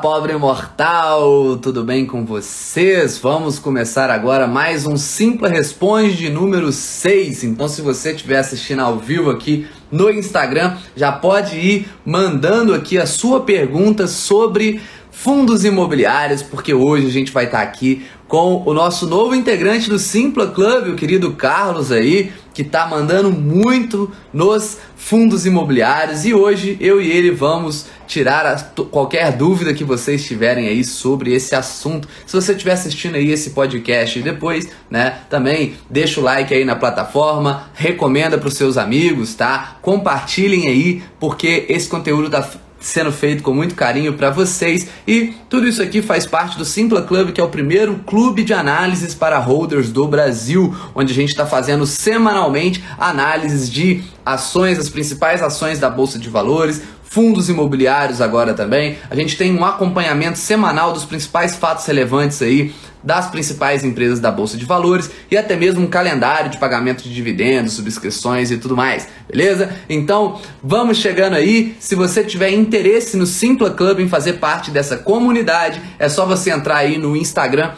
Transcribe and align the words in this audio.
Pobre 0.00 0.36
mortal! 0.36 1.56
Tudo 1.56 1.84
bem 1.84 2.06
com 2.06 2.24
vocês? 2.24 3.18
Vamos 3.18 3.58
começar 3.58 4.10
agora 4.10 4.46
mais 4.46 4.86
um 4.86 4.96
Simpla 4.96 5.48
Responde 5.48 6.16
de 6.16 6.30
número 6.30 6.72
6. 6.72 7.44
Então, 7.44 7.68
se 7.68 7.82
você 7.82 8.12
estiver 8.12 8.38
assistindo 8.38 8.80
ao 8.80 8.98
vivo 8.98 9.30
aqui 9.30 9.66
no 9.90 10.10
Instagram, 10.10 10.76
já 10.96 11.12
pode 11.12 11.56
ir 11.56 11.88
mandando 12.04 12.74
aqui 12.74 12.98
a 12.98 13.06
sua 13.06 13.42
pergunta 13.42 14.06
sobre 14.06 14.80
fundos 15.10 15.64
imobiliários, 15.64 16.42
porque 16.42 16.74
hoje 16.74 17.06
a 17.06 17.10
gente 17.10 17.32
vai 17.32 17.44
estar 17.44 17.62
aqui 17.62 18.04
com 18.34 18.64
o 18.66 18.74
nosso 18.74 19.06
novo 19.06 19.32
integrante 19.32 19.88
do 19.88 19.96
Simpla 19.96 20.48
Club, 20.48 20.88
o 20.88 20.96
querido 20.96 21.34
Carlos 21.34 21.92
aí, 21.92 22.32
que 22.52 22.62
está 22.62 22.84
mandando 22.84 23.30
muito 23.30 24.10
nos 24.32 24.76
fundos 24.96 25.46
imobiliários 25.46 26.24
e 26.24 26.34
hoje 26.34 26.76
eu 26.80 27.00
e 27.00 27.12
ele 27.12 27.30
vamos 27.30 27.86
tirar 28.08 28.74
qualquer 28.90 29.36
dúvida 29.36 29.72
que 29.72 29.84
vocês 29.84 30.24
tiverem 30.24 30.66
aí 30.66 30.82
sobre 30.82 31.32
esse 31.32 31.54
assunto. 31.54 32.08
Se 32.26 32.34
você 32.34 32.50
estiver 32.50 32.72
assistindo 32.72 33.14
aí 33.14 33.30
esse 33.30 33.50
podcast 33.50 34.20
depois, 34.20 34.68
né, 34.90 35.18
também 35.30 35.74
deixa 35.88 36.20
o 36.20 36.24
like 36.24 36.52
aí 36.52 36.64
na 36.64 36.74
plataforma, 36.74 37.70
recomenda 37.72 38.36
para 38.36 38.48
os 38.48 38.54
seus 38.54 38.76
amigos, 38.76 39.36
tá? 39.36 39.76
Compartilhem 39.80 40.66
aí, 40.66 41.04
porque 41.20 41.66
esse 41.68 41.88
conteúdo 41.88 42.28
tá 42.28 42.42
sendo 42.84 43.10
feito 43.10 43.42
com 43.42 43.54
muito 43.54 43.74
carinho 43.74 44.12
para 44.12 44.30
vocês. 44.30 44.86
E 45.08 45.32
tudo 45.48 45.66
isso 45.66 45.82
aqui 45.82 46.02
faz 46.02 46.26
parte 46.26 46.58
do 46.58 46.64
Simpla 46.64 47.00
Club, 47.00 47.32
que 47.32 47.40
é 47.40 47.44
o 47.44 47.48
primeiro 47.48 47.96
clube 48.06 48.44
de 48.44 48.52
análises 48.52 49.14
para 49.14 49.38
holders 49.38 49.90
do 49.90 50.06
Brasil, 50.06 50.74
onde 50.94 51.10
a 51.10 51.14
gente 51.14 51.30
está 51.30 51.46
fazendo 51.46 51.86
semanalmente 51.86 52.84
análises 52.98 53.70
de 53.70 54.04
ações, 54.24 54.78
as 54.78 54.90
principais 54.90 55.42
ações 55.42 55.78
da 55.78 55.88
Bolsa 55.88 56.18
de 56.18 56.28
Valores, 56.28 56.82
fundos 57.02 57.48
imobiliários 57.48 58.20
agora 58.20 58.52
também. 58.52 58.98
A 59.08 59.14
gente 59.14 59.36
tem 59.36 59.56
um 59.56 59.64
acompanhamento 59.64 60.38
semanal 60.38 60.92
dos 60.92 61.06
principais 61.06 61.56
fatos 61.56 61.86
relevantes 61.86 62.42
aí 62.42 62.74
das 63.04 63.28
principais 63.28 63.84
empresas 63.84 64.18
da 64.18 64.30
Bolsa 64.30 64.56
de 64.56 64.64
Valores 64.64 65.10
e 65.30 65.36
até 65.36 65.54
mesmo 65.56 65.82
um 65.82 65.86
calendário 65.86 66.50
de 66.50 66.58
pagamento 66.58 67.04
de 67.04 67.12
dividendos, 67.12 67.74
subscrições 67.74 68.50
e 68.50 68.56
tudo 68.56 68.76
mais, 68.76 69.06
beleza? 69.28 69.70
Então, 69.88 70.40
vamos 70.62 70.96
chegando 70.98 71.34
aí. 71.34 71.76
Se 71.78 71.94
você 71.94 72.24
tiver 72.24 72.50
interesse 72.50 73.16
no 73.16 73.26
Simpla 73.26 73.70
Club 73.70 74.00
em 74.00 74.08
fazer 74.08 74.34
parte 74.34 74.70
dessa 74.70 74.96
comunidade, 74.96 75.80
é 75.98 76.08
só 76.08 76.24
você 76.24 76.50
entrar 76.50 76.78
aí 76.78 76.96
no 76.96 77.16
Instagram, 77.16 77.72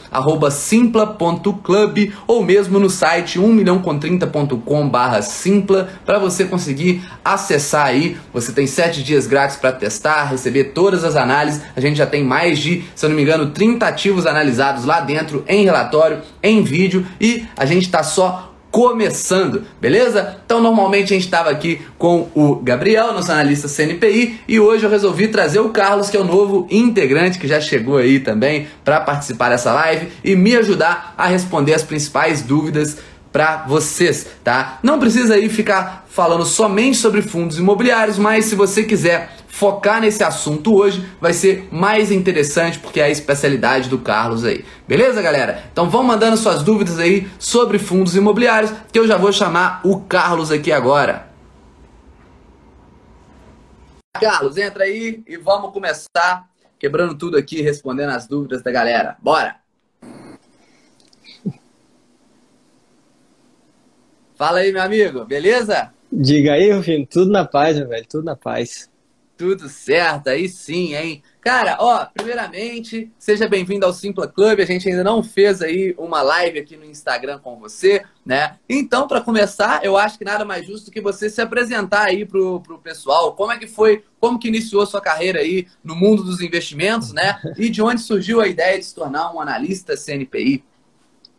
simpla.club 0.51 2.13
ou 2.27 2.45
mesmo 2.45 2.79
no 2.79 2.89
site 2.89 3.39
1milhãocom30.com 3.39 4.89
barra 4.89 5.23
simpla 5.23 5.89
para 6.05 6.19
você 6.19 6.45
conseguir 6.45 7.03
acessar 7.25 7.87
aí. 7.87 8.17
Você 8.33 8.53
tem 8.53 8.67
7 8.67 9.03
dias 9.03 9.27
grátis 9.27 9.57
para 9.57 9.73
testar, 9.73 10.25
receber 10.25 10.65
todas 10.65 11.05
as 11.05 11.17
análises. 11.17 11.63
A 11.75 11.81
gente 11.81 11.97
já 11.97 12.07
tem 12.07 12.23
mais 12.23 12.59
de, 12.59 12.85
se 12.95 13.05
eu 13.05 13.09
não 13.09 13.17
me 13.17 13.23
engano, 13.23 13.51
30 13.51 13.87
ativos 13.87 14.27
analisados 14.27 14.85
lá 14.85 15.01
dentro 15.01 15.16
dentro, 15.17 15.45
em 15.49 15.65
relatório, 15.65 16.19
em 16.43 16.63
vídeo 16.63 17.07
e 17.21 17.45
a 17.57 17.65
gente 17.65 17.87
está 17.87 18.03
só 18.03 18.53
começando, 18.71 19.65
beleza? 19.81 20.37
Então, 20.45 20.61
normalmente 20.61 21.05
a 21.05 21.17
gente 21.17 21.25
estava 21.25 21.49
aqui 21.49 21.81
com 21.97 22.29
o 22.35 22.57
Gabriel, 22.57 23.15
nosso 23.15 23.33
analista 23.33 23.69
CNPI, 23.69 24.41
e 24.47 24.61
hoje 24.61 24.85
eu 24.85 24.91
resolvi 24.91 25.29
trazer 25.29 25.61
o 25.61 25.71
Carlos, 25.71 26.11
que 26.11 26.17
é 26.17 26.21
o 26.21 26.25
novo 26.25 26.67
integrante 26.71 27.39
que 27.39 27.49
já 27.49 27.59
chegou 27.59 27.97
aí 27.97 28.21
também 28.21 28.67
para 28.85 29.01
participar 29.01 29.49
dessa 29.49 29.73
live 29.73 30.09
e 30.23 30.37
me 30.37 30.55
ajudar 30.57 31.15
a 31.17 31.27
responder 31.27 31.73
as 31.73 31.83
principais 31.83 32.43
dúvidas 32.43 32.99
para 33.33 33.65
vocês, 33.67 34.27
tá? 34.45 34.79
Não 34.83 34.99
precisa 34.99 35.35
aí 35.35 35.49
ficar 35.49 36.07
falando 36.09 36.45
somente 36.45 36.97
sobre 36.97 37.23
fundos 37.23 37.59
imobiliários, 37.59 38.19
mas 38.19 38.47
se 38.47 38.55
você 38.55 38.83
quiser 38.83 39.36
focar 39.57 40.03
nesse 40.03 40.23
assunto 40.23 40.77
hoje 40.77 41.03
vai 41.19 41.33
ser 41.33 41.67
mais 41.73 42.11
interessante 42.11 42.79
porque 42.79 43.01
é 43.01 43.05
a 43.05 43.09
especialidade 43.09 43.89
do 43.89 43.99
Carlos 43.99 44.45
aí. 44.45 44.63
Beleza, 44.87 45.23
galera? 45.23 45.65
Então 45.73 45.89
vão 45.89 46.03
mandando 46.03 46.37
suas 46.37 46.63
dúvidas 46.63 46.99
aí 46.99 47.27
sobre 47.39 47.79
fundos 47.79 48.15
imobiliários 48.15 48.71
que 48.93 48.99
eu 48.99 49.09
já 49.09 49.17
vou 49.17 49.33
chamar 49.33 49.81
o 49.83 50.01
Carlos 50.03 50.53
aqui 50.53 50.71
agora. 50.71 51.31
Carlos, 54.21 54.59
entra 54.59 54.85
aí 54.85 55.23
e 55.27 55.39
vamos 55.39 55.73
começar 55.73 56.47
quebrando 56.79 57.17
tudo 57.17 57.39
aqui, 57.39 57.63
respondendo 57.63 58.11
as 58.11 58.27
dúvidas 58.27 58.63
da 58.63 58.71
galera. 58.71 59.17
Bora! 59.23 59.57
Fala 64.35 64.59
aí, 64.59 64.71
meu 64.71 64.83
amigo, 64.83 65.25
beleza? 65.25 65.95
Diga 66.13 66.53
aí, 66.53 66.71
Rufino, 66.71 67.07
tudo 67.07 67.31
na 67.31 67.47
paz, 67.47 67.79
meu 67.79 67.89
velho, 67.89 68.07
tudo 68.07 68.27
na 68.27 68.37
paz. 68.37 68.91
Tudo 69.37 69.69
certo, 69.69 70.29
aí 70.29 70.49
sim, 70.49 70.95
hein? 70.95 71.23
Cara, 71.43 71.77
ó, 71.79 72.07
primeiramente, 72.07 73.13
seja 73.19 73.47
bem-vindo 73.47 73.85
ao 73.85 73.93
Simpla 73.93 74.27
Club. 74.27 74.61
A 74.61 74.65
gente 74.65 74.89
ainda 74.89 75.05
não 75.05 75.23
fez 75.23 75.61
aí 75.61 75.95
uma 75.99 76.23
live 76.23 76.59
aqui 76.59 76.75
no 76.75 76.87
Instagram 76.87 77.39
com 77.39 77.59
você, 77.59 78.03
né? 78.25 78.57
Então, 78.67 79.07
para 79.07 79.21
começar, 79.21 79.85
eu 79.85 79.95
acho 79.95 80.17
que 80.17 80.25
nada 80.25 80.45
mais 80.45 80.67
justo 80.67 80.91
que 80.91 81.03
você 81.03 81.29
se 81.29 81.43
apresentar 81.43 82.07
aí 82.07 82.25
pro, 82.25 82.61
pro 82.61 82.79
pessoal. 82.79 83.35
Como 83.35 83.53
é 83.53 83.59
que 83.59 83.67
foi, 83.67 84.05
como 84.19 84.39
que 84.39 84.49
iniciou 84.49 84.87
sua 84.87 85.03
carreira 85.03 85.41
aí 85.41 85.67
no 85.85 85.95
mundo 85.95 86.25
dos 86.25 86.41
investimentos, 86.41 87.13
né? 87.13 87.39
E 87.59 87.69
de 87.69 87.83
onde 87.83 88.01
surgiu 88.01 88.41
a 88.41 88.49
ideia 88.49 88.79
de 88.79 88.87
se 88.87 88.95
tornar 88.95 89.35
um 89.35 89.41
analista 89.41 89.97
CNPI? 89.97 90.65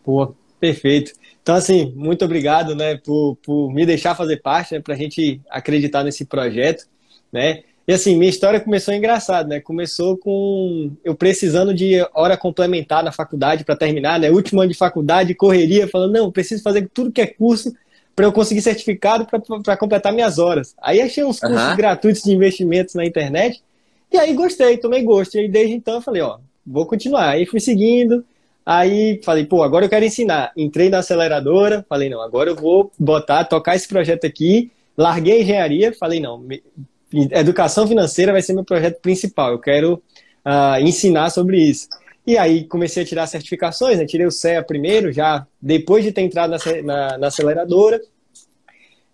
Pô, 0.03 0.35
perfeito. 0.59 1.13
Então, 1.41 1.55
assim, 1.55 1.93
muito 1.95 2.23
obrigado, 2.23 2.75
né, 2.75 2.97
por, 2.97 3.37
por 3.37 3.73
me 3.73 3.85
deixar 3.85 4.15
fazer 4.15 4.41
parte, 4.41 4.73
né, 4.73 4.81
para 4.81 4.93
a 4.93 4.97
gente 4.97 5.41
acreditar 5.49 6.03
nesse 6.03 6.25
projeto, 6.25 6.85
né? 7.31 7.63
E 7.87 7.93
assim, 7.93 8.17
minha 8.17 8.29
história 8.29 8.59
começou 8.59 8.93
engraçado, 8.93 9.47
né? 9.47 9.61
Começou 9.61 10.17
com 10.17 10.91
eu 11.05 11.15
precisando 11.15 11.73
de 11.73 12.05
hora 12.13 12.35
complementar 12.35 13.01
na 13.01 13.13
faculdade 13.13 13.63
para 13.63 13.77
terminar, 13.77 14.19
né? 14.19 14.29
Último 14.29 14.59
ano 14.59 14.71
de 14.71 14.77
faculdade, 14.77 15.33
correria, 15.33 15.87
falando, 15.87 16.11
não, 16.11 16.31
preciso 16.31 16.61
fazer 16.61 16.89
tudo 16.93 17.11
que 17.11 17.21
é 17.21 17.27
curso 17.27 17.73
para 18.13 18.25
eu 18.25 18.33
conseguir 18.33 18.61
certificado 18.61 19.25
para 19.63 19.77
completar 19.77 20.11
minhas 20.11 20.37
horas. 20.37 20.75
Aí 20.81 20.99
achei 20.99 21.23
uns 21.23 21.39
cursos 21.39 21.61
uhum. 21.61 21.77
gratuitos 21.77 22.23
de 22.23 22.31
investimentos 22.31 22.93
na 22.93 23.05
internet 23.05 23.61
e 24.11 24.17
aí 24.17 24.33
gostei, 24.33 24.77
tomei 24.77 25.03
gosto. 25.03 25.35
E 25.35 25.41
aí, 25.41 25.47
desde 25.47 25.75
então 25.75 25.95
eu 25.95 26.01
falei, 26.01 26.21
ó, 26.21 26.39
vou 26.65 26.85
continuar. 26.85 27.29
Aí 27.29 27.45
fui 27.45 27.59
seguindo, 27.59 28.25
aí 28.65 29.21
falei, 29.23 29.45
pô, 29.45 29.63
agora 29.63 29.85
eu 29.85 29.89
quero 29.89 30.03
ensinar. 30.03 30.51
Entrei 30.57 30.89
na 30.89 30.97
aceleradora, 30.97 31.85
falei, 31.87 32.09
não, 32.09 32.21
agora 32.21 32.49
eu 32.49 32.55
vou 32.55 32.91
botar, 32.99 33.45
tocar 33.45 33.75
esse 33.75 33.87
projeto 33.87 34.25
aqui. 34.25 34.71
Larguei 34.97 35.39
a 35.39 35.41
engenharia, 35.41 35.93
falei, 35.93 36.19
não, 36.19 36.43
educação 37.11 37.87
financeira 37.87 38.31
vai 38.31 38.41
ser 38.41 38.53
meu 38.53 38.63
projeto 38.63 38.99
principal. 39.01 39.51
Eu 39.51 39.59
quero 39.59 40.01
uh, 40.45 40.81
ensinar 40.81 41.29
sobre 41.29 41.59
isso. 41.59 41.87
E 42.25 42.37
aí 42.37 42.65
comecei 42.65 43.03
a 43.03 43.05
tirar 43.05 43.27
certificações, 43.27 43.97
né? 43.97 44.05
tirei 44.05 44.25
o 44.25 44.31
CEA 44.31 44.61
primeiro, 44.61 45.13
já 45.13 45.47
depois 45.61 46.03
de 46.03 46.11
ter 46.11 46.21
entrado 46.21 46.51
na, 46.51 46.57
na, 46.83 47.17
na 47.17 47.27
aceleradora. 47.27 48.01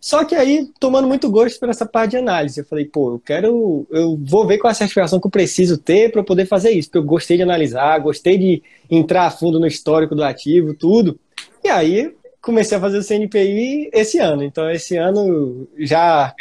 Só 0.03 0.25
que 0.25 0.35
aí, 0.35 0.67
tomando 0.81 1.07
muito 1.07 1.31
gosto 1.31 1.57
por 1.57 1.69
essa 1.69 1.85
parte 1.85 2.11
de 2.11 2.17
análise, 2.17 2.59
eu 2.59 2.65
falei, 2.65 2.83
pô, 2.83 3.13
eu 3.13 3.19
quero, 3.19 3.87
eu 3.89 4.19
vou 4.21 4.45
ver 4.45 4.57
qual 4.57 4.69
é 4.69 4.73
a 4.73 4.75
certificação 4.75 5.17
que 5.17 5.27
eu 5.27 5.31
preciso 5.31 5.77
ter 5.77 6.11
para 6.11 6.21
poder 6.21 6.45
fazer 6.45 6.71
isso, 6.71 6.89
porque 6.89 6.97
eu 6.97 7.05
gostei 7.05 7.37
de 7.37 7.43
analisar, 7.43 7.99
gostei 7.99 8.37
de 8.37 8.61
entrar 8.91 9.27
a 9.27 9.31
fundo 9.31 9.61
no 9.61 9.65
histórico 9.65 10.13
do 10.13 10.21
ativo, 10.21 10.73
tudo. 10.73 11.17
E 11.63 11.69
aí, 11.69 12.13
comecei 12.41 12.77
a 12.77 12.81
fazer 12.81 12.97
o 12.97 13.03
CNPI 13.03 13.91
esse 13.93 14.19
ano. 14.19 14.43
Então, 14.43 14.69
esse 14.69 14.97
ano 14.97 15.65
já 15.77 16.35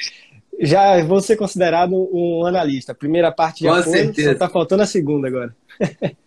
já 0.61 1.03
vou 1.05 1.21
ser 1.21 1.37
considerado 1.37 1.93
um 2.13 2.45
analista. 2.47 2.95
Primeira 2.95 3.33
parte 3.33 3.65
já 3.65 3.77
Com 3.77 3.83
foi, 3.83 3.93
certeza. 3.93 4.35
tá 4.35 4.49
faltando 4.49 4.83
a 4.83 4.87
segunda 4.87 5.29
agora. 5.29 5.55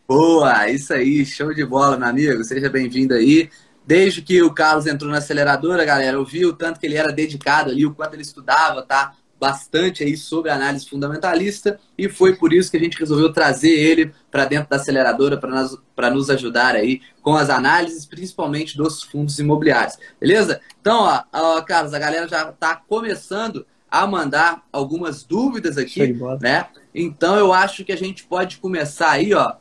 Boa, 0.08 0.70
isso 0.70 0.94
aí, 0.94 1.26
show 1.26 1.54
de 1.54 1.66
bola, 1.66 1.98
meu 1.98 2.08
amigo. 2.08 2.44
Seja 2.44 2.70
bem-vindo 2.70 3.14
aí. 3.14 3.50
Desde 3.86 4.22
que 4.22 4.42
o 4.42 4.52
Carlos 4.52 4.88
entrou 4.88 5.12
na 5.12 5.20
aceleradora, 5.20 5.86
galera, 5.86 6.18
eu 6.18 6.26
vi 6.26 6.46
o 6.46 6.54
tanto 6.54 6.80
que 6.80 6.86
ele 6.88 6.96
era 6.96 7.12
dedicado 7.12 7.70
ali, 7.70 7.86
o 7.86 7.94
quanto 7.94 8.16
ele 8.16 8.24
estudava, 8.24 8.82
tá? 8.82 9.14
Bastante 9.40 10.04
aí 10.04 10.18
sobre 10.18 10.50
análise 10.50 10.90
fundamentalista 10.90 11.80
e 11.98 12.10
foi 12.10 12.36
por 12.36 12.52
isso 12.52 12.72
que 12.72 12.78
a 12.78 12.80
gente 12.80 12.98
resolveu 12.98 13.32
trazer 13.32 13.70
ele 13.70 14.12
para 14.32 14.46
dentro 14.46 14.70
da 14.70 14.78
aceleradora 14.78 15.38
para 15.38 16.10
nos 16.10 16.30
ajudar 16.30 16.74
aí 16.74 17.02
com 17.22 17.36
as 17.36 17.50
análises, 17.50 18.06
principalmente 18.06 18.76
dos 18.76 19.04
fundos 19.04 19.38
imobiliários. 19.38 19.98
Beleza? 20.20 20.62
Então, 20.82 21.04
ó, 21.04 21.24
ó 21.32 21.62
Carlos, 21.62 21.94
a 21.94 22.00
galera 22.00 22.28
já 22.28 22.50
está 22.50 22.76
começando 22.76 23.68
a 23.90 24.06
mandar 24.06 24.66
algumas 24.72 25.24
dúvidas 25.24 25.78
aqui, 25.78 26.14
né? 26.42 26.68
Então 26.94 27.38
eu 27.38 27.54
acho 27.54 27.84
que 27.86 27.92
a 27.92 27.98
gente 27.98 28.26
pode 28.26 28.58
começar 28.58 29.12
aí, 29.12 29.34
ó. 29.34 29.54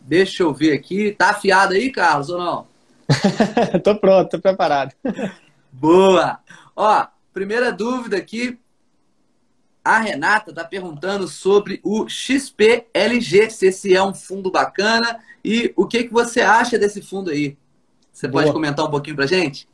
Deixa 0.00 0.42
eu 0.42 0.52
ver 0.52 0.72
aqui. 0.72 1.12
Tá 1.12 1.30
afiado 1.30 1.74
aí, 1.74 1.90
Carlos, 1.90 2.28
ou 2.28 2.38
não? 2.38 2.66
tô 3.82 3.96
pronto, 3.96 4.30
tô 4.30 4.38
preparado. 4.38 4.94
Boa! 5.72 6.38
Ó, 6.76 7.06
primeira 7.32 7.72
dúvida 7.72 8.16
aqui. 8.16 8.58
A 9.84 9.98
Renata 9.98 10.52
tá 10.52 10.64
perguntando 10.64 11.28
sobre 11.28 11.78
o 11.82 12.08
XPLG, 12.08 13.50
se 13.50 13.66
esse 13.66 13.94
é 13.94 14.02
um 14.02 14.14
fundo 14.14 14.50
bacana 14.50 15.18
e 15.44 15.74
o 15.76 15.86
que, 15.86 16.04
que 16.04 16.12
você 16.12 16.40
acha 16.40 16.78
desse 16.78 17.02
fundo 17.02 17.30
aí. 17.30 17.58
Você 18.10 18.26
Boa. 18.26 18.42
pode 18.42 18.54
comentar 18.54 18.86
um 18.86 18.90
pouquinho 18.90 19.16
pra 19.16 19.26
gente? 19.26 19.68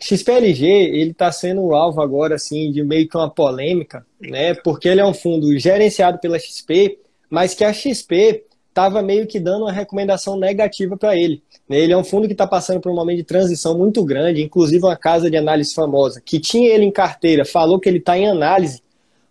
XPLG, 0.00 0.66
ele 0.66 1.10
está 1.10 1.32
sendo 1.32 1.74
alvo 1.74 2.00
agora, 2.00 2.34
assim, 2.34 2.70
de 2.70 2.82
meio 2.82 3.08
que 3.08 3.16
uma 3.16 3.30
polêmica, 3.30 4.04
né? 4.20 4.54
Porque 4.54 4.88
ele 4.88 5.00
é 5.00 5.06
um 5.06 5.14
fundo 5.14 5.58
gerenciado 5.58 6.18
pela 6.18 6.38
XP, 6.38 6.98
mas 7.30 7.54
que 7.54 7.64
a 7.64 7.72
XP 7.72 8.44
estava 8.68 9.00
meio 9.00 9.26
que 9.26 9.40
dando 9.40 9.62
uma 9.62 9.72
recomendação 9.72 10.38
negativa 10.38 10.98
para 10.98 11.16
ele. 11.16 11.42
Ele 11.68 11.92
é 11.92 11.96
um 11.96 12.04
fundo 12.04 12.26
que 12.26 12.34
está 12.34 12.46
passando 12.46 12.78
por 12.78 12.92
um 12.92 12.94
momento 12.94 13.16
de 13.16 13.24
transição 13.24 13.76
muito 13.76 14.04
grande, 14.04 14.42
inclusive 14.42 14.84
uma 14.84 14.96
casa 14.96 15.30
de 15.30 15.36
análise 15.36 15.74
famosa, 15.74 16.20
que 16.20 16.38
tinha 16.38 16.68
ele 16.68 16.84
em 16.84 16.90
carteira, 16.90 17.44
falou 17.44 17.80
que 17.80 17.88
ele 17.88 17.98
está 17.98 18.18
em 18.18 18.28
análise 18.28 18.82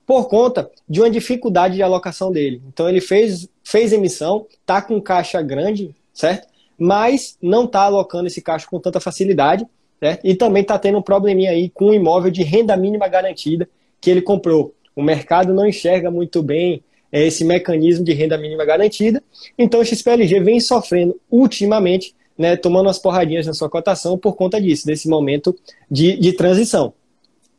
por 0.06 0.28
conta 0.28 0.70
de 0.90 1.00
uma 1.00 1.10
dificuldade 1.10 1.76
de 1.76 1.84
alocação 1.84 2.32
dele. 2.32 2.62
Então 2.68 2.90
ele 2.90 3.00
fez, 3.00 3.48
fez 3.64 3.94
emissão, 3.94 4.48
está 4.50 4.82
com 4.82 5.00
caixa 5.00 5.42
grande, 5.42 5.96
certo? 6.12 6.48
Mas 6.78 7.38
não 7.42 7.66
está 7.66 7.82
alocando 7.84 8.28
esse 8.28 8.42
caixa 8.42 8.68
com 8.68 8.80
tanta 8.80 9.00
facilidade, 9.00 9.66
certo? 10.00 10.26
E 10.26 10.36
também 10.36 10.62
está 10.62 10.78
tendo 10.78 10.98
um 10.98 11.02
probleminha 11.02 11.52
aí 11.52 11.70
com 11.70 11.86
o 11.86 11.90
um 11.90 11.94
imóvel 11.94 12.32
de 12.32 12.44
renda 12.44 12.76
mínima 12.76 13.08
garantida 13.08 13.68
que 14.00 14.10
ele 14.10 14.22
comprou. 14.22 14.74
O 14.96 15.02
mercado 15.02 15.54
não 15.54 15.68
enxerga 15.68 16.10
muito 16.10 16.42
bem 16.42 16.84
é, 17.12 17.26
esse 17.26 17.44
mecanismo 17.44 18.04
de 18.04 18.14
renda 18.14 18.38
mínima 18.38 18.66
garantida. 18.66 19.22
Então 19.58 19.80
o 19.80 19.86
XPLG 19.86 20.40
vem 20.40 20.60
sofrendo 20.60 21.20
ultimamente, 21.30 22.16
né, 22.38 22.56
tomando 22.56 22.88
umas 22.88 23.00
porradinhas 23.00 23.48
na 23.48 23.54
sua 23.54 23.70
cotação 23.70 24.18
por 24.18 24.36
conta 24.36 24.60
disso, 24.62 24.86
desse 24.86 25.08
momento 25.08 25.56
de, 25.90 26.18
de 26.18 26.34
transição. 26.34 26.94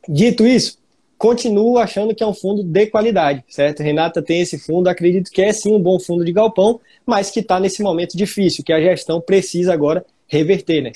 Dito 0.09 0.47
isso, 0.47 0.79
continuo 1.19 1.79
achando 1.79 2.15
que 2.15 2.23
é 2.23 2.27
um 2.27 2.35
fundo 2.35 2.63
de 2.63 2.87
qualidade, 2.87 3.43
certo? 3.49 3.83
Renata 3.83 4.23
tem 4.23 4.41
esse 4.41 4.59
fundo, 4.59 4.89
acredito 4.89 5.31
que 5.31 5.43
é 5.43 5.53
sim 5.53 5.73
um 5.73 5.81
bom 5.81 5.99
fundo 5.99 6.25
de 6.25 6.33
galpão, 6.33 6.81
mas 7.05 7.31
que 7.31 7.41
está 7.41 7.59
nesse 7.59 7.83
momento 7.83 8.17
difícil, 8.17 8.63
que 8.63 8.73
a 8.73 8.81
gestão 8.81 9.21
precisa 9.21 9.73
agora 9.73 10.05
reverter, 10.29 10.83
né? 10.83 10.93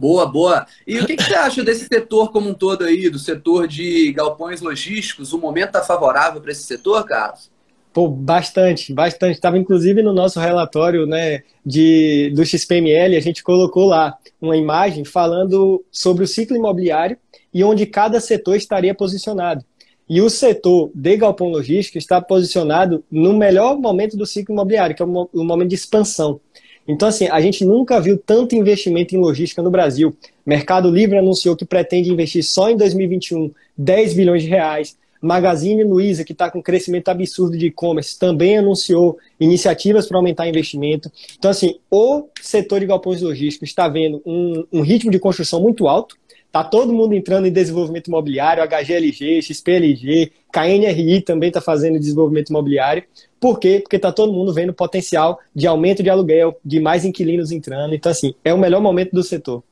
Boa, 0.00 0.24
boa. 0.24 0.66
E 0.86 0.98
o 0.98 1.04
que, 1.04 1.14
que, 1.14 1.22
você 1.22 1.34
acha 1.34 1.62
desse 1.62 1.84
setor 1.84 2.32
como 2.32 2.48
um 2.48 2.54
todo 2.54 2.84
aí, 2.84 3.10
do 3.10 3.18
setor 3.18 3.68
de 3.68 4.10
galpões 4.14 4.62
logísticos? 4.62 5.34
O 5.34 5.38
momento 5.38 5.66
está 5.66 5.82
favorável 5.82 6.40
para 6.40 6.52
esse 6.52 6.62
setor, 6.62 7.04
Carlos? 7.04 7.50
Pô, 7.92 8.08
bastante, 8.08 8.94
bastante. 8.94 9.34
Estava 9.34 9.58
inclusive 9.58 10.02
no 10.02 10.14
nosso 10.14 10.40
relatório 10.40 11.04
né, 11.04 11.42
de, 11.66 12.32
do 12.34 12.46
XPML, 12.46 13.14
a 13.14 13.20
gente 13.20 13.42
colocou 13.42 13.84
lá 13.88 14.16
uma 14.40 14.56
imagem 14.56 15.04
falando 15.04 15.84
sobre 15.92 16.24
o 16.24 16.26
ciclo 16.26 16.56
imobiliário 16.56 17.18
e 17.52 17.62
onde 17.62 17.84
cada 17.84 18.20
setor 18.20 18.56
estaria 18.56 18.94
posicionado. 18.94 19.62
E 20.08 20.22
o 20.22 20.30
setor 20.30 20.90
de 20.94 21.14
galpão 21.18 21.50
logístico 21.50 21.98
está 21.98 22.22
posicionado 22.22 23.04
no 23.10 23.34
melhor 23.34 23.78
momento 23.78 24.16
do 24.16 24.24
ciclo 24.24 24.54
imobiliário, 24.54 24.96
que 24.96 25.02
é 25.02 25.04
o 25.04 25.44
momento 25.44 25.68
de 25.68 25.74
expansão. 25.74 26.40
Então, 26.90 27.08
assim, 27.08 27.28
a 27.28 27.40
gente 27.40 27.64
nunca 27.64 28.00
viu 28.00 28.18
tanto 28.18 28.56
investimento 28.56 29.14
em 29.14 29.18
logística 29.18 29.62
no 29.62 29.70
Brasil. 29.70 30.12
Mercado 30.44 30.90
Livre 30.90 31.16
anunciou 31.16 31.54
que 31.54 31.64
pretende 31.64 32.10
investir 32.10 32.42
só 32.42 32.68
em 32.68 32.76
2021 32.76 33.52
10 33.78 34.14
bilhões 34.14 34.42
de 34.42 34.48
reais. 34.48 34.96
Magazine 35.22 35.84
Luiza, 35.84 36.24
que 36.24 36.32
está 36.32 36.50
com 36.50 36.58
um 36.58 36.62
crescimento 36.62 37.08
absurdo 37.08 37.56
de 37.56 37.66
e-commerce, 37.66 38.18
também 38.18 38.58
anunciou 38.58 39.18
iniciativas 39.38 40.06
para 40.06 40.16
aumentar 40.16 40.48
investimento. 40.48 41.12
Então, 41.38 41.50
assim, 41.50 41.78
o 41.90 42.24
setor 42.40 42.80
de 42.80 42.86
galpões 42.86 43.20
logísticos 43.20 43.68
está 43.68 43.86
vendo 43.86 44.20
um, 44.26 44.64
um 44.72 44.80
ritmo 44.80 45.12
de 45.12 45.18
construção 45.18 45.60
muito 45.60 45.86
alto. 45.86 46.16
Está 46.50 46.64
todo 46.64 46.92
mundo 46.92 47.14
entrando 47.14 47.46
em 47.46 47.52
desenvolvimento 47.52 48.08
imobiliário, 48.08 48.60
HGLG, 48.64 49.40
XPLG, 49.40 50.32
KNRI 50.52 51.20
também 51.20 51.46
está 51.46 51.60
fazendo 51.60 51.96
desenvolvimento 51.96 52.50
imobiliário. 52.50 53.04
Por 53.38 53.60
quê? 53.60 53.78
Porque 53.80 53.94
está 53.94 54.10
todo 54.10 54.32
mundo 54.32 54.52
vendo 54.52 54.74
potencial 54.74 55.38
de 55.54 55.68
aumento 55.68 56.02
de 56.02 56.10
aluguel, 56.10 56.58
de 56.64 56.80
mais 56.80 57.04
inquilinos 57.04 57.52
entrando. 57.52 57.94
Então, 57.94 58.10
assim, 58.10 58.34
é 58.44 58.52
o 58.52 58.58
melhor 58.58 58.80
momento 58.80 59.12
do 59.12 59.22
setor. 59.22 59.62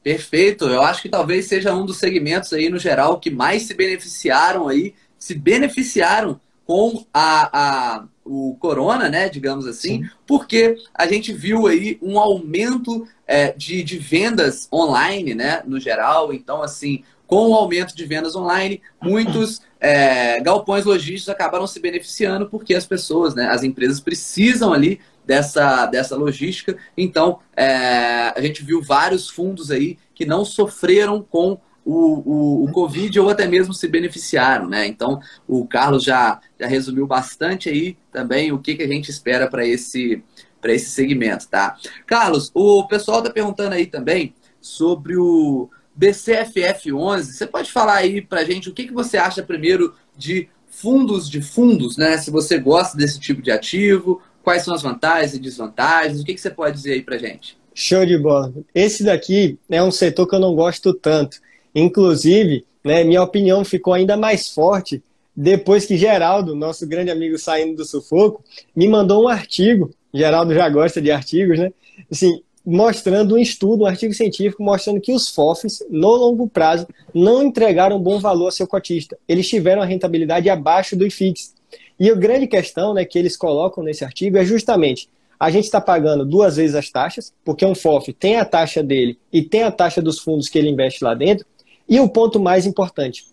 Perfeito. 0.00 0.66
Eu 0.66 0.80
acho 0.82 1.02
que 1.02 1.08
talvez 1.08 1.46
seja 1.46 1.74
um 1.74 1.84
dos 1.84 1.98
segmentos 1.98 2.52
aí, 2.52 2.68
no 2.68 2.78
geral, 2.78 3.18
que 3.18 3.28
mais 3.28 3.64
se 3.64 3.74
beneficiaram 3.74 4.68
aí, 4.68 4.94
se 5.18 5.34
beneficiaram 5.34 6.40
com 6.70 7.04
a, 7.12 7.50
a 7.52 8.04
o 8.24 8.56
corona, 8.60 9.08
né, 9.08 9.28
digamos 9.28 9.66
assim, 9.66 10.04
Sim. 10.04 10.10
porque 10.24 10.76
a 10.94 11.04
gente 11.04 11.32
viu 11.32 11.66
aí 11.66 11.98
um 12.00 12.16
aumento 12.16 13.08
é, 13.26 13.50
de, 13.50 13.82
de 13.82 13.98
vendas 13.98 14.68
online, 14.72 15.34
né, 15.34 15.64
no 15.66 15.80
geral. 15.80 16.32
Então, 16.32 16.62
assim, 16.62 17.02
com 17.26 17.48
o 17.48 17.54
aumento 17.56 17.96
de 17.96 18.04
vendas 18.04 18.36
online, 18.36 18.80
muitos 19.02 19.60
é, 19.80 20.38
galpões 20.40 20.84
logísticos 20.84 21.28
acabaram 21.28 21.66
se 21.66 21.80
beneficiando 21.80 22.48
porque 22.48 22.72
as 22.72 22.86
pessoas, 22.86 23.34
né, 23.34 23.48
as 23.48 23.64
empresas 23.64 23.98
precisam 23.98 24.72
ali 24.72 25.00
dessa, 25.26 25.86
dessa 25.86 26.14
logística. 26.14 26.78
Então, 26.96 27.40
é, 27.56 28.32
a 28.32 28.40
gente 28.40 28.62
viu 28.62 28.80
vários 28.80 29.28
fundos 29.28 29.72
aí 29.72 29.98
que 30.14 30.24
não 30.24 30.44
sofreram 30.44 31.20
com 31.20 31.58
o, 31.90 32.22
o, 32.24 32.64
o, 32.64 32.72
Covid 32.72 33.18
ou 33.18 33.28
até 33.28 33.48
mesmo 33.48 33.74
se 33.74 33.88
beneficiaram, 33.88 34.68
né? 34.68 34.86
Então, 34.86 35.20
o 35.48 35.66
Carlos 35.66 36.04
já, 36.04 36.40
já 36.58 36.68
resumiu 36.68 37.04
bastante 37.04 37.68
aí 37.68 37.96
também 38.12 38.52
o 38.52 38.60
que, 38.60 38.76
que 38.76 38.84
a 38.84 38.86
gente 38.86 39.10
espera 39.10 39.48
para 39.48 39.66
esse, 39.66 40.22
esse 40.64 40.90
segmento, 40.90 41.48
tá? 41.48 41.76
Carlos, 42.06 42.52
o 42.54 42.86
pessoal 42.86 43.18
está 43.18 43.30
perguntando 43.30 43.74
aí 43.74 43.86
também 43.86 44.32
sobre 44.60 45.16
o 45.16 45.68
BCFF11. 45.98 47.22
Você 47.22 47.46
pode 47.46 47.72
falar 47.72 47.94
aí 47.94 48.22
para 48.22 48.44
gente 48.44 48.68
o 48.68 48.72
que, 48.72 48.86
que 48.86 48.94
você 48.94 49.16
acha 49.16 49.42
primeiro 49.42 49.92
de 50.16 50.48
fundos 50.68 51.28
de 51.28 51.42
fundos, 51.42 51.96
né? 51.96 52.16
Se 52.18 52.30
você 52.30 52.56
gosta 52.56 52.96
desse 52.96 53.18
tipo 53.18 53.42
de 53.42 53.50
ativo, 53.50 54.22
quais 54.44 54.62
são 54.62 54.72
as 54.72 54.82
vantagens 54.82 55.34
e 55.34 55.40
desvantagens, 55.40 56.20
o 56.20 56.24
que, 56.24 56.34
que 56.34 56.40
você 56.40 56.50
pode 56.50 56.76
dizer 56.76 56.92
aí 56.92 57.02
para 57.02 57.18
gente? 57.18 57.58
Show 57.74 58.06
de 58.06 58.16
bola. 58.16 58.52
Esse 58.72 59.02
daqui 59.02 59.58
é 59.68 59.82
um 59.82 59.90
setor 59.90 60.28
que 60.28 60.36
eu 60.36 60.40
não 60.40 60.54
gosto 60.54 60.94
tanto. 60.94 61.40
Inclusive, 61.74 62.64
né, 62.84 63.04
minha 63.04 63.22
opinião 63.22 63.64
ficou 63.64 63.92
ainda 63.92 64.16
mais 64.16 64.48
forte 64.48 65.02
depois 65.36 65.86
que 65.86 65.96
Geraldo, 65.96 66.54
nosso 66.54 66.86
grande 66.86 67.10
amigo 67.10 67.38
saindo 67.38 67.76
do 67.76 67.84
sufoco, 67.84 68.44
me 68.74 68.88
mandou 68.88 69.24
um 69.24 69.28
artigo. 69.28 69.90
Geraldo 70.12 70.52
já 70.52 70.68
gosta 70.68 71.00
de 71.00 71.10
artigos, 71.10 71.58
né? 71.58 71.72
Assim, 72.10 72.42
mostrando 72.66 73.36
um 73.36 73.38
estudo, 73.38 73.84
um 73.84 73.86
artigo 73.86 74.12
científico 74.12 74.62
mostrando 74.62 75.00
que 75.00 75.12
os 75.12 75.28
FOFs, 75.28 75.84
no 75.88 76.10
longo 76.10 76.48
prazo, 76.48 76.86
não 77.14 77.42
entregaram 77.42 77.98
bom 77.98 78.18
valor 78.18 78.46
ao 78.46 78.50
seu 78.50 78.66
cotista. 78.66 79.16
Eles 79.26 79.48
tiveram 79.48 79.80
a 79.80 79.86
rentabilidade 79.86 80.50
abaixo 80.50 80.96
do 80.96 81.06
IFIX. 81.06 81.54
E 81.98 82.10
a 82.10 82.14
grande 82.14 82.46
questão 82.46 82.92
né, 82.92 83.04
que 83.04 83.18
eles 83.18 83.36
colocam 83.36 83.84
nesse 83.84 84.04
artigo 84.04 84.36
é 84.36 84.44
justamente 84.44 85.08
a 85.40 85.50
gente 85.50 85.64
está 85.64 85.80
pagando 85.80 86.22
duas 86.22 86.56
vezes 86.56 86.76
as 86.76 86.90
taxas, 86.90 87.32
porque 87.42 87.64
um 87.64 87.74
FOF 87.74 88.12
tem 88.12 88.36
a 88.36 88.44
taxa 88.44 88.82
dele 88.82 89.18
e 89.32 89.40
tem 89.40 89.62
a 89.62 89.70
taxa 89.70 90.02
dos 90.02 90.18
fundos 90.18 90.50
que 90.50 90.58
ele 90.58 90.68
investe 90.68 91.02
lá 91.02 91.14
dentro, 91.14 91.46
e 91.90 91.98
o 91.98 92.08
ponto 92.08 92.38
mais 92.38 92.64
importante, 92.64 93.26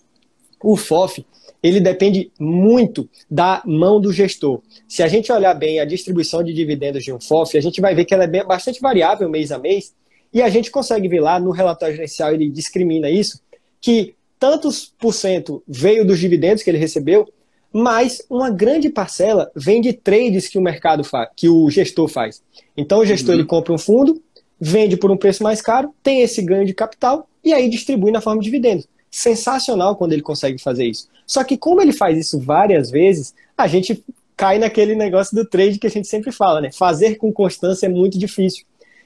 o 0.64 0.76
FOF, 0.76 1.24
ele 1.62 1.80
depende 1.80 2.32
muito 2.40 3.08
da 3.30 3.62
mão 3.66 4.02
do 4.02 4.12
gestor. 4.12 4.62
Se 4.88 5.04
a 5.04 5.08
gente 5.08 5.32
olhar 5.32 5.54
bem 5.54 5.80
a 5.80 5.86
distribuição 5.86 6.44
de 6.44 6.54
dividendos 6.54 7.04
de 7.04 7.14
um 7.14 7.20
FOF, 7.20 7.56
a 7.56 7.62
gente 7.62 7.80
vai 7.80 7.94
ver 7.94 8.06
que 8.06 8.16
ela 8.16 8.24
é 8.24 8.44
bastante 8.44 8.82
variável 8.82 9.30
mês 9.30 9.52
a 9.52 9.60
mês, 9.60 9.94
e 10.34 10.42
a 10.42 10.50
gente 10.50 10.72
consegue 10.72 11.08
ver 11.08 11.22
lá 11.22 11.40
no 11.40 11.52
relatório 11.52 11.96
gerencial, 11.96 12.34
ele 12.34 12.50
discrimina 12.50 13.10
isso, 13.10 13.40
que 13.80 14.16
tantos 14.40 14.92
por 15.00 15.14
cento 15.14 15.64
veio 15.68 16.06
dos 16.06 16.20
dividendos 16.20 16.64
que 16.64 16.70
ele 16.70 16.78
recebeu, 16.78 17.28
mas 17.72 18.26
uma 18.30 18.50
grande 18.50 18.90
parcela 18.90 19.52
vem 19.56 19.82
de 19.82 19.94
trades 19.94 20.48
que 20.48 20.58
o 20.58 20.62
mercado 20.62 21.04
faz, 21.04 21.30
que 21.36 21.48
o 21.48 21.70
gestor 21.70 22.08
faz. 22.08 22.42
Então 22.76 23.00
o 23.00 23.06
gestor 23.06 23.36
uhum. 23.36 23.42
ele 23.42 23.48
compra 23.48 23.74
um 23.74 23.78
fundo, 23.78 24.22
vende 24.60 24.98
por 24.98 25.12
um 25.12 25.18
preço 25.18 25.44
mais 25.44 25.62
caro, 25.62 25.94
tem 26.02 26.22
esse 26.22 26.42
ganho 26.42 26.66
de 26.66 26.74
capital 26.74 27.28
e 27.48 27.54
aí 27.54 27.70
distribui 27.70 28.12
na 28.12 28.22
forma 28.22 28.42
de 28.42 28.46
dividendos. 28.46 28.88
Sensacional 29.10 29.96
quando 29.96 30.14
ele 30.14 30.22
consegue 30.22 30.62
fazer 30.62 30.86
isso. 30.86 31.08
Só 31.26 31.44
que 31.44 31.58
como 31.58 31.82
ele 31.82 31.94
faz 31.94 32.18
isso 32.18 32.40
várias 32.40 32.92
vezes, 32.92 33.34
a 33.58 33.68
gente 33.68 34.04
cai 34.36 34.60
naquele 34.60 34.96
negócio 34.96 35.36
do 35.36 35.46
trade 35.46 35.80
que 35.80 35.88
a 35.88 35.90
gente 35.90 36.08
sempre 36.08 36.32
fala, 36.32 36.62
né? 36.62 36.72
Fazer 36.72 37.16
com 37.16 37.34
constância 37.34 37.88
é 37.88 37.90
muito 37.90 38.20
difícil. 38.20 38.66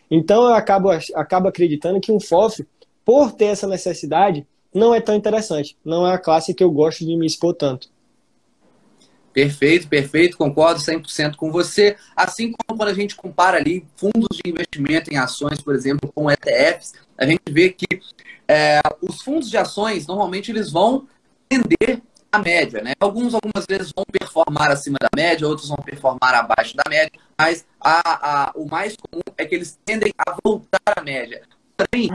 Então 0.10 0.44
eu 0.44 0.54
acabo, 0.54 0.90
acabo 1.16 1.48
acreditando 1.48 2.02
que 2.02 2.12
um 2.12 2.20
FOF, 2.20 2.66
por 3.06 3.32
ter 3.32 3.46
essa 3.46 3.66
necessidade, 3.66 4.46
não 4.74 4.94
é 4.94 5.00
tão 5.00 5.16
interessante. 5.16 5.78
Não 5.86 6.06
é 6.06 6.14
a 6.14 6.18
classe 6.18 6.54
que 6.54 6.64
eu 6.64 6.70
gosto 6.70 7.06
de 7.06 7.16
me 7.16 7.26
expor 7.26 7.54
tanto. 7.54 7.90
Perfeito, 9.34 9.88
perfeito, 9.88 10.38
concordo 10.38 10.82
100% 10.82 11.36
com 11.36 11.52
você. 11.52 11.96
Assim 12.16 12.52
como 12.52 12.78
quando 12.78 12.90
a 12.90 12.94
gente 12.94 13.16
compara 13.16 13.58
ali 13.58 13.86
fundos 13.96 14.38
de 14.44 14.50
investimento 14.50 15.12
em 15.12 15.18
ações, 15.18 15.62
por 15.62 15.74
exemplo, 15.74 16.12
com 16.14 16.30
ETFs, 16.30 16.94
a 17.18 17.26
gente 17.26 17.42
vê 17.50 17.70
que 17.70 18.02
é, 18.48 18.82
os 19.02 19.22
fundos 19.22 19.50
de 19.50 19.56
ações, 19.58 20.06
normalmente, 20.06 20.52
eles 20.52 20.70
vão 20.70 21.08
tender 21.48 22.02
a 22.32 22.40
média, 22.40 22.82
né? 22.82 22.94
Alguns, 23.00 23.34
algumas 23.34 23.66
vezes, 23.66 23.94
vão 23.96 24.06
performar 24.12 24.72
acima 24.72 24.98
da 25.00 25.10
média, 25.16 25.48
outros 25.48 25.70
vão 25.70 25.78
performar 25.78 26.34
abaixo 26.36 26.76
da 26.76 26.84
média, 26.90 27.12
mas 27.38 27.66
a, 27.80 28.50
a, 28.50 28.52
o 28.56 28.66
mais 28.70 28.96
comum 28.96 29.22
é 29.38 29.46
que 29.46 29.56
eles 29.56 29.80
tendem 29.86 30.14
a 30.18 30.36
voltar 30.44 30.80
à 30.98 31.02
média. 31.02 31.44
Porém, 31.82 32.12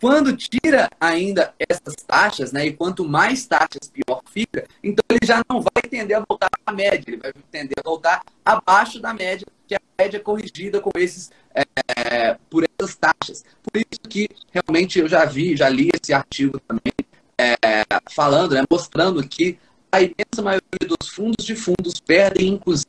quando 0.00 0.36
tira 0.36 0.90
ainda 1.00 1.54
essas 1.58 1.94
taxas, 2.06 2.52
né, 2.52 2.66
e 2.66 2.72
quanto 2.72 3.04
mais 3.04 3.46
taxas, 3.46 3.90
pior 3.92 4.22
fica, 4.30 4.66
então 4.82 5.04
ele 5.10 5.24
já 5.24 5.42
não 5.48 5.60
vai 5.60 5.82
tender 5.88 6.16
a 6.16 6.24
voltar 6.26 6.48
à 6.64 6.72
média, 6.72 7.04
ele 7.06 7.18
vai 7.18 7.32
tender 7.50 7.74
a 7.78 7.88
voltar 7.88 8.22
abaixo 8.44 9.00
da 9.00 9.14
média, 9.14 9.46
que 9.66 9.74
é 9.74 9.78
a 9.78 10.02
média 10.02 10.18
corrigida 10.18 10.80
com 10.80 10.90
esses, 10.96 11.30
é, 11.54 12.36
por 12.50 12.64
essas 12.64 12.96
taxas. 12.96 13.44
Por 13.62 13.76
isso 13.76 14.00
que 14.08 14.28
realmente 14.50 14.98
eu 14.98 15.08
já 15.08 15.24
vi, 15.24 15.56
já 15.56 15.68
li 15.68 15.90
esse 15.94 16.12
artigo 16.12 16.60
também, 16.60 16.92
é, 17.38 17.56
falando, 18.10 18.54
né, 18.54 18.64
mostrando 18.70 19.26
que 19.26 19.58
a 19.92 20.00
imensa 20.00 20.42
maioria 20.42 20.88
dos 20.88 21.08
fundos 21.08 21.44
de 21.44 21.54
fundos 21.54 22.00
perdem, 22.00 22.48
inclusive, 22.48 22.86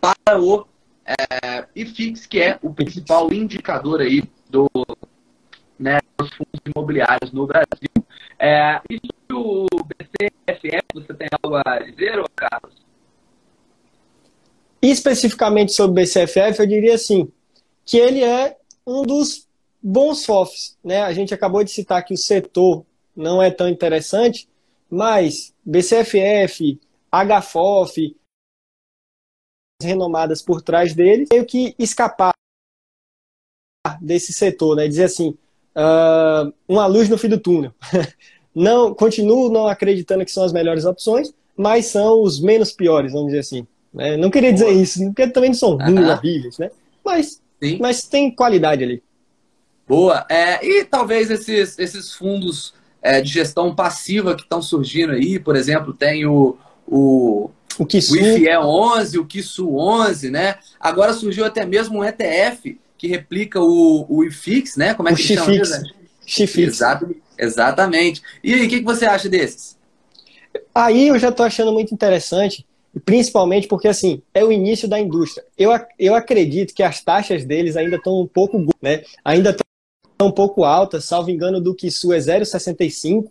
para 0.00 0.40
o 0.40 0.66
é, 1.04 1.66
IFIX, 1.74 2.26
que 2.26 2.40
é 2.40 2.58
o 2.62 2.72
principal 2.74 3.32
indicador 3.32 4.00
aí 4.00 4.22
do, 4.50 4.68
né, 5.78 5.98
dos 6.18 6.30
fundos 6.34 6.60
imobiliários 6.64 7.32
no 7.32 7.46
Brasil. 7.46 7.90
É, 8.38 8.80
e 8.90 9.00
sobre 9.30 9.32
o 9.32 9.66
BCFF, 9.84 10.84
você 10.94 11.14
tem 11.14 11.28
algo 11.42 11.56
a 11.56 11.78
dizer, 11.78 12.22
Carlos? 12.34 12.74
Especificamente 14.80 15.72
sobre 15.72 16.02
o 16.02 16.04
BCFF, 16.04 16.60
eu 16.60 16.66
diria 16.66 16.94
assim, 16.94 17.30
que 17.84 17.96
ele 17.96 18.22
é 18.22 18.56
um 18.86 19.02
dos 19.02 19.48
bons 19.82 20.24
FOFs. 20.24 20.78
Né? 20.82 21.02
A 21.02 21.12
gente 21.12 21.34
acabou 21.34 21.64
de 21.64 21.70
citar 21.70 22.04
que 22.04 22.14
o 22.14 22.18
setor 22.18 22.84
não 23.14 23.42
é 23.42 23.50
tão 23.50 23.68
interessante, 23.68 24.48
mas 24.90 25.54
BCFF, 25.64 26.78
HFOF, 27.10 28.16
renomadas 29.82 30.42
por 30.42 30.62
trás 30.62 30.94
dele, 30.94 31.26
meio 31.30 31.46
que 31.46 31.74
escapar 31.78 32.32
desse 34.00 34.32
setor, 34.32 34.76
né? 34.76 34.88
Dizer 34.88 35.04
assim, 35.04 35.36
uh, 35.76 36.52
uma 36.66 36.86
luz 36.86 37.08
no 37.08 37.18
fim 37.18 37.28
do 37.28 37.38
túnel. 37.38 37.72
não, 38.54 38.94
continuo 38.94 39.50
não 39.50 39.66
acreditando 39.66 40.24
que 40.24 40.32
são 40.32 40.44
as 40.44 40.52
melhores 40.52 40.84
opções, 40.84 41.32
mas 41.56 41.86
são 41.86 42.22
os 42.22 42.40
menos 42.40 42.72
piores, 42.72 43.12
vamos 43.12 43.28
dizer 43.28 43.40
assim. 43.40 43.66
Né? 43.92 44.16
Não 44.16 44.30
queria 44.30 44.52
dizer 44.52 44.70
isso, 44.70 45.04
porque 45.06 45.28
também 45.28 45.50
não 45.50 45.56
são 45.56 45.76
ruins, 45.76 46.08
horríveis, 46.08 46.58
né? 46.58 46.70
Mas, 47.04 47.40
mas 47.78 48.02
tem 48.02 48.30
qualidade 48.30 48.82
ali. 48.82 49.02
Boa. 49.86 50.26
É, 50.28 50.66
e 50.66 50.84
talvez 50.84 51.30
esses, 51.30 51.78
esses 51.78 52.12
fundos 52.12 52.74
é, 53.00 53.20
de 53.20 53.30
gestão 53.30 53.74
passiva 53.74 54.34
que 54.34 54.42
estão 54.42 54.60
surgindo 54.60 55.12
aí, 55.12 55.38
por 55.38 55.54
exemplo, 55.54 55.94
tem 55.94 56.26
o, 56.26 56.56
o, 56.86 57.50
o, 57.78 57.86
Kisu. 57.86 58.14
o 58.14 58.16
IFE 58.16 58.56
11, 58.56 59.18
o 59.18 59.24
Kisu 59.24 59.76
11, 59.76 60.30
né? 60.30 60.56
Agora 60.80 61.12
surgiu 61.12 61.44
até 61.44 61.64
mesmo 61.64 62.00
um 62.00 62.04
ETF 62.04 62.76
que 62.98 63.06
replica 63.06 63.60
o, 63.60 64.06
o 64.08 64.24
IFIX, 64.24 64.76
né? 64.76 64.94
Como 64.94 65.08
é 65.08 65.14
que 65.14 65.20
o 65.20 65.24
chama? 65.24 65.52
Chifix. 66.26 66.80
exatamente. 67.38 68.22
E 68.42 68.54
aí, 68.54 68.66
o 68.66 68.68
que, 68.68 68.78
que 68.80 68.84
você 68.84 69.06
acha 69.06 69.28
desses? 69.28 69.76
Aí 70.74 71.08
eu 71.08 71.18
já 71.18 71.28
estou 71.28 71.46
achando 71.46 71.72
muito 71.72 71.94
interessante, 71.94 72.66
principalmente 73.04 73.68
porque, 73.68 73.88
assim, 73.88 74.22
é 74.34 74.44
o 74.44 74.50
início 74.50 74.88
da 74.88 74.98
indústria. 74.98 75.44
Eu, 75.56 75.70
eu 75.98 76.14
acredito 76.14 76.74
que 76.74 76.82
as 76.82 77.02
taxas 77.02 77.44
deles 77.44 77.76
ainda 77.76 77.96
estão 77.96 78.20
um 78.20 78.26
pouco, 78.26 78.58
né? 78.82 79.02
Ainda 79.24 79.50
estão 79.50 80.28
um 80.28 80.32
pouco 80.32 80.64
altas, 80.64 81.04
salvo 81.04 81.30
engano 81.30 81.60
do 81.60 81.74
que 81.74 81.86
Kisu 81.86 82.12
é 82.12 82.18
0,65, 82.18 83.30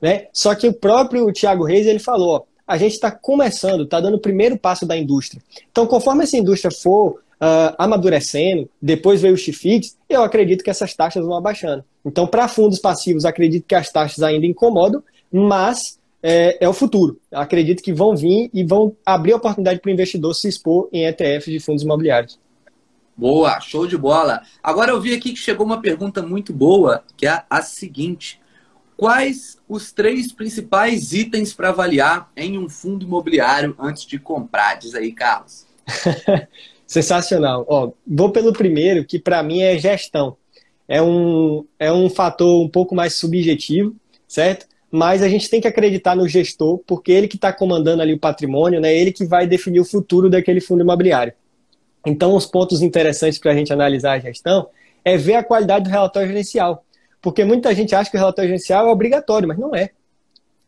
né? 0.00 0.26
Só 0.32 0.54
que 0.54 0.68
o 0.68 0.72
próprio 0.72 1.32
Thiago 1.32 1.64
Reis, 1.64 1.86
ele 1.86 1.98
falou, 1.98 2.36
ó, 2.36 2.42
a 2.66 2.76
gente 2.76 2.92
está 2.92 3.10
começando, 3.10 3.84
está 3.84 3.98
dando 3.98 4.16
o 4.16 4.20
primeiro 4.20 4.58
passo 4.58 4.84
da 4.84 4.96
indústria. 4.96 5.42
Então, 5.70 5.86
conforme 5.86 6.24
essa 6.24 6.36
indústria 6.36 6.70
for 6.70 7.22
uh, 7.40 7.74
amadurecendo, 7.78 8.68
depois 8.80 9.20
veio 9.20 9.34
o 9.34 9.36
Chifix, 9.38 9.96
eu 10.08 10.22
acredito 10.22 10.62
que 10.62 10.70
essas 10.70 10.94
taxas 10.94 11.24
vão 11.24 11.36
abaixando. 11.36 11.84
Então, 12.04 12.26
para 12.26 12.48
fundos 12.48 12.78
passivos, 12.78 13.24
acredito 13.24 13.66
que 13.66 13.74
as 13.74 13.90
taxas 13.90 14.22
ainda 14.22 14.46
incomodam, 14.46 15.02
mas 15.30 15.98
é, 16.22 16.64
é, 16.64 16.68
o 16.68 16.72
futuro. 16.72 17.20
acredito 17.32 17.82
que 17.82 17.92
vão 17.92 18.16
vir 18.16 18.50
e 18.52 18.64
vão 18.64 18.96
abrir 19.04 19.32
a 19.32 19.36
oportunidade 19.36 19.80
para 19.80 19.88
o 19.88 19.92
investidor 19.92 20.34
se 20.34 20.48
expor 20.48 20.88
em 20.92 21.06
ETFs 21.06 21.52
de 21.52 21.60
fundos 21.60 21.82
imobiliários. 21.82 22.38
Boa, 23.16 23.60
show 23.60 23.86
de 23.86 23.96
bola. 23.96 24.42
Agora 24.62 24.92
eu 24.92 25.00
vi 25.00 25.12
aqui 25.12 25.32
que 25.32 25.38
chegou 25.38 25.66
uma 25.66 25.80
pergunta 25.80 26.22
muito 26.22 26.52
boa, 26.52 27.02
que 27.16 27.26
é 27.26 27.42
a 27.50 27.62
seguinte: 27.62 28.40
quais 28.96 29.58
os 29.68 29.92
três 29.92 30.32
principais 30.32 31.12
itens 31.12 31.52
para 31.52 31.70
avaliar 31.70 32.30
em 32.36 32.56
um 32.56 32.68
fundo 32.68 33.04
imobiliário 33.04 33.74
antes 33.78 34.06
de 34.06 34.18
comprar? 34.20 34.76
Diz 34.76 34.94
aí, 34.94 35.12
Carlos. 35.12 35.66
Sensacional. 36.88 37.66
Ó, 37.68 37.92
vou 38.06 38.32
pelo 38.32 38.50
primeiro, 38.50 39.04
que 39.04 39.18
para 39.18 39.42
mim 39.42 39.60
é 39.60 39.76
gestão. 39.78 40.38
É 40.88 41.02
um, 41.02 41.66
é 41.78 41.92
um 41.92 42.08
fator 42.08 42.64
um 42.64 42.68
pouco 42.68 42.94
mais 42.94 43.12
subjetivo, 43.12 43.94
certo? 44.26 44.66
Mas 44.90 45.22
a 45.22 45.28
gente 45.28 45.50
tem 45.50 45.60
que 45.60 45.68
acreditar 45.68 46.16
no 46.16 46.26
gestor, 46.26 46.78
porque 46.86 47.12
ele 47.12 47.28
que 47.28 47.36
está 47.36 47.52
comandando 47.52 48.00
ali 48.00 48.14
o 48.14 48.18
patrimônio, 48.18 48.80
né? 48.80 48.96
Ele 48.96 49.12
que 49.12 49.26
vai 49.26 49.46
definir 49.46 49.80
o 49.80 49.84
futuro 49.84 50.30
daquele 50.30 50.62
fundo 50.62 50.82
imobiliário. 50.82 51.34
Então, 52.06 52.34
os 52.34 52.46
pontos 52.46 52.80
interessantes 52.80 53.38
para 53.38 53.52
a 53.52 53.54
gente 53.54 53.70
analisar 53.70 54.12
a 54.12 54.18
gestão 54.18 54.70
é 55.04 55.18
ver 55.18 55.34
a 55.34 55.44
qualidade 55.44 55.84
do 55.84 55.90
relatório 55.90 56.28
gerencial. 56.28 56.86
Porque 57.20 57.44
muita 57.44 57.74
gente 57.74 57.94
acha 57.94 58.10
que 58.10 58.16
o 58.16 58.20
relatório 58.20 58.48
gerencial 58.48 58.88
é 58.88 58.90
obrigatório, 58.90 59.46
mas 59.46 59.58
não 59.58 59.74
é. 59.74 59.90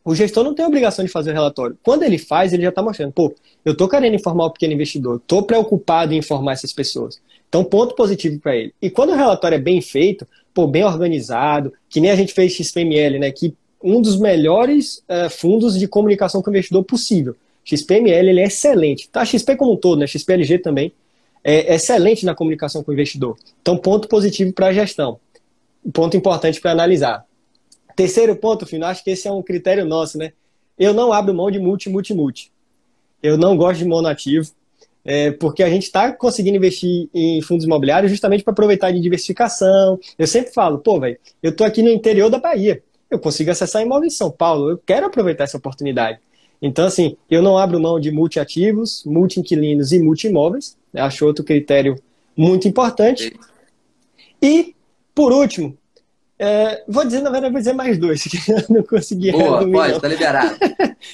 O 0.04 0.14
gestor 0.14 0.42
não 0.44 0.54
tem 0.54 0.64
obrigação 0.64 1.04
de 1.04 1.10
fazer 1.10 1.30
o 1.30 1.34
relatório. 1.34 1.76
Quando 1.82 2.02
ele 2.02 2.18
faz, 2.18 2.52
ele 2.52 2.62
já 2.62 2.70
está 2.70 2.82
mostrando, 2.82 3.12
pô, 3.12 3.34
eu 3.64 3.72
estou 3.72 3.88
querendo 3.88 4.14
informar 4.14 4.46
o 4.46 4.50
pequeno 4.50 4.72
investidor, 4.72 5.16
estou 5.16 5.42
preocupado 5.42 6.14
em 6.14 6.18
informar 6.18 6.52
essas 6.52 6.72
pessoas. 6.72 7.20
Então, 7.48 7.64
ponto 7.64 7.94
positivo 7.94 8.38
para 8.40 8.56
ele. 8.56 8.72
E 8.80 8.88
quando 8.88 9.10
o 9.10 9.16
relatório 9.16 9.56
é 9.56 9.60
bem 9.60 9.80
feito, 9.82 10.26
pô, 10.54 10.66
bem 10.66 10.84
organizado, 10.84 11.72
que 11.88 12.00
nem 12.00 12.10
a 12.10 12.16
gente 12.16 12.32
fez 12.32 12.52
XPML, 12.52 13.18
né, 13.18 13.30
que 13.30 13.54
um 13.82 14.00
dos 14.00 14.18
melhores 14.18 15.02
uh, 15.08 15.28
fundos 15.30 15.78
de 15.78 15.88
comunicação 15.88 16.42
com 16.42 16.50
o 16.50 16.52
investidor 16.52 16.84
possível. 16.84 17.34
XPML 17.64 18.28
ele 18.28 18.40
é 18.40 18.44
excelente. 18.44 19.08
Tá, 19.08 19.24
XP 19.24 19.56
como 19.56 19.72
um 19.72 19.76
todo, 19.76 19.98
né, 19.98 20.06
XPLG 20.06 20.58
também, 20.58 20.92
é 21.42 21.74
excelente 21.74 22.24
na 22.24 22.34
comunicação 22.34 22.82
com 22.82 22.90
o 22.90 22.94
investidor. 22.94 23.36
Então, 23.60 23.76
ponto 23.76 24.08
positivo 24.08 24.52
para 24.52 24.66
a 24.66 24.72
gestão. 24.72 25.18
Ponto 25.92 26.16
importante 26.16 26.60
para 26.60 26.72
analisar. 26.72 27.24
Terceiro 28.00 28.34
ponto, 28.34 28.64
Fino, 28.64 28.86
acho 28.86 29.04
que 29.04 29.10
esse 29.10 29.28
é 29.28 29.30
um 29.30 29.42
critério 29.42 29.84
nosso, 29.84 30.16
né? 30.16 30.32
Eu 30.78 30.94
não 30.94 31.12
abro 31.12 31.34
mão 31.34 31.50
de 31.50 31.58
multi, 31.58 31.90
multi, 31.90 32.14
multi. 32.14 32.50
Eu 33.22 33.36
não 33.36 33.58
gosto 33.58 33.80
de 33.80 33.84
monativo, 33.84 34.50
é, 35.04 35.32
porque 35.32 35.62
a 35.62 35.68
gente 35.68 35.82
está 35.82 36.10
conseguindo 36.10 36.56
investir 36.56 37.10
em 37.12 37.42
fundos 37.42 37.66
imobiliários 37.66 38.10
justamente 38.10 38.42
para 38.42 38.52
aproveitar 38.52 38.90
de 38.90 39.02
diversificação. 39.02 40.00
Eu 40.18 40.26
sempre 40.26 40.50
falo, 40.50 40.78
pô, 40.78 40.98
velho, 40.98 41.18
eu 41.42 41.50
estou 41.50 41.66
aqui 41.66 41.82
no 41.82 41.90
interior 41.90 42.30
da 42.30 42.38
Bahia, 42.38 42.82
eu 43.10 43.18
consigo 43.18 43.50
acessar 43.50 43.82
imóveis 43.82 44.14
em 44.14 44.16
São 44.16 44.30
Paulo, 44.30 44.70
eu 44.70 44.78
quero 44.78 45.04
aproveitar 45.04 45.44
essa 45.44 45.58
oportunidade. 45.58 46.18
Então, 46.62 46.86
assim, 46.86 47.18
eu 47.30 47.42
não 47.42 47.58
abro 47.58 47.78
mão 47.78 48.00
de 48.00 48.10
multiativos, 48.10 49.04
multi-inquilinos 49.04 49.92
e 49.92 49.98
multi-imóveis, 49.98 50.74
acho 50.94 51.26
outro 51.26 51.44
critério 51.44 51.96
muito 52.34 52.66
importante. 52.66 53.38
E, 54.40 54.74
por 55.14 55.34
último, 55.34 55.76
é, 56.42 56.82
vou 56.88 57.04
dizer, 57.04 57.20
na 57.20 57.28
verdade, 57.28 57.52
vou 57.52 57.60
dizer 57.60 57.74
mais 57.74 57.98
dois, 57.98 58.22
que 58.24 58.38
eu 58.50 58.64
não 58.70 58.82
consegui. 58.82 59.30
Boa, 59.30 59.70
pode, 59.70 60.00
tá 60.00 60.08
liberado. 60.08 60.56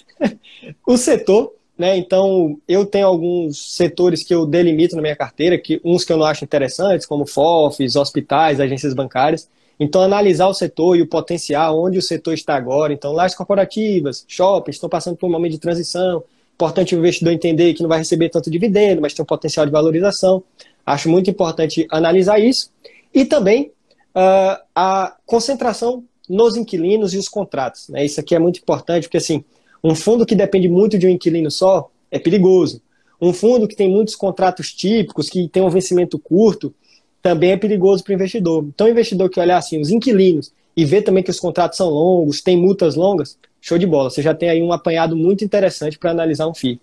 o 0.87 0.97
setor, 0.97 1.52
né? 1.76 1.97
Então, 1.97 2.56
eu 2.68 2.87
tenho 2.87 3.09
alguns 3.09 3.75
setores 3.75 4.23
que 4.23 4.33
eu 4.33 4.47
delimito 4.47 4.95
na 4.95 5.02
minha 5.02 5.16
carteira, 5.16 5.59
que 5.59 5.80
uns 5.85 6.04
que 6.04 6.12
eu 6.12 6.16
não 6.16 6.25
acho 6.25 6.45
interessantes, 6.45 7.04
como 7.06 7.26
FOFs, 7.26 7.97
hospitais, 7.97 8.61
agências 8.61 8.95
bancárias. 8.95 9.49
Então, 9.80 10.00
analisar 10.00 10.47
o 10.47 10.54
setor 10.54 10.97
e 10.97 11.02
o 11.02 11.09
potencial, 11.09 11.76
onde 11.76 11.99
o 11.99 12.02
setor 12.02 12.33
está 12.33 12.54
agora. 12.54 12.92
Então, 12.92 13.12
lajes 13.12 13.37
corporativas, 13.37 14.25
shoppings 14.28 14.76
estão 14.76 14.88
passando 14.88 15.16
por 15.16 15.26
um 15.26 15.33
momento 15.33 15.52
de 15.52 15.59
transição. 15.59 16.23
Importante 16.54 16.95
o 16.95 16.99
investidor 16.99 17.33
entender 17.33 17.75
que 17.75 17.83
não 17.83 17.88
vai 17.88 17.99
receber 17.99 18.28
tanto 18.28 18.49
dividendo, 18.49 19.02
mas 19.02 19.12
tem 19.12 19.25
um 19.25 19.26
potencial 19.26 19.66
de 19.66 19.73
valorização. 19.73 20.40
Acho 20.87 21.11
muito 21.11 21.28
importante 21.28 21.85
analisar 21.90 22.38
isso. 22.38 22.71
E 23.12 23.25
também 23.25 23.73
uh, 24.16 24.62
a 24.75 25.14
concentração 25.26 26.02
nos 26.28 26.56
inquilinos 26.56 27.12
e 27.14 27.18
os 27.18 27.28
contratos. 27.28 27.88
Né? 27.88 28.04
Isso 28.04 28.18
aqui 28.18 28.35
é 28.35 28.38
muito 28.38 28.58
importante, 28.58 29.04
porque 29.04 29.18
assim, 29.18 29.44
um 29.85 29.94
fundo 29.94 30.25
que 30.25 30.35
depende 30.35 30.68
muito 30.68 30.99
de 30.99 31.06
um 31.06 31.11
inquilino 31.11 31.50
só 31.50 31.90
é 32.11 32.18
perigoso. 32.18 32.80
Um 33.20 33.32
fundo 33.32 33.68
que 33.68 33.76
tem 33.76 33.88
muitos 33.88 34.16
contratos 34.16 34.73
típicos, 34.73 35.28
que 35.28 35.49
tem 35.49 35.62
um 35.62 35.70
vencimento 35.70 36.18
curto, 36.18 36.75
também 37.23 37.52
é 37.52 37.56
perigoso 37.56 38.02
para 38.02 38.12
o 38.12 38.14
investidor. 38.14 38.64
Então, 38.68 38.87
o 38.87 38.90
investidor 38.90 39.30
que 39.30 39.40
olhar 39.40 39.56
assim, 39.56 39.80
os 39.80 39.90
inquilinos 39.90 40.52
e 40.76 40.85
ver 40.85 41.02
também 41.02 41.23
que 41.23 41.30
os 41.30 41.40
contratos 41.40 41.78
são 41.78 41.88
longos, 41.88 42.42
tem 42.42 42.56
multas 42.56 42.94
longas, 42.94 43.38
show 43.61 43.78
de 43.78 43.87
bola. 43.87 44.11
Você 44.11 44.23
já 44.23 44.35
tem 44.35 44.49
aí 44.50 44.62
um 44.62 44.73
apanhado 44.73 45.16
muito 45.16 45.44
interessante 45.44 45.99
para 45.99 46.11
analisar 46.11 46.46
um 46.46 46.54
FII. 46.54 46.80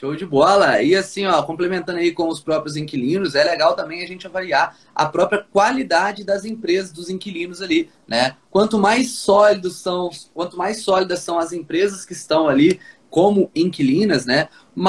Show 0.00 0.16
de 0.16 0.24
bola! 0.24 0.80
E 0.80 0.96
assim, 0.96 1.26
ó, 1.26 1.42
complementando 1.42 1.98
aí 1.98 2.10
com 2.10 2.26
os 2.26 2.40
próprios 2.40 2.74
inquilinos, 2.74 3.34
é 3.34 3.44
legal 3.44 3.76
também 3.76 4.02
a 4.02 4.06
gente 4.06 4.26
avaliar 4.26 4.74
a 4.94 5.04
própria 5.04 5.44
qualidade 5.52 6.24
das 6.24 6.46
empresas, 6.46 6.90
dos 6.90 7.10
inquilinos 7.10 7.60
ali, 7.60 7.90
né? 8.08 8.34
Quanto 8.50 8.78
mais 8.78 9.10
sólidos 9.10 9.76
são, 9.76 10.08
quanto 10.32 10.56
mais 10.56 10.82
sólidas 10.82 11.18
são 11.18 11.38
as 11.38 11.52
empresas 11.52 12.06
que 12.06 12.14
estão 12.14 12.48
ali 12.48 12.80
como 13.10 13.50
inquilinas, 13.54 14.24
né? 14.24 14.48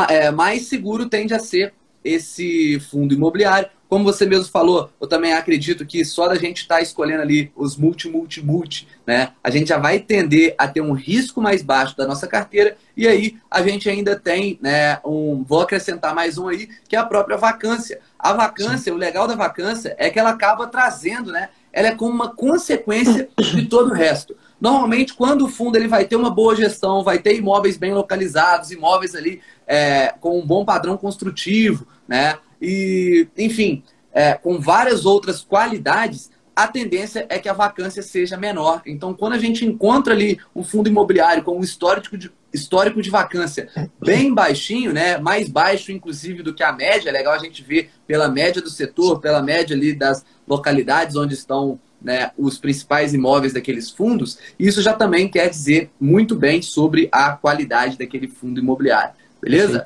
É, 0.09 0.31
mais 0.31 0.67
seguro 0.67 1.09
tende 1.09 1.33
a 1.33 1.39
ser 1.39 1.73
esse 2.05 2.79
fundo 2.79 3.13
imobiliário. 3.13 3.69
Como 3.91 4.05
você 4.05 4.25
mesmo 4.25 4.45
falou, 4.45 4.89
eu 5.01 5.05
também 5.05 5.33
acredito 5.33 5.85
que 5.85 6.05
só 6.05 6.25
da 6.25 6.35
gente 6.35 6.61
estar 6.61 6.75
tá 6.75 6.81
escolhendo 6.81 7.23
ali 7.23 7.51
os 7.53 7.75
multi, 7.75 8.07
multi, 8.07 8.41
multi, 8.41 8.87
né? 9.05 9.33
A 9.43 9.49
gente 9.49 9.67
já 9.67 9.77
vai 9.77 9.99
tender 9.99 10.55
a 10.57 10.65
ter 10.65 10.79
um 10.79 10.93
risco 10.93 11.41
mais 11.41 11.61
baixo 11.61 11.97
da 11.97 12.07
nossa 12.07 12.25
carteira 12.25 12.77
e 12.95 13.05
aí 13.05 13.35
a 13.51 13.61
gente 13.61 13.89
ainda 13.89 14.17
tem, 14.17 14.57
né, 14.61 14.97
um, 15.03 15.43
vou 15.43 15.59
acrescentar 15.59 16.15
mais 16.15 16.37
um 16.37 16.47
aí, 16.47 16.69
que 16.87 16.95
é 16.95 16.99
a 16.99 17.05
própria 17.05 17.35
vacância. 17.35 17.99
A 18.17 18.31
vacância, 18.31 18.77
Sim. 18.77 18.91
o 18.91 18.95
legal 18.95 19.27
da 19.27 19.35
vacância 19.35 19.93
é 19.99 20.09
que 20.09 20.17
ela 20.17 20.29
acaba 20.29 20.67
trazendo, 20.67 21.29
né? 21.29 21.49
Ela 21.73 21.89
é 21.89 21.95
como 21.95 22.13
uma 22.13 22.33
consequência 22.33 23.27
de 23.37 23.65
todo 23.65 23.91
o 23.91 23.93
resto. 23.93 24.37
Normalmente, 24.61 25.13
quando 25.13 25.43
o 25.43 25.49
fundo 25.49 25.75
ele 25.75 25.89
vai 25.89 26.05
ter 26.05 26.15
uma 26.15 26.29
boa 26.29 26.55
gestão, 26.55 27.03
vai 27.03 27.19
ter 27.19 27.35
imóveis 27.35 27.75
bem 27.75 27.93
localizados, 27.93 28.71
imóveis 28.71 29.15
ali 29.15 29.41
é, 29.67 30.13
com 30.21 30.39
um 30.39 30.47
bom 30.47 30.63
padrão 30.63 30.95
construtivo, 30.95 31.85
né? 32.07 32.37
E, 32.61 33.27
enfim, 33.37 33.83
é, 34.13 34.33
com 34.33 34.59
várias 34.59 35.05
outras 35.05 35.41
qualidades, 35.41 36.29
a 36.55 36.67
tendência 36.67 37.25
é 37.29 37.39
que 37.39 37.49
a 37.49 37.53
vacância 37.53 38.03
seja 38.03 38.37
menor. 38.37 38.81
Então, 38.85 39.13
quando 39.13 39.33
a 39.33 39.39
gente 39.39 39.65
encontra 39.65 40.13
ali 40.13 40.39
um 40.55 40.63
fundo 40.63 40.89
imobiliário 40.89 41.43
com 41.43 41.57
um 41.57 41.61
histórico 41.61 42.17
de, 42.17 42.31
histórico 42.53 43.01
de 43.01 43.09
vacância 43.09 43.69
bem 43.99 44.33
baixinho, 44.33 44.93
né? 44.93 45.17
mais 45.17 45.49
baixo, 45.49 45.91
inclusive, 45.91 46.43
do 46.43 46.53
que 46.53 46.63
a 46.63 46.71
média, 46.71 47.09
é 47.09 47.13
legal 47.13 47.33
a 47.33 47.39
gente 47.39 47.63
ver 47.63 47.89
pela 48.05 48.27
média 48.27 48.61
do 48.61 48.69
setor, 48.69 49.19
pela 49.19 49.41
média 49.41 49.75
ali 49.75 49.93
das 49.93 50.25
localidades 50.47 51.15
onde 51.15 51.33
estão 51.33 51.79
né, 52.01 52.31
os 52.37 52.57
principais 52.57 53.13
imóveis 53.13 53.53
daqueles 53.53 53.89
fundos, 53.89 54.37
isso 54.59 54.81
já 54.81 54.93
também 54.93 55.29
quer 55.29 55.49
dizer 55.49 55.91
muito 55.99 56.35
bem 56.35 56.61
sobre 56.61 57.07
a 57.11 57.31
qualidade 57.33 57.97
daquele 57.97 58.27
fundo 58.27 58.59
imobiliário. 58.59 59.13
Beleza? 59.39 59.83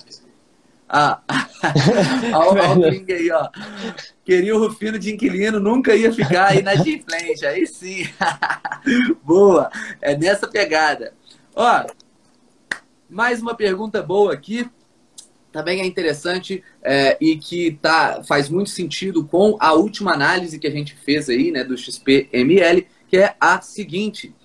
Ah, 0.87 1.21
olha 2.33 2.77
o 2.77 3.11
aí, 3.11 3.31
ó. 3.31 3.49
Queria 4.23 4.55
o 4.55 4.59
Rufino 4.59 4.99
de 4.99 5.13
inquilino, 5.13 5.59
nunca 5.59 5.95
ia 5.95 6.13
ficar 6.13 6.51
aí 6.51 6.61
na 6.61 6.73
frente. 6.77 7.45
Aí 7.45 7.65
sim. 7.65 8.07
boa. 9.23 9.69
É 10.01 10.15
nessa 10.15 10.47
pegada. 10.47 11.13
Ó, 11.55 11.85
mais 13.09 13.41
uma 13.41 13.55
pergunta 13.55 14.01
boa 14.03 14.33
aqui. 14.33 14.69
Também 15.51 15.81
é 15.81 15.85
interessante 15.85 16.63
é, 16.83 17.17
e 17.19 17.37
que 17.37 17.79
tá, 17.81 18.21
faz 18.27 18.49
muito 18.49 18.69
sentido 18.69 19.25
com 19.25 19.55
a 19.59 19.73
última 19.73 20.13
análise 20.13 20.59
que 20.59 20.67
a 20.67 20.71
gente 20.71 20.95
fez 20.95 21.29
aí, 21.29 21.49
né, 21.49 21.63
do 21.63 21.77
XPML, 21.77 22.85
que 23.07 23.17
é 23.17 23.35
a 23.39 23.61
seguinte. 23.61 24.35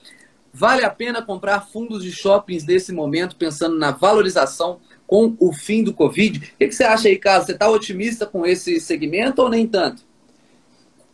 Vale 0.53 0.85
a 0.85 0.91
pena 0.91 1.21
comprar 1.21 1.61
fundos 1.63 2.03
de 2.03 2.13
shoppings 2.13 2.65
nesse 2.65 2.93
momento, 2.93 3.37
pensando 3.37 3.77
na 3.77 3.91
valorização 3.91 4.81
com 5.11 5.35
o 5.41 5.53
fim 5.53 5.83
do 5.83 5.93
Covid. 5.93 6.39
O 6.39 6.57
que, 6.57 6.71
você 6.71 6.85
acha 6.85 7.09
aí, 7.09 7.19
Carlos? 7.19 7.47
Você 7.47 7.53
está 7.53 7.69
otimista 7.69 8.27
com 8.27 8.47
esse 8.47 8.79
segmento 8.79 9.43
ou 9.43 9.49
nem 9.49 9.67
tanto? 9.67 10.05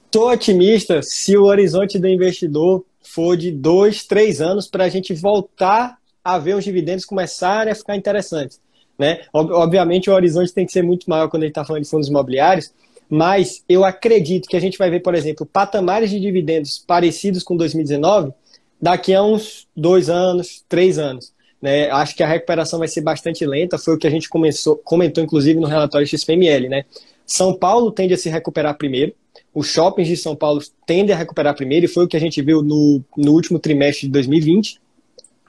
Estou 0.05 0.31
otimista 0.31 1.01
se 1.01 1.35
o 1.35 1.45
horizonte 1.45 1.99
do 1.99 2.07
investidor 2.07 2.85
for 3.01 3.39
de 3.39 3.51
dois, 3.51 4.05
três 4.05 4.43
anos 4.43 4.69
para 4.69 4.85
a 4.85 4.89
gente 4.91 5.15
voltar 5.15 5.97
a 6.23 6.39
ver 6.39 6.57
os 6.57 6.65
dividendos 6.65 7.07
começarem 7.07 7.73
a 7.73 7.75
ficar 7.75 7.97
interessantes. 7.97 8.61
Né? 8.99 9.23
Obviamente, 9.33 10.11
o 10.11 10.13
horizonte 10.13 10.53
tem 10.53 10.67
que 10.67 10.73
ser 10.73 10.83
muito 10.83 11.09
maior 11.09 11.31
quando 11.31 11.45
a 11.45 11.47
gente 11.47 11.53
está 11.53 11.65
falando 11.65 11.85
de 11.85 11.89
fundos 11.89 12.09
imobiliários, 12.09 12.75
mas 13.09 13.65
eu 13.67 13.83
acredito 13.83 14.47
que 14.47 14.59
a 14.59 14.61
gente 14.61 14.77
vai 14.77 14.91
ver, 14.91 15.01
por 15.01 15.15
exemplo, 15.15 15.47
patamares 15.47 16.11
de 16.11 16.21
dividendos 16.21 16.85
parecidos 16.87 17.43
com 17.43 17.57
2019 17.57 18.31
daqui 18.79 19.15
a 19.15 19.23
uns 19.23 19.67
dois 19.75 20.11
anos, 20.11 20.63
três 20.69 20.99
anos. 20.99 21.35
Né? 21.61 21.91
Acho 21.91 22.15
que 22.15 22.23
a 22.23 22.27
recuperação 22.27 22.79
vai 22.79 22.89
ser 22.89 23.01
bastante 23.01 23.45
lenta, 23.47 23.79
foi 23.79 23.95
o 23.95 23.99
que 23.99 24.07
a 24.07 24.11
gente 24.11 24.29
começou, 24.29 24.77
comentou, 24.77 25.23
inclusive, 25.23 25.59
no 25.59 25.67
relatório 25.67 26.07
XPML. 26.07 26.69
Né? 26.69 26.85
São 27.25 27.55
Paulo 27.55 27.91
tende 27.91 28.15
a 28.15 28.19
se 28.19 28.29
recuperar 28.29 28.77
primeiro, 28.77 29.15
os 29.55 29.69
shoppings 29.69 30.09
de 30.09 30.17
São 30.17 30.37
Paulo 30.37 30.63
tendem 30.87 31.15
a 31.15 31.19
recuperar 31.19 31.55
primeiro, 31.57 31.87
e 31.87 31.89
foi 31.89 32.05
o 32.05 32.09
que 32.09 32.17
a 32.17 32.21
gente 32.21 32.41
viu 32.43 32.63
no, 32.63 33.03
no 33.17 33.33
último 33.33 33.59
trimestre 33.59 34.07
de 34.07 34.13
2020. 34.13 34.79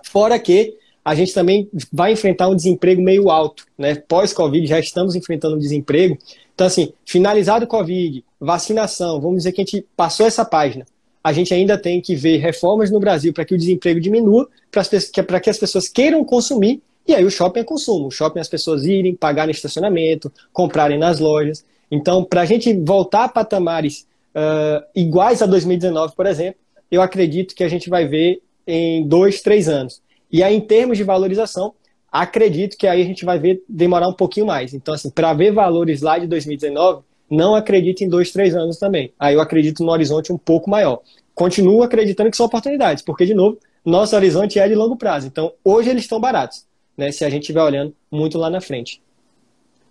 Fora 0.04 0.40
que 0.40 0.76
a 1.04 1.16
gente 1.16 1.34
também 1.34 1.70
vai 1.92 2.12
enfrentar 2.12 2.50
um 2.50 2.56
desemprego 2.56 3.02
meio 3.02 3.30
alto, 3.30 3.66
né? 3.78 3.96
Pós-Covid, 3.96 4.66
já 4.68 4.80
estamos 4.80 5.16
enfrentando 5.16 5.56
um 5.56 5.60
desemprego. 5.60 6.18
Então, 6.54 6.68
assim, 6.68 6.92
finalizado 7.06 7.66
o 7.66 7.68
Covid, 7.68 8.24
vacinação, 8.40 9.22
vamos 9.22 9.38
dizer 9.38 9.52
que 9.52 9.62
a 9.62 9.64
gente 9.64 9.86
passou 9.96 10.26
essa 10.26 10.44
página 10.44 10.86
a 11.24 11.34
gente 11.34 11.54
ainda 11.54 11.78
tem 11.78 12.02
que 12.02 12.16
ver 12.16 12.38
reformas 12.38 12.90
no 12.90 13.00
Brasil 13.00 13.34
para 13.34 13.46
que 13.46 13.54
o 13.54 13.58
desemprego 13.58 14.00
diminua, 14.00 14.48
para 14.72 15.40
que 15.40 15.50
as 15.50 15.58
pessoas 15.58 15.88
queiram 15.88 16.24
consumir, 16.24 16.82
e 17.08 17.16
aí 17.16 17.24
o 17.24 17.32
shopping 17.32 17.62
é 17.62 17.64
consumo. 17.64 18.08
O 18.08 18.12
shopping 18.12 18.40
é 18.40 18.42
as 18.42 18.50
pessoas 18.50 18.86
irem, 18.86 19.16
pagarem 19.16 19.52
estacionamento, 19.52 20.32
comprarem 20.52 20.98
nas 20.98 21.20
lojas. 21.20 21.64
Então, 21.90 22.24
para 22.24 22.42
a 22.42 22.46
gente 22.46 22.74
voltar 22.74 23.24
a 23.24 23.30
patamares 23.30 24.06
uh, 24.36 24.84
iguais 24.94 25.42
a 25.42 25.46
2019, 25.46 26.14
por 26.16 26.26
exemplo, 26.26 26.60
eu 26.92 27.02
acredito 27.02 27.56
que 27.56 27.64
a 27.64 27.70
gente 27.70 27.90
vai 27.90 28.06
ver 28.06 28.42
em 28.66 29.08
dois, 29.08 29.42
três 29.42 29.70
anos. 29.70 30.02
E 30.30 30.44
aí, 30.44 30.56
em 30.56 30.62
termos 30.62 30.98
de 30.98 31.04
valorização, 31.06 31.74
acredito 32.12 32.78
que 32.78 32.88
aí 32.88 33.02
a 33.02 33.06
gente 33.06 33.24
vai 33.24 33.40
ver 33.40 33.64
demorar 33.70 34.10
um 34.10 34.14
pouquinho 34.14 34.46
mais. 34.46 34.74
Então, 34.74 34.94
assim, 34.94 35.10
para 35.10 35.34
ver 35.34 35.52
valores 35.52 36.02
lá 36.02 36.18
de 36.18 36.28
2019, 36.28 37.04
não 37.30 37.56
acredito 37.56 38.04
em 38.04 38.10
dois, 38.10 38.32
três 38.32 38.56
anos 38.56 38.78
também. 38.78 39.14
Aí 39.20 39.36
eu 39.36 39.42
acredito 39.42 39.84
no 39.84 39.92
horizonte 39.92 40.32
um 40.32 40.38
pouco 40.38 40.70
maior. 40.70 41.02
Continuo 41.36 41.84
acreditando 41.84 42.32
que 42.32 42.38
são 42.38 42.46
oportunidades, 42.46 43.04
porque, 43.04 43.26
de 43.26 43.34
novo, 43.34 43.58
nosso 43.86 44.16
horizonte 44.16 44.60
é 44.60 44.68
de 44.68 44.76
longo 44.76 44.96
prazo. 44.96 45.28
Então, 45.28 45.54
hoje 45.64 45.90
eles 45.90 46.04
estão 46.04 46.20
baratos, 46.20 46.66
né? 46.98 47.12
Se 47.12 47.24
a 47.24 47.30
gente 47.30 47.44
estiver 47.44 47.62
olhando 47.62 47.94
muito 48.12 48.38
lá 48.38 48.50
na 48.50 48.60
frente. 48.60 49.02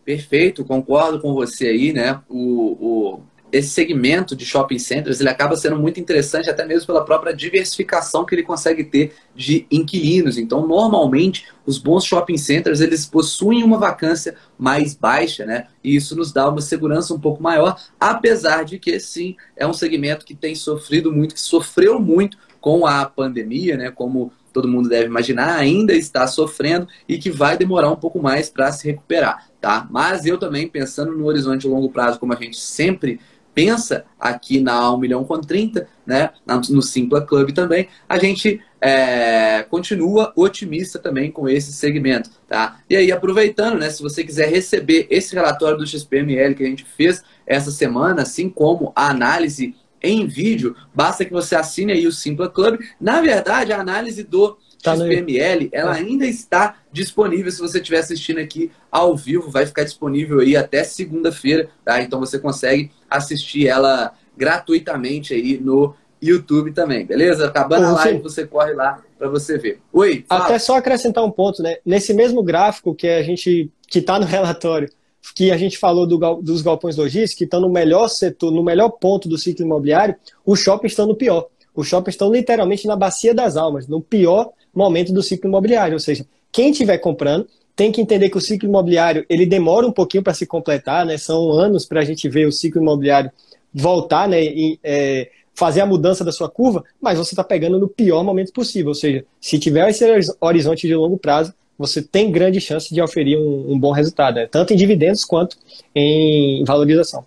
Perfeito, 0.05 0.65
concordo 0.65 1.21
com 1.21 1.35
você 1.35 1.69
aí, 1.69 1.93
né? 1.93 2.21
O, 2.29 2.73
o 2.81 3.21
esse 3.57 3.71
segmento 3.71 4.37
de 4.37 4.45
shopping 4.45 4.79
centers 4.79 5.21
ele 5.21 5.29
acaba 5.29 5.57
sendo 5.57 5.77
muito 5.77 5.99
interessante 5.99 6.51
até 6.51 6.65
mesmo 6.65 6.87
pela 6.87 7.05
própria 7.05 7.35
diversificação 7.35 8.25
que 8.25 8.35
ele 8.35 8.43
consegue 8.43 8.85
ter 8.85 9.15
de 9.35 9.67
inquilinos. 9.71 10.37
Então, 10.37 10.67
normalmente, 10.67 11.47
os 11.65 11.79
bons 11.79 12.05
shopping 12.05 12.37
centers 12.37 12.81
eles 12.81 13.07
possuem 13.07 13.63
uma 13.63 13.79
vacância 13.79 14.37
mais 14.59 14.95
baixa, 14.95 15.45
né? 15.45 15.69
E 15.83 15.97
isso 15.97 16.15
nos 16.17 16.33
dá 16.33 16.49
uma 16.49 16.61
segurança 16.61 17.15
um 17.15 17.21
pouco 17.21 17.43
maior, 17.43 17.81
apesar 17.99 18.65
de 18.65 18.79
que 18.79 18.99
sim, 19.01 19.37
é 19.57 19.67
um 19.67 19.73
segmento 19.73 20.25
que 20.25 20.35
tem 20.35 20.55
sofrido 20.55 21.13
muito, 21.13 21.35
que 21.35 21.41
sofreu 21.41 22.01
muito 22.01 22.37
com 22.61 22.87
a 22.87 23.05
pandemia, 23.05 23.77
né? 23.77 23.91
Como 23.91 24.33
todo 24.53 24.69
mundo 24.69 24.89
deve 24.89 25.05
imaginar, 25.05 25.57
ainda 25.57 25.93
está 25.93 26.27
sofrendo 26.27 26.89
e 27.07 27.19
que 27.19 27.31
vai 27.31 27.59
demorar 27.59 27.91
um 27.91 27.97
pouco 27.97 28.21
mais 28.21 28.49
para 28.49 28.73
se 28.73 28.87
recuperar, 28.87 29.49
tá? 29.61 29.87
Mas 29.91 30.25
eu 30.25 30.39
também 30.39 30.67
pensando 30.67 31.13
no 31.13 31.27
horizonte 31.27 31.69
longo 31.69 31.91
prazo, 31.91 32.19
como 32.19 32.33
a 32.33 32.37
gente 32.37 32.59
sempre 32.59 33.21
pensa 33.57 34.05
aqui 34.21 34.61
na 34.61 34.93
1 34.93 34.99
milhão 34.99 35.25
com 35.25 35.41
30, 35.41 35.89
né, 36.05 36.29
no 36.69 36.83
Simpla 36.83 37.23
Club 37.23 37.53
também, 37.53 37.89
a 38.07 38.19
gente 38.19 38.61
é, 38.79 39.63
continua 39.63 40.31
otimista 40.37 40.99
também 40.99 41.31
com 41.31 41.49
esse 41.49 41.73
segmento, 41.73 42.29
tá? 42.47 42.81
E 42.89 42.95
aí, 42.95 43.11
aproveitando, 43.11 43.79
né, 43.79 43.89
se 43.89 44.03
você 44.03 44.23
quiser 44.23 44.51
receber 44.51 45.07
esse 45.09 45.35
relatório 45.35 45.79
do 45.79 45.87
XPML 45.87 46.55
que 46.55 46.65
a 46.65 46.67
gente 46.67 46.85
fez 46.85 47.25
essa 47.47 47.71
semana, 47.71 48.23
assim 48.23 48.51
como 48.51 48.93
a 48.95 49.09
análise 49.09 49.75
em 50.03 50.27
vídeo, 50.27 50.77
basta 50.95 51.25
que 51.25 51.33
você 51.33 51.57
assine 51.57 51.93
aí 51.93 52.07
o 52.07 52.13
Simpla 52.13 52.51
Club. 52.51 52.79
Na 53.01 53.23
verdade, 53.23 53.73
a 53.73 53.81
análise 53.81 54.23
do 54.23 54.59
tá 54.83 54.95
XPML, 54.95 55.71
ela 55.73 55.93
tá. 55.93 55.99
ainda 55.99 56.27
está 56.27 56.77
disponível 56.93 57.51
se 57.51 57.59
você 57.59 57.79
estiver 57.79 58.01
assistindo 58.01 58.39
aqui 58.39 58.71
ao 58.91 59.17
vivo, 59.17 59.51
vai 59.51 59.65
ficar 59.65 59.85
disponível 59.85 60.41
aí 60.41 60.57
até 60.57 60.85
segunda-feira, 60.85 61.71
tá? 61.83 62.03
Então 62.03 62.21
você 62.21 62.39
consegue 62.39 62.91
assistir 63.11 63.69
ela 63.69 64.13
gratuitamente 64.37 65.35
aí 65.35 65.59
no 65.59 65.95
YouTube 66.21 66.73
também, 66.73 67.05
beleza? 67.05 67.47
Acabando 67.47 67.85
Ô, 67.85 67.89
a 67.89 67.93
live, 67.93 68.21
você 68.21 68.47
corre 68.47 68.73
lá 68.73 69.03
para 69.19 69.29
você 69.29 69.59
ver. 69.59 69.81
Oi, 69.93 70.25
fala. 70.29 70.45
Até 70.45 70.59
só 70.59 70.77
acrescentar 70.77 71.25
um 71.25 71.31
ponto, 71.31 71.63
né? 71.63 71.77
Nesse 71.85 72.13
mesmo 72.13 72.43
gráfico 72.43 72.95
que 72.95 73.09
a 73.09 73.23
gente 73.23 73.71
que 73.89 74.01
está 74.01 74.19
no 74.19 74.27
relatório, 74.27 74.89
que 75.35 75.51
a 75.51 75.57
gente 75.57 75.79
falou 75.79 76.07
do, 76.07 76.19
dos 76.37 76.63
galpões 76.63 76.97
logísticos, 76.97 77.39
que 77.39 77.45
estão 77.45 77.61
no 77.61 77.69
melhor 77.69 78.09
setor, 78.09 78.53
no 78.53 78.63
melhor 78.63 78.91
ponto 78.91 79.29
do 79.29 79.39
ciclo 79.39 79.65
imobiliário, 79.65 80.17
os 80.45 80.61
shoppings 80.61 80.93
estão 80.93 81.07
no 81.07 81.17
pior. 81.17 81.49
Os 81.75 81.89
shoppings 81.89 82.15
estão 82.15 82.33
literalmente 82.33 82.87
na 82.87 82.97
bacia 82.97 83.35
das 83.35 83.57
almas, 83.57 83.87
no 83.87 84.01
pior 84.01 84.51
momento 84.75 85.13
do 85.13 85.23
ciclo 85.23 85.49
imobiliário. 85.49 85.95
Ou 85.95 86.01
seja, 86.01 86.27
quem 86.53 86.71
estiver 86.71 86.99
comprando 86.99 87.47
tem 87.77 87.93
que 87.93 88.01
entender 88.01 88.31
que 88.31 88.39
o 88.39 88.41
ciclo 88.41 88.67
imobiliário 88.67 89.25
ele 89.29 89.45
demora 89.45 89.87
um 89.87 89.93
pouquinho 89.93 90.23
para 90.23 90.33
se 90.33 90.47
completar, 90.47 91.05
né? 91.05 91.19
São 91.19 91.53
anos 91.53 91.85
para 91.85 92.01
a 92.01 92.05
gente 92.05 92.27
ver 92.29 92.47
o 92.47 92.53
ciclo 92.53 92.81
imobiliário 92.81 93.31
voltar, 93.73 94.27
né? 94.27 94.43
E, 94.43 94.81
é, 94.83 95.31
fazer 95.55 95.83
a 95.83 95.87
mudança 95.87 96.25
da 96.25 96.33
sua 96.33 96.51
curva, 96.51 96.85
mas 97.01 97.19
você 97.19 97.33
está 97.33 97.45
pegando 97.45 97.79
no 97.79 97.89
pior 97.89 98.25
momento 98.25 98.53
possível. 98.53 98.89
Ou 98.89 98.95
seja, 98.95 99.25
se 99.41 99.59
tiver 99.59 99.89
esse 99.89 100.05
horizonte 100.41 100.87
de 100.87 100.95
longo 100.95 101.19
prazo, 101.19 101.53
você 101.79 102.03
tem 102.03 102.31
grande 102.31 102.61
chance 102.61 102.93
de 102.93 103.01
oferir 103.01 103.39
um, 103.39 103.73
um 103.73 103.79
bom 103.79 103.91
resultado, 103.91 104.37
né? 104.37 104.47
tanto 104.47 104.73
em 104.73 104.77
dividendos 104.77 105.25
quanto 105.25 105.57
em 105.95 106.65
valorização. 106.65 107.25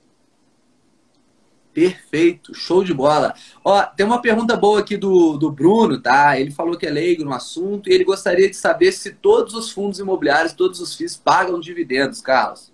Perfeito, 1.80 2.54
show 2.54 2.84
de 2.84 2.94
bola. 2.94 3.34
Ó, 3.64 3.82
tem 3.84 4.06
uma 4.06 4.22
pergunta 4.22 4.56
boa 4.58 4.80
aqui 4.80 4.98
do, 4.98 5.38
do 5.38 5.50
Bruno, 5.50 6.02
tá? 6.02 6.40
Ele 6.40 6.52
falou 6.52 6.78
que 6.78 6.86
é 6.86 6.90
leigo 6.90 7.24
no 7.24 7.34
assunto 7.34 7.90
e 7.90 7.94
ele 7.94 8.04
gostaria 8.04 8.50
de 8.50 8.56
saber 8.56 8.92
se 8.92 9.14
todos 9.14 9.54
os 9.54 9.72
fundos 9.72 10.00
imobiliários, 10.00 10.54
todos 10.54 10.80
os 10.80 10.96
FIIs 10.96 11.16
pagam 11.16 11.60
dividendos, 11.60 12.20
Carlos. 12.22 12.72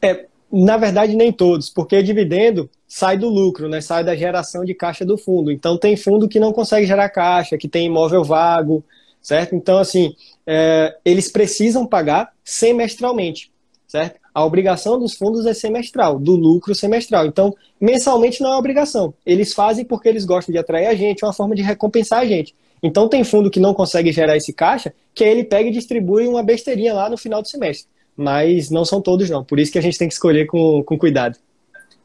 É, 0.00 0.26
na 0.52 0.76
verdade, 0.76 1.16
nem 1.16 1.32
todos, 1.32 1.68
porque 1.68 2.02
dividendo 2.02 2.70
sai 2.86 3.16
do 3.16 3.28
lucro, 3.28 3.68
né? 3.68 3.80
Sai 3.80 4.04
da 4.04 4.14
geração 4.14 4.64
de 4.64 4.74
caixa 4.74 5.04
do 5.04 5.18
fundo. 5.18 5.50
Então 5.50 5.78
tem 5.78 5.96
fundo 5.96 6.28
que 6.28 6.38
não 6.38 6.52
consegue 6.52 6.86
gerar 6.86 7.08
caixa, 7.08 7.58
que 7.58 7.68
tem 7.68 7.86
imóvel 7.86 8.22
vago, 8.22 8.84
certo? 9.22 9.54
Então, 9.54 9.78
assim, 9.78 10.14
é, 10.46 10.96
eles 11.04 11.30
precisam 11.30 11.86
pagar 11.86 12.32
semestralmente, 12.44 13.51
certo? 13.92 14.18
A 14.32 14.42
obrigação 14.42 14.98
dos 14.98 15.14
fundos 15.14 15.44
é 15.44 15.52
semestral, 15.52 16.18
do 16.18 16.34
lucro 16.34 16.74
semestral. 16.74 17.26
Então, 17.26 17.54
mensalmente 17.78 18.40
não 18.40 18.54
é 18.54 18.56
obrigação. 18.56 19.12
Eles 19.26 19.52
fazem 19.52 19.84
porque 19.84 20.08
eles 20.08 20.24
gostam 20.24 20.50
de 20.50 20.58
atrair 20.58 20.86
a 20.86 20.94
gente, 20.94 21.22
é 21.22 21.26
uma 21.26 21.34
forma 21.34 21.54
de 21.54 21.60
recompensar 21.60 22.20
a 22.20 22.24
gente. 22.24 22.54
Então 22.82 23.06
tem 23.06 23.22
fundo 23.22 23.50
que 23.50 23.60
não 23.60 23.74
consegue 23.74 24.10
gerar 24.10 24.34
esse 24.34 24.52
caixa, 24.52 24.94
que 25.14 25.22
ele 25.22 25.44
pega 25.44 25.68
e 25.68 25.72
distribui 25.72 26.26
uma 26.26 26.42
besteirinha 26.42 26.94
lá 26.94 27.10
no 27.10 27.18
final 27.18 27.42
do 27.42 27.48
semestre. 27.48 27.86
Mas 28.16 28.70
não 28.70 28.84
são 28.84 29.00
todos 29.00 29.28
não, 29.28 29.44
por 29.44 29.60
isso 29.60 29.70
que 29.70 29.78
a 29.78 29.82
gente 29.82 29.98
tem 29.98 30.08
que 30.08 30.14
escolher 30.14 30.46
com, 30.46 30.82
com 30.82 30.98
cuidado. 30.98 31.38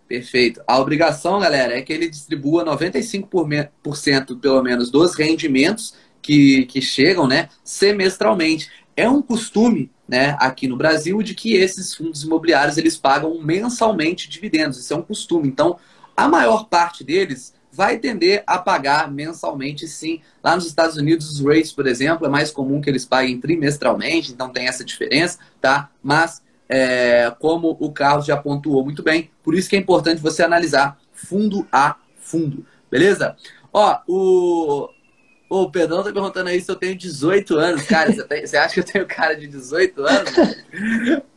Perfeito. 0.08 0.62
A 0.67 0.80
obrigação, 0.80 1.39
galera, 1.39 1.78
é 1.78 1.82
que 1.82 1.91
ele 1.91 2.10
distribua 2.10 2.65
95% 2.65 4.39
pelo 4.39 4.62
menos 4.62 4.91
dos 4.91 5.15
rendimentos 5.15 5.93
que, 6.21 6.65
que 6.65 6.82
chegam, 6.82 7.28
né, 7.28 7.50
semestralmente. 7.63 8.69
É 8.95 9.10
um 9.10 9.21
costume, 9.21 9.89
né, 10.08 10.38
aqui 10.39 10.67
no 10.67 10.78
Brasil, 10.78 11.22
de 11.22 11.36
que 11.36 11.54
esses 11.54 11.93
fundos 11.93 12.24
imobiliários 12.24 12.78
eles 12.78 12.98
pagam 12.98 13.39
mensalmente 13.41 14.30
dividendos. 14.30 14.80
Isso 14.80 14.93
é 14.93 14.98
um 14.98 15.02
costume. 15.02 15.48
Então, 15.48 15.78
a 16.15 16.28
maior 16.28 16.65
parte 16.70 17.04
deles 17.04 17.54
vai 17.72 18.00
tender 18.00 18.43
a 18.48 18.58
pagar 18.58 19.12
mensalmente, 19.12 19.88
sim. 19.88 20.22
Lá 20.43 20.56
nos 20.56 20.65
Estados 20.65 20.98
Unidos, 20.98 21.30
os 21.30 21.46
rates, 21.46 21.72
por 21.72 21.86
exemplo, 21.86 22.26
é 22.26 22.30
mais 22.30 22.50
comum 22.50 22.82
que 22.82 22.89
eles 22.89 23.06
paguem 23.06 23.39
trimestralmente, 23.39 24.32
então 24.32 24.50
tem 24.50 24.67
essa 24.67 24.84
diferença, 24.84 25.38
tá? 25.62 25.91
Mas, 26.02 26.41
é, 26.67 27.32
como 27.39 27.78
o 27.80 27.91
Carlos 27.91 28.26
já 28.26 28.36
pontuou 28.36 28.84
muito 28.84 29.04
bem, 29.04 29.30
por 29.43 29.54
isso 29.54 29.70
que 29.70 29.76
é 29.76 29.80
importante 29.80 30.22
você 30.22 30.41
analisar 30.41 30.98
fundo 31.13 31.67
a 31.72 31.98
fundo, 32.20 32.65
beleza? 32.89 33.36
Ó, 33.72 34.00
o, 34.08 34.89
Ô, 35.50 35.62
o 35.62 35.72
Pedrão 35.72 36.04
tá 36.04 36.12
perguntando 36.12 36.50
aí 36.50 36.60
se 36.60 36.70
eu 36.70 36.76
tenho 36.76 36.96
18 36.96 37.58
anos. 37.58 37.84
Cara, 37.84 38.12
você, 38.12 38.24
tem, 38.26 38.46
você 38.46 38.58
acha 38.58 38.74
que 38.74 38.80
eu 38.82 38.84
tenho 38.84 39.06
cara 39.06 39.34
de 39.34 39.48
18 39.48 40.06
anos? 40.06 40.32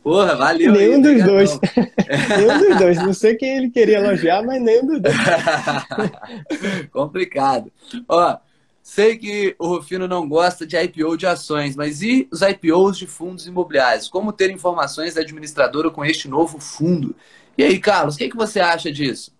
Porra, 0.03 0.35
valeu. 0.35 0.73
Nenhum 0.73 0.95
aí, 0.95 1.01
dos 1.01 1.23
dois. 1.23 1.59
nenhum 2.37 2.59
dos 2.59 2.77
dois. 2.77 2.97
Não 2.97 3.13
sei 3.13 3.35
quem 3.35 3.57
ele 3.57 3.69
queria 3.69 3.99
elogiar, 3.99 4.43
mas 4.43 4.61
nenhum 4.61 4.85
dos 4.85 4.99
dois. 4.99 5.15
Complicado. 6.91 7.71
Ó, 8.09 8.37
sei 8.83 9.17
que 9.17 9.55
o 9.57 9.67
Rufino 9.67 10.09
não 10.09 10.27
gosta 10.27 10.67
de 10.67 10.75
IPO 10.75 11.15
de 11.15 11.25
ações, 11.25 11.77
mas 11.77 12.01
e 12.01 12.27
os 12.29 12.41
IPOs 12.41 12.97
de 12.97 13.07
fundos 13.07 13.47
imobiliários? 13.47 14.09
Como 14.09 14.33
ter 14.33 14.51
informações 14.51 15.13
da 15.13 15.21
administradora 15.21 15.89
com 15.89 16.03
este 16.03 16.27
novo 16.27 16.59
fundo? 16.59 17.15
E 17.57 17.63
aí, 17.63 17.79
Carlos, 17.79 18.15
o 18.15 18.17
que, 18.17 18.29
que 18.29 18.35
você 18.35 18.59
acha 18.59 18.91
disso? 18.91 19.33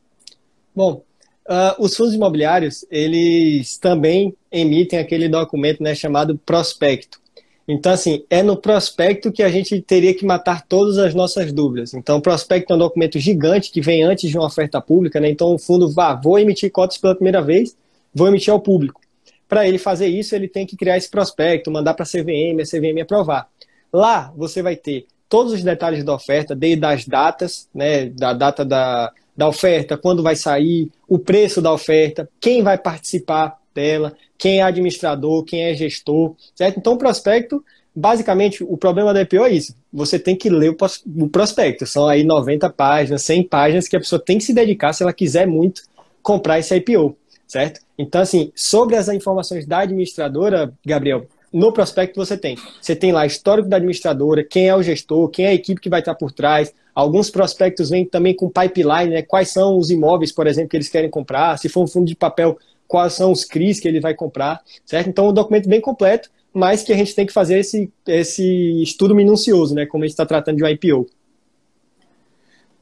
Bom, 0.74 1.04
Uh, 1.48 1.84
os 1.84 1.96
fundos 1.96 2.14
imobiliários, 2.14 2.86
eles 2.90 3.78
também 3.78 4.34
emitem 4.52 5.00
aquele 5.00 5.28
documento 5.28 5.82
né, 5.82 5.96
chamado 5.96 6.38
prospecto. 6.38 7.20
Então, 7.68 7.92
assim, 7.92 8.24
é 8.30 8.44
no 8.44 8.58
prospecto 8.58 9.32
que 9.32 9.42
a 9.42 9.50
gente 9.50 9.82
teria 9.82 10.14
que 10.14 10.26
matar 10.26 10.66
todas 10.68 10.98
as 10.98 11.14
nossas 11.14 11.54
dúvidas. 11.54 11.94
Então, 11.94 12.18
o 12.18 12.22
prospecto 12.22 12.74
é 12.74 12.76
um 12.76 12.80
documento 12.80 13.20
gigante 13.20 13.72
que 13.72 13.82
vem 13.82 14.04
antes 14.04 14.30
de 14.30 14.38
uma 14.38 14.48
oferta 14.48 14.82
pública, 14.82 15.20
né? 15.20 15.30
Então, 15.30 15.54
o 15.54 15.60
fundo, 15.60 15.90
vá, 15.92 16.14
vou 16.14 16.38
emitir 16.38 16.72
cotas 16.72 16.98
pela 16.98 17.16
primeira 17.16 17.42
vez, 17.42 17.76
vou 18.14 18.28
emitir 18.28 18.52
ao 18.52 18.60
público. 18.60 19.00
Para 19.48 19.68
ele 19.68 19.78
fazer 19.78 20.08
isso, 20.08 20.36
ele 20.36 20.48
tem 20.48 20.66
que 20.66 20.76
criar 20.76 20.98
esse 20.98 21.10
prospecto, 21.10 21.72
mandar 21.72 21.94
para 21.94 22.04
a 22.04 22.08
CVM, 22.08 22.62
a 22.62 22.66
CVM 22.66 23.02
aprovar. 23.02 23.48
Lá, 23.92 24.34
você 24.36 24.62
vai 24.62 24.76
ter 24.76 25.06
todos 25.30 25.54
os 25.54 25.64
detalhes 25.64 26.04
da 26.04 26.14
oferta, 26.14 26.54
desde 26.54 26.86
as 26.86 27.06
datas, 27.06 27.70
né, 27.74 28.08
da 28.08 28.34
data 28.34 28.66
da, 28.66 29.12
da 29.36 29.48
oferta, 29.48 29.98
quando 29.98 30.22
vai 30.22 30.36
sair, 30.36 30.92
o 31.08 31.18
preço 31.18 31.62
da 31.62 31.72
oferta, 31.72 32.30
quem 32.40 32.62
vai 32.62 32.78
participar 32.78 33.58
dela, 33.74 34.14
quem 34.38 34.60
é 34.60 34.64
administrador, 34.64 35.44
quem 35.44 35.64
é 35.64 35.74
gestor, 35.74 36.36
certo? 36.56 36.78
Então, 36.78 36.94
o 36.94 36.98
prospecto, 36.98 37.64
basicamente, 37.96 38.64
o 38.64 38.76
problema 38.76 39.14
da 39.14 39.22
IPO 39.22 39.46
é 39.46 39.52
isso. 39.52 39.76
Você 39.94 40.20
tem 40.20 40.36
que 40.36 40.50
ler 40.50 40.76
o 41.18 41.30
prospecto. 41.30 41.86
São 41.86 42.08
aí 42.08 42.24
90 42.24 42.70
páginas, 42.70 43.22
100 43.24 43.48
páginas 43.48 43.88
que 43.88 43.96
a 43.96 44.00
pessoa 44.00 44.22
tem 44.24 44.38
que 44.38 44.44
se 44.44 44.54
dedicar 44.54 44.94
se 44.94 45.04
ela 45.04 45.14
quiser 45.14 45.48
muito 45.48 45.84
comprar 46.22 46.60
esse 46.60 46.76
IPO, 46.76 47.16
certo? 47.48 47.80
Então, 47.98 48.22
assim, 48.22 48.52
sobre 48.56 48.96
as 48.96 49.08
informações 49.10 49.66
da 49.66 49.80
administradora, 49.80 50.74
Gabriel, 50.86 51.26
no 51.52 51.72
prospecto 51.74 52.16
você 52.16 52.38
tem. 52.38 52.58
Você 52.82 52.96
tem 52.96 53.12
lá 53.12 53.26
histórico 53.26 53.68
da 53.68 53.78
administradora, 53.78 54.44
quem 54.44 54.70
é 54.70 54.76
o 54.76 54.82
gestor, 54.82 55.30
quem 55.30 55.46
é 55.46 55.50
a 55.50 55.54
equipe 55.54 55.82
que 55.82 55.90
vai 55.90 56.00
estar 56.00 56.16
por 56.16 56.32
trás. 56.32 56.74
Alguns 56.94 57.30
prospectos 57.30 57.90
vêm 57.90 58.06
também 58.06 58.36
com 58.36 58.50
pipeline, 58.50 59.10
né? 59.10 59.22
Quais 59.22 59.50
são 59.50 59.78
os 59.78 59.90
imóveis, 59.90 60.32
por 60.32 60.48
exemplo, 60.48 60.70
que 60.70 60.78
eles 60.78 60.90
querem 60.90 61.10
comprar. 61.10 61.58
Se 61.58 61.70
for 61.70 61.84
um 61.84 61.88
fundo 61.88 62.08
de 62.08 62.16
papel, 62.16 62.58
quais 62.88 63.14
são 63.14 63.32
os 63.32 63.46
CRIs 63.46 63.80
que 63.80 63.88
ele 63.88 64.02
vai 64.02 64.14
comprar, 64.14 64.62
certo? 64.86 65.10
Então, 65.10 65.30
um 65.30 65.34
documento 65.34 65.70
bem 65.70 65.80
completo, 65.80 66.30
mas 66.54 66.84
que 66.84 66.92
a 66.92 66.98
gente 66.98 67.16
tem 67.16 67.26
que 67.26 67.32
fazer 67.32 67.60
esse, 67.60 67.92
esse 68.06 68.84
estudo 68.84 69.16
minucioso, 69.16 69.74
né? 69.74 69.86
Como 69.86 70.04
a 70.04 70.08
gente 70.08 70.14
está 70.14 70.26
tratando 70.26 70.58
de 70.58 70.64
um 70.64 70.68
IPO. 70.68 71.10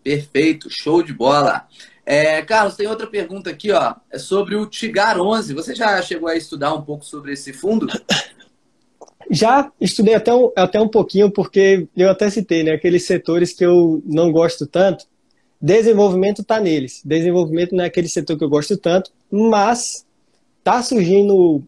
Perfeito, 0.04 0.70
show 0.70 1.04
de 1.04 1.14
bola. 1.14 1.68
É, 2.04 2.42
Carlos, 2.42 2.76
tem 2.76 2.88
outra 2.88 3.06
pergunta 3.06 3.52
aqui, 3.52 3.72
ó, 3.72 3.94
é 4.10 4.18
sobre 4.18 4.56
o 4.56 4.66
Tigar 4.66 5.22
11. 5.22 5.54
Você 5.54 5.76
já 5.76 6.02
chegou 6.02 6.28
a 6.28 6.36
estudar 6.36 6.74
um 6.74 6.82
pouco 6.82 7.06
sobre 7.06 7.34
esse 7.34 7.54
fundo? 7.54 7.86
Já 9.30 9.72
estudei 9.80 10.16
até 10.16 10.34
um, 10.34 10.52
até 10.56 10.82
um 10.82 10.88
pouquinho, 10.88 11.30
porque 11.30 11.88
eu 11.96 12.10
até 12.10 12.30
citei, 12.30 12.64
né? 12.64 12.72
Aqueles 12.72 13.06
setores 13.06 13.54
que 13.54 13.64
eu 13.64 14.02
não 14.06 14.32
gosto 14.32 14.66
tanto. 14.66 15.06
Desenvolvimento 15.62 16.42
está 16.42 16.60
neles. 16.60 17.02
Desenvolvimento 17.06 17.76
não 17.76 17.84
é 17.84 17.88
aquele 17.88 18.08
setor 18.08 18.38
que 18.38 18.44
eu 18.44 18.50
gosto 18.50 18.76
tanto, 18.78 19.12
mas 19.30 20.06
tá 20.64 20.82
surgindo 20.82 21.62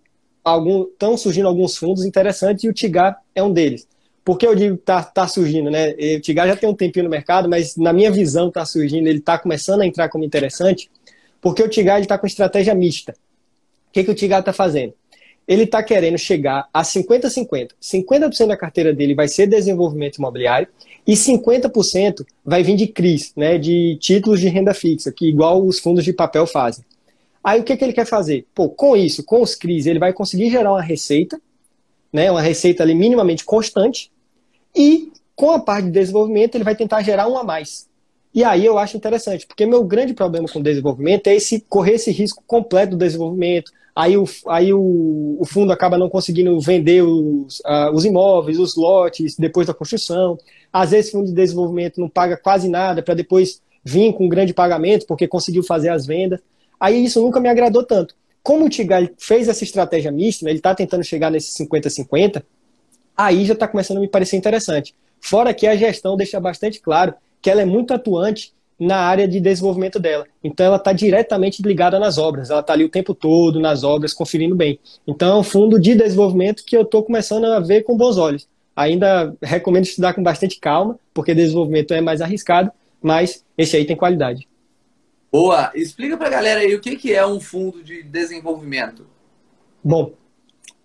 algum, 0.43 0.83
estão 0.83 1.17
surgindo 1.17 1.47
alguns 1.47 1.77
fundos 1.77 2.05
interessantes 2.05 2.63
e 2.63 2.69
o 2.69 2.73
Tigar 2.73 3.21
é 3.35 3.43
um 3.43 3.51
deles. 3.51 3.87
Por 4.23 4.37
que 4.37 4.45
eu 4.45 4.55
digo 4.55 4.77
que 4.77 4.83
tá, 4.83 5.03
tá 5.03 5.27
surgindo, 5.27 5.69
né? 5.69 5.91
O 6.17 6.21
Tigar 6.21 6.47
já 6.47 6.55
tem 6.55 6.69
um 6.69 6.75
tempinho 6.75 7.05
no 7.05 7.09
mercado, 7.09 7.49
mas 7.49 7.75
na 7.75 7.91
minha 7.91 8.11
visão 8.11 8.47
está 8.47 8.65
surgindo, 8.65 9.07
ele 9.07 9.19
está 9.19 9.37
começando 9.37 9.81
a 9.81 9.85
entrar 9.85 10.09
como 10.09 10.23
interessante, 10.23 10.89
porque 11.41 11.61
o 11.61 11.69
Tigar 11.69 11.99
está 11.99 12.17
com 12.17 12.27
estratégia 12.27 12.73
mista. 12.73 13.13
O 13.89 13.91
que, 13.91 14.03
que 14.03 14.11
o 14.11 14.15
Tigar 14.15 14.39
está 14.39 14.53
fazendo? 14.53 14.93
Ele 15.51 15.63
está 15.63 15.83
querendo 15.83 16.17
chegar 16.17 16.69
a 16.73 16.81
50-50. 16.81 17.71
50%, 17.81 18.47
da 18.47 18.55
carteira 18.55 18.93
dele 18.93 19.13
vai 19.13 19.27
ser 19.27 19.47
desenvolvimento 19.47 20.15
imobiliário 20.15 20.65
e 21.05 21.11
50% 21.11 22.25
vai 22.45 22.63
vir 22.63 22.77
de 22.77 22.87
CRIs, 22.87 23.33
né, 23.35 23.57
de 23.57 23.97
títulos 23.99 24.39
de 24.39 24.47
renda 24.47 24.73
fixa, 24.73 25.11
que 25.11 25.27
igual 25.27 25.61
os 25.61 25.77
fundos 25.77 26.05
de 26.05 26.13
papel 26.13 26.47
fazem. 26.47 26.85
Aí 27.43 27.59
o 27.59 27.65
que, 27.65 27.75
que 27.75 27.83
ele 27.83 27.91
quer 27.91 28.05
fazer? 28.05 28.47
Pô, 28.55 28.69
com 28.69 28.95
isso, 28.95 29.25
com 29.25 29.41
os 29.41 29.53
CRIs, 29.53 29.87
ele 29.87 29.99
vai 29.99 30.13
conseguir 30.13 30.49
gerar 30.49 30.71
uma 30.71 30.81
receita, 30.81 31.37
né, 32.13 32.31
uma 32.31 32.41
receita 32.41 32.81
ali 32.81 32.95
minimamente 32.95 33.43
constante, 33.43 34.09
e 34.73 35.11
com 35.35 35.51
a 35.51 35.59
parte 35.59 35.87
de 35.87 35.91
desenvolvimento 35.91 36.55
ele 36.55 36.63
vai 36.63 36.77
tentar 36.77 37.01
gerar 37.01 37.27
um 37.27 37.37
a 37.37 37.43
mais. 37.43 37.89
E 38.33 38.41
aí 38.41 38.65
eu 38.65 38.77
acho 38.77 38.95
interessante, 38.95 39.45
porque 39.45 39.65
meu 39.65 39.83
grande 39.83 40.13
problema 40.13 40.47
com 40.47 40.59
o 40.59 40.63
desenvolvimento 40.63 41.27
é 41.27 41.35
esse 41.35 41.59
correr 41.67 41.95
esse 41.95 42.09
risco 42.09 42.41
completo 42.47 42.91
do 42.91 42.97
desenvolvimento, 42.97 43.69
aí 43.95 44.17
o, 44.17 44.23
aí 44.47 44.73
o, 44.73 45.37
o 45.39 45.45
fundo 45.45 45.71
acaba 45.71 45.97
não 45.97 46.09
conseguindo 46.09 46.59
vender 46.59 47.03
os, 47.03 47.59
uh, 47.59 47.91
os 47.93 48.05
imóveis, 48.05 48.57
os 48.57 48.75
lotes 48.75 49.35
depois 49.35 49.67
da 49.67 49.73
construção. 49.73 50.37
Às 50.71 50.91
vezes 50.91 51.09
o 51.09 51.17
fundo 51.17 51.27
de 51.27 51.33
desenvolvimento 51.33 51.99
não 51.99 52.09
paga 52.09 52.37
quase 52.37 52.67
nada 52.69 53.01
para 53.01 53.13
depois 53.13 53.61
vir 53.83 54.13
com 54.13 54.25
um 54.25 54.29
grande 54.29 54.53
pagamento 54.53 55.05
porque 55.05 55.27
conseguiu 55.27 55.63
fazer 55.63 55.89
as 55.89 56.05
vendas. 56.05 56.39
Aí 56.79 57.03
isso 57.03 57.21
nunca 57.21 57.39
me 57.39 57.49
agradou 57.49 57.83
tanto. 57.83 58.15
Como 58.41 58.65
o 58.65 58.69
Tigal 58.69 59.07
fez 59.17 59.47
essa 59.47 59.63
estratégia 59.63 60.11
mista, 60.11 60.45
né, 60.45 60.51
ele 60.51 60.59
está 60.59 60.73
tentando 60.73 61.03
chegar 61.03 61.29
nesse 61.29 61.63
50-50, 61.63 62.41
aí 63.15 63.45
já 63.45 63.53
está 63.53 63.67
começando 63.67 63.97
a 63.97 64.01
me 64.01 64.07
parecer 64.07 64.35
interessante. 64.35 64.95
Fora 65.19 65.53
que 65.53 65.67
a 65.67 65.75
gestão 65.75 66.17
deixa 66.17 66.39
bastante 66.39 66.81
claro 66.81 67.13
que 67.39 67.49
ela 67.49 67.61
é 67.61 67.65
muito 67.65 67.93
atuante 67.93 68.53
na 68.81 68.97
área 68.97 69.27
de 69.27 69.39
desenvolvimento 69.39 69.99
dela. 69.99 70.25
Então 70.43 70.65
ela 70.65 70.77
está 70.77 70.91
diretamente 70.91 71.61
ligada 71.61 71.99
nas 71.99 72.17
obras, 72.17 72.49
ela 72.49 72.61
está 72.61 72.73
ali 72.73 72.83
o 72.83 72.89
tempo 72.89 73.13
todo 73.13 73.59
nas 73.59 73.83
obras, 73.83 74.11
conferindo 74.11 74.55
bem. 74.55 74.79
Então 75.05 75.37
é 75.37 75.39
um 75.39 75.43
fundo 75.43 75.79
de 75.79 75.93
desenvolvimento 75.93 76.65
que 76.65 76.75
eu 76.75 76.81
estou 76.81 77.03
começando 77.03 77.45
a 77.45 77.59
ver 77.59 77.83
com 77.83 77.95
bons 77.95 78.17
olhos. 78.17 78.47
Ainda 78.75 79.35
recomendo 79.39 79.83
estudar 79.83 80.15
com 80.15 80.23
bastante 80.23 80.59
calma, 80.59 80.99
porque 81.13 81.35
desenvolvimento 81.35 81.93
é 81.93 82.01
mais 82.01 82.21
arriscado, 82.21 82.71
mas 82.99 83.45
esse 83.55 83.77
aí 83.77 83.85
tem 83.85 83.95
qualidade. 83.95 84.47
Boa! 85.31 85.71
Explica 85.75 86.17
para 86.17 86.27
a 86.27 86.31
galera 86.31 86.61
aí 86.61 86.73
o 86.73 86.81
que, 86.81 86.95
que 86.95 87.13
é 87.13 87.25
um 87.25 87.39
fundo 87.39 87.83
de 87.83 88.01
desenvolvimento. 88.01 89.05
Bom, 89.83 90.13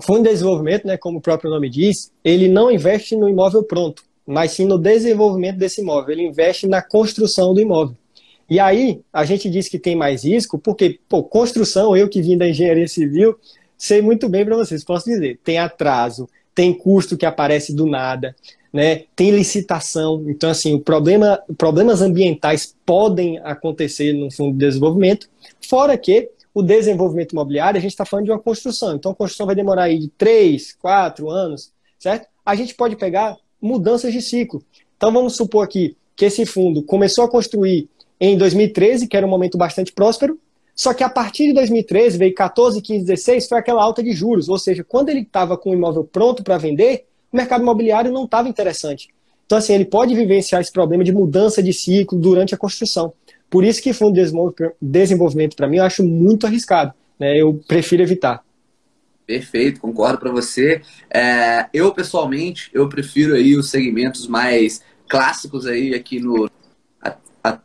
fundo 0.03 0.25
de 0.25 0.29
desenvolvimento, 0.29 0.87
né, 0.87 0.99
como 0.99 1.17
o 1.17 1.23
próprio 1.23 1.51
nome 1.51 1.71
diz, 1.71 2.13
ele 2.23 2.47
não 2.47 2.71
investe 2.71 3.17
no 3.17 3.27
imóvel 3.27 3.63
pronto 3.63 4.06
mas 4.27 4.53
sim 4.53 4.67
no 4.67 4.79
desenvolvimento 4.79 5.57
desse 5.57 5.81
imóvel. 5.81 6.13
Ele 6.13 6.27
investe 6.27 6.67
na 6.67 6.83
construção 6.83 7.55
do 7.55 7.61
imóvel. 7.61 7.97
E 8.49 8.61
aí, 8.61 9.01
a 9.13 9.25
gente 9.25 9.51
diz 9.51 9.69
que 9.69 9.79
tem 9.79 9.97
mais 9.97 10.25
risco, 10.25 10.59
porque, 10.59 11.01
pô, 11.09 11.23
construção, 11.23 11.97
eu 11.97 12.09
que 12.09 12.23
vim 12.23 12.37
da 12.39 12.49
engenharia 12.49 12.87
civil, 12.87 13.37
sei 13.77 14.01
muito 14.01 14.29
bem 14.29 14.45
para 14.45 14.57
vocês, 14.57 14.85
posso 14.85 15.07
dizer, 15.07 15.41
tem 15.43 15.59
atraso, 15.59 16.29
tem 16.55 16.73
custo 16.73 17.17
que 17.17 17.27
aparece 17.27 17.75
do 17.75 17.87
nada, 17.87 18.35
né? 18.73 19.05
Tem 19.17 19.31
licitação. 19.31 20.25
Então, 20.29 20.49
assim, 20.49 20.75
o 20.75 20.81
problema, 20.81 21.43
problemas 21.59 22.01
ambientais 22.01 22.75
podem 22.87 23.39
acontecer 23.39 24.13
no 24.13 24.31
fundo 24.31 24.53
de 24.53 24.65
desenvolvimento, 24.65 25.29
fora 25.61 25.99
que 25.99 26.31
o 26.55 26.63
desenvolvimento 26.63 27.33
imobiliário, 27.33 27.77
a 27.77 27.83
gente 27.83 27.91
está 27.91 28.07
falando 28.07 28.27
de 28.27 28.31
uma 28.31 28.39
construção. 28.39 28.95
Então, 28.95 29.13
a 29.13 29.15
construção 29.15 29.47
vai 29.47 29.55
demorar 29.55 29.85
aí 29.85 29.99
de 29.99 30.09
3, 30.09 30.73
4 30.81 31.29
anos, 31.29 31.73
certo? 31.99 32.29
A 32.45 32.55
gente 32.55 32.75
pode 32.75 32.97
pegar 32.97 33.37
mudanças 33.61 34.13
de 34.13 34.21
ciclo. 34.21 34.63
Então 34.97 35.13
vamos 35.13 35.37
supor 35.37 35.65
aqui 35.65 35.97
que 36.15 36.25
esse 36.25 36.47
fundo 36.47 36.83
começou 36.83 37.25
a 37.25 37.29
construir 37.29 37.89
em 38.21 38.37
2013, 38.37 39.07
que 39.07 39.17
era 39.17 39.27
um 39.27 39.31
momento 39.31 39.59
bastante 39.59 39.93
próspero, 39.93 40.39
Só 40.75 40.93
que 40.93 41.03
a 41.03 41.09
partir 41.09 41.47
de 41.47 41.55
2013, 41.55 42.19
veio 42.19 42.35
14, 42.35 42.83
15, 42.83 43.07
16, 43.07 43.49
foi 43.49 43.59
aquela 43.59 43.83
alta 43.83 44.03
de 44.03 44.13
juros. 44.13 44.47
Ou 44.51 44.59
seja, 44.59 44.85
quando 44.85 45.09
ele 45.09 45.21
estava 45.21 45.57
com 45.57 45.71
o 45.71 45.75
imóvel 45.75 46.05
pronto 46.05 46.45
para 46.45 46.59
vender, 46.59 47.07
o 47.33 47.37
mercado 47.37 47.63
imobiliário 47.63 48.13
não 48.13 48.25
estava 48.25 48.47
interessante. 48.47 49.09
Então, 49.47 49.57
assim, 49.57 49.73
ele 49.73 49.87
pode 49.87 50.15
vivenciar 50.15 50.61
esse 50.61 50.71
problema 50.71 51.03
de 51.03 51.13
mudança 51.13 51.63
de 51.63 51.73
ciclo 51.73 52.19
durante 52.19 52.55
a 52.55 52.59
construção. 52.59 53.15
Por 53.49 53.65
isso 53.65 53.81
que 53.81 53.95
fundo 53.95 54.13
de 54.15 54.31
desenvolvimento, 54.83 55.57
para 55.57 55.67
mim, 55.67 55.79
eu 55.79 55.85
acho 55.85 56.05
muito 56.05 56.47
arriscado. 56.47 56.93
Né? 57.19 57.41
Eu 57.41 57.59
prefiro 57.67 58.03
evitar. 58.03 58.45
Perfeito, 59.27 59.81
concordo 59.81 60.19
para 60.19 60.31
você. 60.31 60.83
É, 61.11 61.69
eu, 61.75 61.93
pessoalmente, 61.93 62.71
eu 62.73 62.89
prefiro 62.89 63.35
aí 63.35 63.57
os 63.57 63.71
segmentos 63.71 64.29
mais 64.29 64.83
clássicos 65.09 65.67
aí 65.67 65.95
aqui 65.95 66.21
no... 66.21 66.49
A, 67.03 67.17
a, 67.43 67.59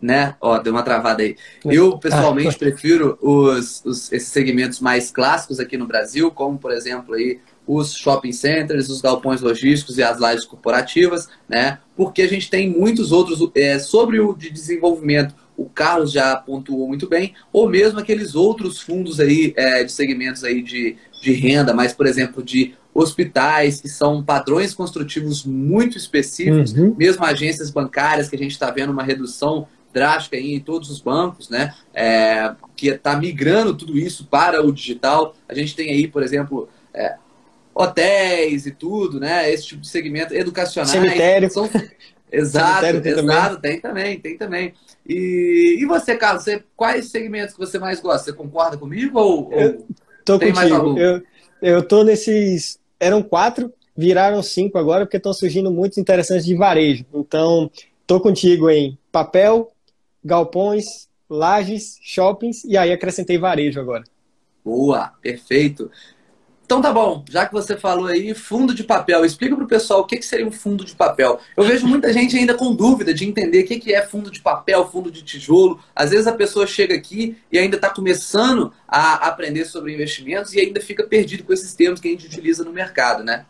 né? 0.00 0.36
Ó, 0.40 0.58
deu 0.58 0.72
uma 0.72 0.82
travada 0.82 1.22
aí. 1.22 1.36
Eu, 1.66 1.98
pessoalmente, 2.00 2.56
prefiro 2.56 3.18
os, 3.20 3.84
os, 3.84 4.10
esses 4.10 4.28
segmentos 4.28 4.80
mais 4.80 5.10
clássicos 5.10 5.60
aqui 5.60 5.76
no 5.76 5.86
Brasil, 5.86 6.30
como, 6.30 6.58
por 6.58 6.72
exemplo, 6.72 7.14
aí 7.14 7.38
os 7.66 7.94
shopping 7.94 8.32
centers, 8.32 8.88
os 8.88 9.02
galpões 9.02 9.42
logísticos 9.42 9.98
e 9.98 10.02
as 10.02 10.18
lajes 10.18 10.46
corporativas, 10.46 11.28
né? 11.46 11.78
Porque 11.94 12.22
a 12.22 12.26
gente 12.26 12.48
tem 12.48 12.70
muitos 12.70 13.12
outros 13.12 13.38
é, 13.54 13.78
sobre 13.78 14.18
o 14.18 14.32
de 14.32 14.48
desenvolvimento. 14.48 15.34
O 15.58 15.68
Carlos 15.68 16.12
já 16.12 16.36
pontuou 16.36 16.88
muito 16.88 17.06
bem, 17.06 17.34
ou 17.52 17.68
mesmo 17.68 17.98
aqueles 17.98 18.34
outros 18.34 18.80
fundos 18.80 19.20
aí 19.20 19.52
é, 19.56 19.84
de 19.84 19.92
segmentos 19.92 20.44
aí 20.44 20.62
de, 20.62 20.96
de 21.20 21.32
renda, 21.32 21.74
mas 21.74 21.92
por 21.92 22.06
exemplo 22.06 22.42
de 22.42 22.74
hospitais 22.94 23.80
que 23.80 23.88
são 23.88 24.22
padrões 24.22 24.72
construtivos 24.72 25.44
muito 25.44 25.98
específicos, 25.98 26.72
uhum. 26.72 26.94
mesmo 26.96 27.24
agências 27.24 27.70
bancárias 27.70 28.28
que 28.28 28.36
a 28.36 28.38
gente 28.38 28.52
está 28.52 28.70
vendo 28.70 28.92
uma 28.92 29.02
redução 29.02 29.68
drástica 29.92 30.36
aí 30.36 30.54
em 30.54 30.60
todos 30.60 30.90
os 30.90 31.00
bancos, 31.00 31.48
né? 31.48 31.74
É, 31.94 32.54
que 32.76 32.88
está 32.88 33.16
migrando 33.16 33.74
tudo 33.74 33.98
isso 33.98 34.26
para 34.26 34.64
o 34.64 34.72
digital. 34.72 35.34
A 35.48 35.54
gente 35.54 35.74
tem 35.74 35.90
aí, 35.90 36.06
por 36.06 36.22
exemplo, 36.22 36.68
é, 36.94 37.16
hotéis 37.74 38.66
e 38.66 38.70
tudo, 38.70 39.18
né? 39.18 39.50
Esse 39.52 39.68
tipo 39.68 39.80
de 39.80 39.88
segmento, 39.88 40.34
educacionais. 40.34 40.90
Cemitério. 40.90 41.50
São... 41.50 41.68
Exato, 42.30 42.86
Cemitério 42.86 43.00
tem 43.00 43.12
exato, 43.12 43.54
também. 43.56 43.60
tem 43.60 43.80
também, 43.80 44.20
tem 44.20 44.36
também. 44.36 44.74
E, 45.08 45.78
e 45.80 45.86
você, 45.86 46.16
Carlos, 46.16 46.44
você, 46.44 46.62
quais 46.76 47.10
segmentos 47.10 47.54
que 47.54 47.60
você 47.60 47.78
mais 47.78 48.00
gosta? 48.00 48.24
Você 48.24 48.32
concorda 48.34 48.76
comigo 48.76 49.18
ou, 49.18 49.50
eu 49.52 49.86
tô 50.24 50.38
tem 50.38 50.52
contigo. 50.52 50.54
mais 50.54 50.72
algum? 50.72 50.98
Eu, 50.98 51.22
eu 51.62 51.82
tô 51.82 52.04
nesses. 52.04 52.78
Eram 53.00 53.22
quatro, 53.22 53.72
viraram 53.96 54.42
cinco 54.42 54.76
agora, 54.76 55.06
porque 55.06 55.16
estão 55.16 55.32
surgindo 55.32 55.70
muitos 55.70 55.96
interessantes 55.96 56.44
de 56.44 56.54
varejo. 56.54 57.06
Então, 57.14 57.70
tô 58.06 58.20
contigo 58.20 58.68
em 58.68 58.98
papel, 59.10 59.72
galpões, 60.22 61.08
lajes, 61.30 61.98
shoppings, 62.02 62.64
e 62.64 62.76
aí 62.76 62.92
acrescentei 62.92 63.38
varejo 63.38 63.80
agora. 63.80 64.04
Boa, 64.64 65.12
perfeito. 65.22 65.90
Então 66.68 66.82
tá 66.82 66.92
bom, 66.92 67.24
já 67.30 67.46
que 67.46 67.52
você 67.54 67.78
falou 67.78 68.08
aí, 68.08 68.34
fundo 68.34 68.74
de 68.74 68.84
papel, 68.84 69.24
explica 69.24 69.56
para 69.56 69.64
o 69.64 69.66
pessoal 69.66 70.00
o 70.00 70.04
que, 70.04 70.18
que 70.18 70.26
seria 70.26 70.46
um 70.46 70.52
fundo 70.52 70.84
de 70.84 70.94
papel. 70.94 71.40
Eu 71.56 71.64
vejo 71.64 71.86
muita 71.86 72.12
gente 72.12 72.36
ainda 72.36 72.52
com 72.52 72.74
dúvida 72.74 73.14
de 73.14 73.26
entender 73.26 73.64
o 73.64 73.66
que, 73.66 73.80
que 73.80 73.94
é 73.94 74.02
fundo 74.02 74.30
de 74.30 74.40
papel, 74.40 74.86
fundo 74.86 75.10
de 75.10 75.22
tijolo. 75.22 75.80
Às 75.96 76.10
vezes 76.10 76.26
a 76.26 76.32
pessoa 76.32 76.66
chega 76.66 76.94
aqui 76.94 77.38
e 77.50 77.58
ainda 77.58 77.76
está 77.76 77.88
começando 77.88 78.70
a 78.86 79.28
aprender 79.28 79.64
sobre 79.64 79.94
investimentos 79.94 80.52
e 80.52 80.60
ainda 80.60 80.78
fica 80.78 81.04
perdido 81.04 81.42
com 81.42 81.54
esses 81.54 81.72
termos 81.72 82.00
que 82.00 82.08
a 82.08 82.10
gente 82.10 82.26
utiliza 82.26 82.62
no 82.62 82.70
mercado, 82.70 83.24
né? 83.24 83.46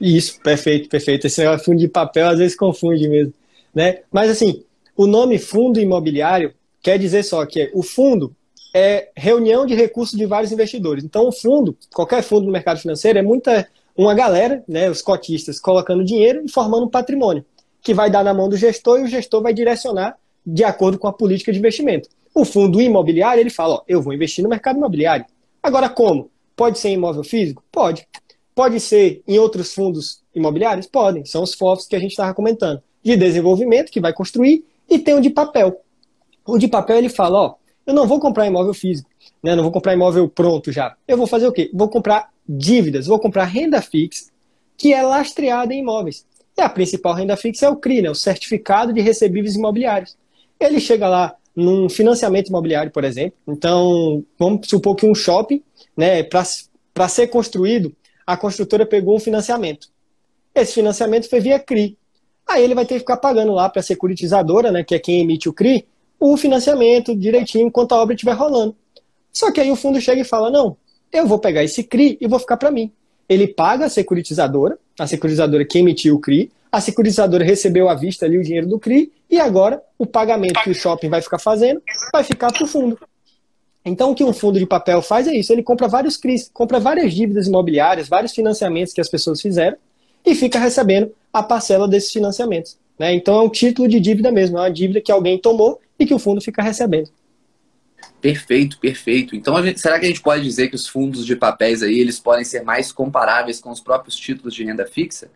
Isso, 0.00 0.40
perfeito, 0.40 0.88
perfeito. 0.88 1.26
Esse 1.26 1.42
é 1.42 1.58
fundo 1.58 1.80
de 1.80 1.88
papel 1.88 2.26
às 2.26 2.38
vezes 2.38 2.56
confunde 2.56 3.06
mesmo. 3.06 3.34
Né? 3.74 3.98
Mas 4.10 4.30
assim, 4.30 4.64
o 4.96 5.06
nome 5.06 5.38
fundo 5.38 5.78
imobiliário 5.78 6.54
quer 6.82 6.98
dizer 6.98 7.22
só 7.22 7.44
que 7.44 7.70
o 7.74 7.82
fundo 7.82 8.34
é 8.76 9.08
reunião 9.16 9.64
de 9.64 9.74
recursos 9.74 10.18
de 10.18 10.26
vários 10.26 10.52
investidores. 10.52 11.02
Então, 11.02 11.26
o 11.26 11.32
fundo, 11.32 11.74
qualquer 11.94 12.22
fundo 12.22 12.44
no 12.44 12.52
mercado 12.52 12.78
financeiro, 12.78 13.18
é 13.18 13.22
muita 13.22 13.66
uma 13.96 14.12
galera, 14.12 14.62
né, 14.68 14.90
os 14.90 15.00
cotistas, 15.00 15.58
colocando 15.58 16.04
dinheiro 16.04 16.42
e 16.44 16.50
formando 16.50 16.84
um 16.84 16.90
patrimônio, 16.90 17.42
que 17.80 17.94
vai 17.94 18.10
dar 18.10 18.22
na 18.22 18.34
mão 18.34 18.50
do 18.50 18.56
gestor 18.56 19.00
e 19.00 19.04
o 19.04 19.06
gestor 19.06 19.42
vai 19.42 19.54
direcionar 19.54 20.18
de 20.44 20.62
acordo 20.62 20.98
com 20.98 21.08
a 21.08 21.12
política 21.12 21.50
de 21.50 21.58
investimento. 21.58 22.10
O 22.34 22.44
fundo 22.44 22.78
imobiliário, 22.78 23.40
ele 23.40 23.48
fala, 23.48 23.76
ó, 23.76 23.82
eu 23.88 24.02
vou 24.02 24.12
investir 24.12 24.44
no 24.44 24.50
mercado 24.50 24.76
imobiliário. 24.76 25.24
Agora, 25.62 25.88
como? 25.88 26.30
Pode 26.54 26.78
ser 26.78 26.90
em 26.90 26.94
imóvel 26.94 27.24
físico? 27.24 27.64
Pode. 27.72 28.06
Pode 28.54 28.78
ser 28.78 29.22
em 29.26 29.38
outros 29.38 29.72
fundos 29.72 30.22
imobiliários? 30.34 30.86
Podem. 30.86 31.24
São 31.24 31.42
os 31.42 31.54
FOFs 31.54 31.86
que 31.86 31.96
a 31.96 31.98
gente 31.98 32.10
estava 32.10 32.34
comentando. 32.34 32.82
De 33.02 33.16
desenvolvimento, 33.16 33.90
que 33.90 34.00
vai 34.00 34.12
construir, 34.12 34.66
e 34.86 34.98
tem 34.98 35.14
o 35.14 35.20
de 35.22 35.30
papel. 35.30 35.80
O 36.46 36.58
de 36.58 36.68
papel, 36.68 36.98
ele 36.98 37.08
fala, 37.08 37.38
ó, 37.38 37.54
eu 37.86 37.94
não 37.94 38.06
vou 38.06 38.18
comprar 38.18 38.46
imóvel 38.46 38.74
físico, 38.74 39.08
né? 39.42 39.54
não 39.54 39.62
vou 39.62 39.72
comprar 39.72 39.94
imóvel 39.94 40.28
pronto 40.28 40.72
já. 40.72 40.96
Eu 41.06 41.16
vou 41.16 41.26
fazer 41.26 41.46
o 41.46 41.52
quê? 41.52 41.70
Vou 41.72 41.88
comprar 41.88 42.30
dívidas, 42.48 43.06
vou 43.06 43.18
comprar 43.18 43.44
renda 43.44 43.80
fixa, 43.80 44.30
que 44.76 44.92
é 44.92 45.02
lastreada 45.02 45.72
em 45.72 45.80
imóveis. 45.80 46.26
E 46.56 46.60
a 46.60 46.68
principal 46.68 47.14
renda 47.14 47.36
fixa 47.36 47.66
é 47.66 47.68
o 47.68 47.76
CRI, 47.76 48.02
né? 48.02 48.10
o 48.10 48.14
Certificado 48.14 48.92
de 48.92 49.00
Recebíveis 49.00 49.54
Imobiliários. 49.54 50.16
Ele 50.58 50.80
chega 50.80 51.08
lá 51.08 51.36
num 51.54 51.88
financiamento 51.88 52.48
imobiliário, 52.48 52.90
por 52.90 53.04
exemplo. 53.04 53.38
Então, 53.46 54.24
vamos 54.38 54.68
supor 54.68 54.94
que 54.94 55.06
um 55.06 55.14
shopping, 55.14 55.62
né, 55.96 56.22
para 56.22 57.08
ser 57.08 57.28
construído, 57.28 57.94
a 58.26 58.36
construtora 58.36 58.84
pegou 58.84 59.16
um 59.16 59.20
financiamento. 59.20 59.88
Esse 60.54 60.74
financiamento 60.74 61.28
foi 61.30 61.40
via 61.40 61.58
CRI. 61.58 61.96
Aí 62.46 62.62
ele 62.62 62.74
vai 62.74 62.84
ter 62.84 62.94
que 62.94 63.00
ficar 63.00 63.16
pagando 63.16 63.52
lá 63.52 63.68
para 63.68 63.80
a 63.80 63.82
securitizadora, 63.82 64.70
né, 64.70 64.84
que 64.84 64.94
é 64.94 64.98
quem 64.98 65.20
emite 65.20 65.48
o 65.48 65.52
CRI, 65.52 65.86
o 66.18 66.36
financiamento 66.36 67.14
direitinho 67.14 67.66
enquanto 67.66 67.92
a 67.92 68.00
obra 68.00 68.14
estiver 68.14 68.34
rolando. 68.34 68.74
Só 69.32 69.52
que 69.52 69.60
aí 69.60 69.70
o 69.70 69.76
fundo 69.76 70.00
chega 70.00 70.20
e 70.20 70.24
fala: 70.24 70.50
não, 70.50 70.76
eu 71.12 71.26
vou 71.26 71.38
pegar 71.38 71.62
esse 71.62 71.82
CRI 71.84 72.18
e 72.20 72.26
vou 72.26 72.38
ficar 72.38 72.56
para 72.56 72.70
mim. 72.70 72.90
Ele 73.28 73.46
paga 73.46 73.86
a 73.86 73.88
securitizadora, 73.88 74.78
a 74.98 75.06
securitizadora 75.06 75.64
que 75.64 75.78
emitiu 75.78 76.16
o 76.16 76.20
CRI, 76.20 76.50
a 76.70 76.80
securitizadora 76.80 77.44
recebeu 77.44 77.88
à 77.88 77.94
vista 77.94 78.26
ali 78.26 78.38
o 78.38 78.42
dinheiro 78.42 78.66
do 78.66 78.78
CRI 78.78 79.10
e 79.30 79.38
agora 79.40 79.82
o 79.98 80.06
pagamento 80.06 80.62
que 80.62 80.70
o 80.70 80.74
shopping 80.74 81.08
vai 81.08 81.22
ficar 81.22 81.38
fazendo 81.38 81.80
vai 82.12 82.22
ficar 82.22 82.52
para 82.52 82.64
o 82.64 82.66
fundo. 82.66 82.98
Então 83.84 84.10
o 84.10 84.14
que 84.14 84.24
um 84.24 84.32
fundo 84.32 84.58
de 84.58 84.66
papel 84.66 85.00
faz 85.00 85.28
é 85.28 85.34
isso, 85.34 85.52
ele 85.52 85.62
compra 85.62 85.88
vários 85.88 86.16
CRIs, 86.16 86.50
compra 86.52 86.80
várias 86.80 87.14
dívidas 87.14 87.46
imobiliárias, 87.46 88.08
vários 88.08 88.32
financiamentos 88.32 88.92
que 88.92 89.00
as 89.00 89.08
pessoas 89.08 89.40
fizeram 89.40 89.76
e 90.24 90.34
fica 90.34 90.58
recebendo 90.58 91.12
a 91.32 91.42
parcela 91.42 91.86
desses 91.86 92.12
financiamentos. 92.12 92.76
Né? 92.98 93.14
Então 93.14 93.38
é 93.38 93.42
um 93.42 93.48
título 93.48 93.88
de 93.88 94.00
dívida 94.00 94.32
mesmo, 94.32 94.58
é 94.58 94.62
uma 94.62 94.70
dívida 94.70 95.00
que 95.00 95.12
alguém 95.12 95.38
tomou 95.38 95.80
e 95.98 96.06
que 96.06 96.14
o 96.14 96.18
fundo 96.18 96.40
fica 96.40 96.62
recebendo. 96.62 97.10
Perfeito, 98.20 98.78
perfeito. 98.78 99.36
Então, 99.36 99.62
gente, 99.62 99.80
será 99.80 99.98
que 99.98 100.06
a 100.06 100.08
gente 100.08 100.20
pode 100.20 100.42
dizer 100.42 100.68
que 100.68 100.74
os 100.74 100.86
fundos 100.86 101.24
de 101.24 101.36
papéis 101.36 101.82
aí 101.82 101.98
eles 101.98 102.18
podem 102.18 102.44
ser 102.44 102.62
mais 102.62 102.90
comparáveis 102.90 103.60
com 103.60 103.70
os 103.70 103.80
próprios 103.80 104.16
títulos 104.16 104.54
de 104.54 104.64
renda 104.64 104.86
fixa? 104.86 105.30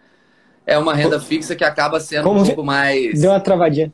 É 0.67 0.79
uma 0.79 0.95
renda 0.95 1.21
fixa 1.21 1.55
que 1.55 1.65
acaba 1.65 2.01
sendo 2.01 2.25
Como 2.25 2.41
um 2.41 2.45
pouco 2.45 2.65
mais. 2.65 3.21
Deu 3.21 3.31
uma 3.31 3.41
travadinha. 3.41 3.93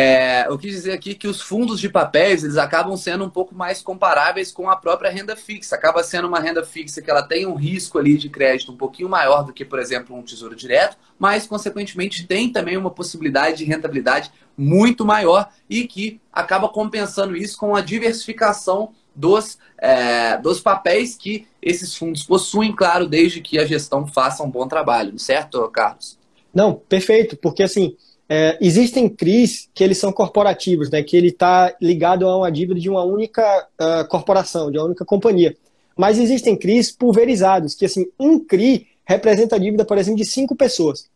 É, 0.00 0.46
eu 0.46 0.56
quis 0.56 0.70
dizer 0.70 0.92
aqui 0.92 1.12
que 1.12 1.26
os 1.26 1.42
fundos 1.42 1.80
de 1.80 1.88
papéis 1.88 2.44
eles 2.44 2.56
acabam 2.56 2.96
sendo 2.96 3.24
um 3.24 3.28
pouco 3.28 3.52
mais 3.52 3.82
comparáveis 3.82 4.52
com 4.52 4.70
a 4.70 4.76
própria 4.76 5.10
renda 5.10 5.34
fixa. 5.34 5.74
Acaba 5.74 6.04
sendo 6.04 6.28
uma 6.28 6.38
renda 6.38 6.64
fixa 6.64 7.02
que 7.02 7.10
ela 7.10 7.20
tem 7.20 7.46
um 7.46 7.56
risco 7.56 7.98
ali 7.98 8.16
de 8.16 8.28
crédito 8.28 8.70
um 8.70 8.76
pouquinho 8.76 9.08
maior 9.08 9.42
do 9.42 9.52
que, 9.52 9.64
por 9.64 9.80
exemplo, 9.80 10.14
um 10.14 10.22
tesouro 10.22 10.54
direto, 10.54 10.96
mas 11.18 11.48
consequentemente 11.48 12.28
tem 12.28 12.48
também 12.48 12.76
uma 12.76 12.92
possibilidade 12.92 13.58
de 13.58 13.64
rentabilidade 13.64 14.30
muito 14.56 15.04
maior 15.04 15.48
e 15.68 15.84
que 15.84 16.20
acaba 16.32 16.68
compensando 16.68 17.36
isso 17.36 17.58
com 17.58 17.74
a 17.74 17.80
diversificação 17.80 18.92
dos, 19.16 19.58
é, 19.78 20.38
dos 20.38 20.60
papéis 20.60 21.16
que 21.16 21.48
esses 21.60 21.96
fundos 21.96 22.22
possuem, 22.22 22.72
claro, 22.72 23.08
desde 23.08 23.40
que 23.40 23.58
a 23.58 23.66
gestão 23.66 24.06
faça 24.06 24.44
um 24.44 24.50
bom 24.50 24.68
trabalho, 24.68 25.18
certo, 25.18 25.68
Carlos? 25.70 26.16
Não, 26.54 26.74
perfeito, 26.74 27.36
porque 27.36 27.64
assim 27.64 27.96
é, 28.28 28.58
existem 28.60 29.08
CRIs 29.08 29.68
que 29.72 29.82
eles 29.82 29.96
são 29.96 30.12
corporativos, 30.12 30.90
né, 30.90 31.02
que 31.02 31.16
ele 31.16 31.28
está 31.28 31.74
ligado 31.80 32.28
a 32.28 32.36
uma 32.36 32.52
dívida 32.52 32.78
de 32.78 32.90
uma 32.90 33.02
única 33.02 33.66
uh, 33.80 34.06
corporação, 34.08 34.70
de 34.70 34.78
uma 34.78 34.84
única 34.84 35.04
companhia. 35.04 35.56
Mas 35.96 36.18
existem 36.18 36.56
CRIs 36.56 36.92
pulverizados, 36.92 37.74
que 37.74 37.86
assim, 37.86 38.06
um 38.20 38.38
CRI 38.38 38.86
representa 39.04 39.56
a 39.56 39.58
dívida, 39.58 39.84
por 39.84 39.96
exemplo, 39.96 40.18
de 40.18 40.26
cinco 40.26 40.54
pessoas. 40.54 41.08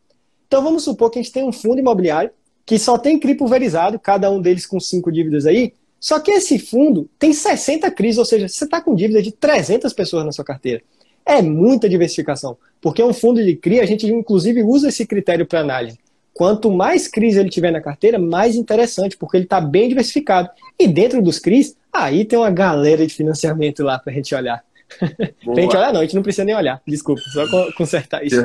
Então 0.48 0.62
vamos 0.62 0.84
supor 0.84 1.10
que 1.10 1.18
a 1.18 1.22
gente 1.22 1.32
tem 1.32 1.44
um 1.44 1.52
fundo 1.52 1.78
imobiliário 1.78 2.30
que 2.64 2.78
só 2.78 2.96
tem 2.96 3.18
CRI 3.18 3.34
pulverizado, 3.34 3.98
cada 3.98 4.30
um 4.30 4.40
deles 4.40 4.64
com 4.64 4.80
cinco 4.80 5.12
dívidas 5.12 5.46
aí, 5.46 5.74
só 6.00 6.18
que 6.18 6.30
esse 6.30 6.58
fundo 6.58 7.08
tem 7.18 7.32
60 7.32 7.90
CRIs, 7.90 8.18
ou 8.18 8.24
seja, 8.24 8.48
você 8.48 8.64
está 8.64 8.80
com 8.80 8.94
dívida 8.94 9.22
de 9.22 9.30
300 9.30 9.92
pessoas 9.92 10.24
na 10.24 10.32
sua 10.32 10.44
carteira. 10.44 10.82
É 11.24 11.40
muita 11.40 11.88
diversificação, 11.88 12.56
porque 12.80 13.02
um 13.02 13.12
fundo 13.12 13.44
de 13.44 13.54
CRI, 13.54 13.80
a 13.80 13.86
gente 13.86 14.06
inclusive 14.06 14.62
usa 14.64 14.88
esse 14.88 15.06
critério 15.06 15.46
para 15.46 15.60
análise. 15.60 15.98
Quanto 16.42 16.72
mais 16.72 17.06
CRIs 17.06 17.36
ele 17.36 17.48
tiver 17.48 17.70
na 17.70 17.80
carteira, 17.80 18.18
mais 18.18 18.56
interessante, 18.56 19.16
porque 19.16 19.36
ele 19.36 19.44
está 19.44 19.60
bem 19.60 19.88
diversificado. 19.88 20.50
E 20.76 20.88
dentro 20.88 21.22
dos 21.22 21.38
CRIs, 21.38 21.76
aí 21.92 22.24
tem 22.24 22.36
uma 22.36 22.50
galera 22.50 23.06
de 23.06 23.14
financiamento 23.14 23.84
lá 23.84 23.96
para 23.96 24.12
a 24.12 24.16
gente 24.16 24.34
olhar. 24.34 24.60
pra 24.98 25.54
gente 25.54 25.76
olhar, 25.76 25.92
não, 25.92 26.00
a 26.00 26.02
gente 26.02 26.16
não 26.16 26.22
precisa 26.24 26.44
nem 26.44 26.56
olhar. 26.56 26.82
Desculpa, 26.84 27.20
só 27.32 27.46
consertar 27.74 28.26
isso. 28.26 28.44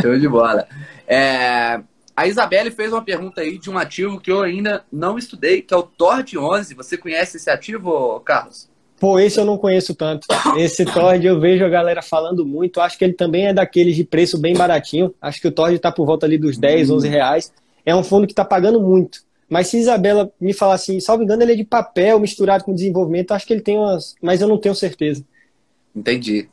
Show 0.00 0.16
de 0.16 0.28
bola. 0.28 0.68
É, 1.04 1.80
A 2.16 2.28
Isabelle 2.28 2.70
fez 2.70 2.92
uma 2.92 3.02
pergunta 3.02 3.40
aí 3.40 3.58
de 3.58 3.68
um 3.68 3.76
ativo 3.76 4.20
que 4.20 4.30
eu 4.30 4.42
ainda 4.42 4.84
não 4.92 5.18
estudei, 5.18 5.62
que 5.62 5.74
é 5.74 5.76
o 5.76 5.82
TORD 5.82 6.38
11. 6.38 6.74
Você 6.74 6.96
conhece 6.96 7.38
esse 7.38 7.50
ativo, 7.50 8.20
Carlos? 8.20 8.70
Pô, 9.02 9.18
esse 9.18 9.40
eu 9.40 9.44
não 9.44 9.58
conheço 9.58 9.96
tanto. 9.96 10.28
Esse 10.56 10.84
Tord 10.84 11.26
eu 11.26 11.40
vejo 11.40 11.64
a 11.64 11.68
galera 11.68 12.00
falando 12.00 12.46
muito. 12.46 12.80
Acho 12.80 12.96
que 12.96 13.02
ele 13.02 13.14
também 13.14 13.48
é 13.48 13.52
daqueles 13.52 13.96
de 13.96 14.04
preço 14.04 14.38
bem 14.38 14.54
baratinho. 14.54 15.12
Acho 15.20 15.40
que 15.40 15.48
o 15.48 15.50
Tord 15.50 15.74
está 15.74 15.90
por 15.90 16.06
volta 16.06 16.24
ali 16.24 16.38
dos 16.38 16.56
10, 16.56 16.88
11 16.88 17.08
reais. 17.08 17.52
É 17.84 17.96
um 17.96 18.04
fundo 18.04 18.28
que 18.28 18.32
está 18.32 18.44
pagando 18.44 18.80
muito. 18.80 19.24
Mas 19.50 19.66
se 19.66 19.76
Isabela 19.76 20.32
me 20.40 20.52
falar 20.52 20.74
assim, 20.74 21.00
salvo 21.00 21.24
engano, 21.24 21.42
ele 21.42 21.54
é 21.54 21.56
de 21.56 21.64
papel 21.64 22.20
misturado 22.20 22.62
com 22.62 22.72
desenvolvimento, 22.72 23.32
acho 23.32 23.44
que 23.44 23.52
ele 23.52 23.60
tem 23.60 23.76
umas. 23.76 24.14
Mas 24.22 24.40
eu 24.40 24.46
não 24.46 24.56
tenho 24.56 24.74
certeza. 24.76 25.24
Entendi. 25.96 26.48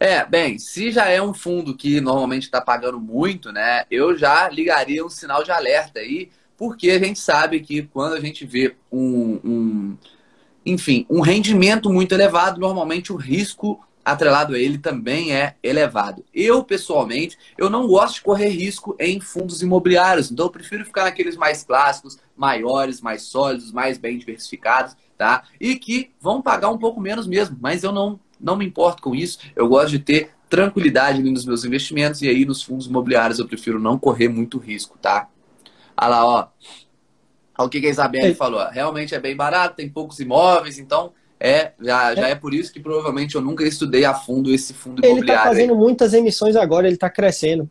É, 0.00 0.26
bem, 0.26 0.58
se 0.58 0.90
já 0.90 1.08
é 1.08 1.22
um 1.22 1.32
fundo 1.32 1.76
que 1.76 2.00
normalmente 2.00 2.42
está 2.42 2.60
pagando 2.60 3.00
muito, 3.00 3.52
né? 3.52 3.84
Eu 3.88 4.18
já 4.18 4.48
ligaria 4.48 5.06
um 5.06 5.08
sinal 5.08 5.44
de 5.44 5.52
alerta 5.52 6.00
aí, 6.00 6.28
porque 6.56 6.90
a 6.90 6.98
gente 6.98 7.20
sabe 7.20 7.60
que 7.60 7.82
quando 7.82 8.14
a 8.14 8.20
gente 8.20 8.44
vê 8.44 8.74
um, 8.90 9.38
um 9.44 9.96
enfim, 10.64 11.06
um 11.10 11.20
rendimento 11.20 11.90
muito 11.90 12.12
elevado, 12.12 12.60
normalmente 12.60 13.12
o 13.12 13.16
risco 13.16 13.80
atrelado 14.04 14.54
a 14.54 14.58
ele 14.58 14.76
também 14.76 15.32
é 15.32 15.56
elevado. 15.62 16.24
Eu, 16.32 16.62
pessoalmente, 16.62 17.38
eu 17.56 17.70
não 17.70 17.86
gosto 17.86 18.16
de 18.16 18.22
correr 18.22 18.48
risco 18.48 18.94
em 19.00 19.18
fundos 19.18 19.62
imobiliários, 19.62 20.30
então 20.30 20.46
eu 20.46 20.50
prefiro 20.50 20.84
ficar 20.84 21.04
naqueles 21.04 21.36
mais 21.36 21.64
clássicos, 21.64 22.18
maiores, 22.36 23.00
mais 23.00 23.22
sólidos, 23.22 23.72
mais 23.72 23.96
bem 23.96 24.18
diversificados, 24.18 24.94
tá? 25.16 25.44
E 25.58 25.76
que 25.76 26.10
vão 26.20 26.42
pagar 26.42 26.68
um 26.68 26.78
pouco 26.78 27.00
menos 27.00 27.26
mesmo, 27.26 27.56
mas 27.60 27.82
eu 27.82 27.92
não, 27.92 28.20
não 28.38 28.56
me 28.56 28.66
importo 28.66 29.02
com 29.02 29.14
isso. 29.14 29.38
Eu 29.56 29.68
gosto 29.68 29.90
de 29.90 29.98
ter 29.98 30.30
tranquilidade 30.50 31.22
nos 31.22 31.46
meus 31.46 31.64
investimentos 31.64 32.20
e 32.20 32.28
aí 32.28 32.44
nos 32.44 32.62
fundos 32.62 32.86
imobiliários 32.86 33.38
eu 33.38 33.48
prefiro 33.48 33.80
não 33.80 33.98
correr 33.98 34.28
muito 34.28 34.58
risco, 34.58 34.98
tá? 35.00 35.28
Olha 35.96 36.08
lá, 36.08 36.26
ó. 36.26 36.48
O 37.58 37.68
que, 37.68 37.84
a 37.84 37.90
Isabelle 37.90 38.32
é. 38.32 38.34
falou? 38.34 38.64
Realmente 38.68 39.14
é 39.14 39.20
bem 39.20 39.36
barato, 39.36 39.76
tem 39.76 39.88
poucos 39.88 40.18
imóveis, 40.18 40.78
então 40.78 41.12
é 41.38 41.72
já, 41.80 42.14
já 42.14 42.28
é. 42.28 42.30
é 42.32 42.34
por 42.34 42.54
isso 42.54 42.72
que 42.72 42.80
provavelmente 42.80 43.34
eu 43.34 43.40
nunca 43.40 43.64
estudei 43.64 44.04
a 44.04 44.14
fundo 44.14 44.52
esse 44.52 44.72
fundo 44.72 45.02
tá 45.02 45.08
imobiliário. 45.08 45.32
Ele 45.32 45.38
está 45.38 45.50
fazendo 45.50 45.72
aí. 45.74 45.78
muitas 45.78 46.14
emissões 46.14 46.56
agora, 46.56 46.86
ele 46.86 46.96
está 46.96 47.10
crescendo. 47.10 47.68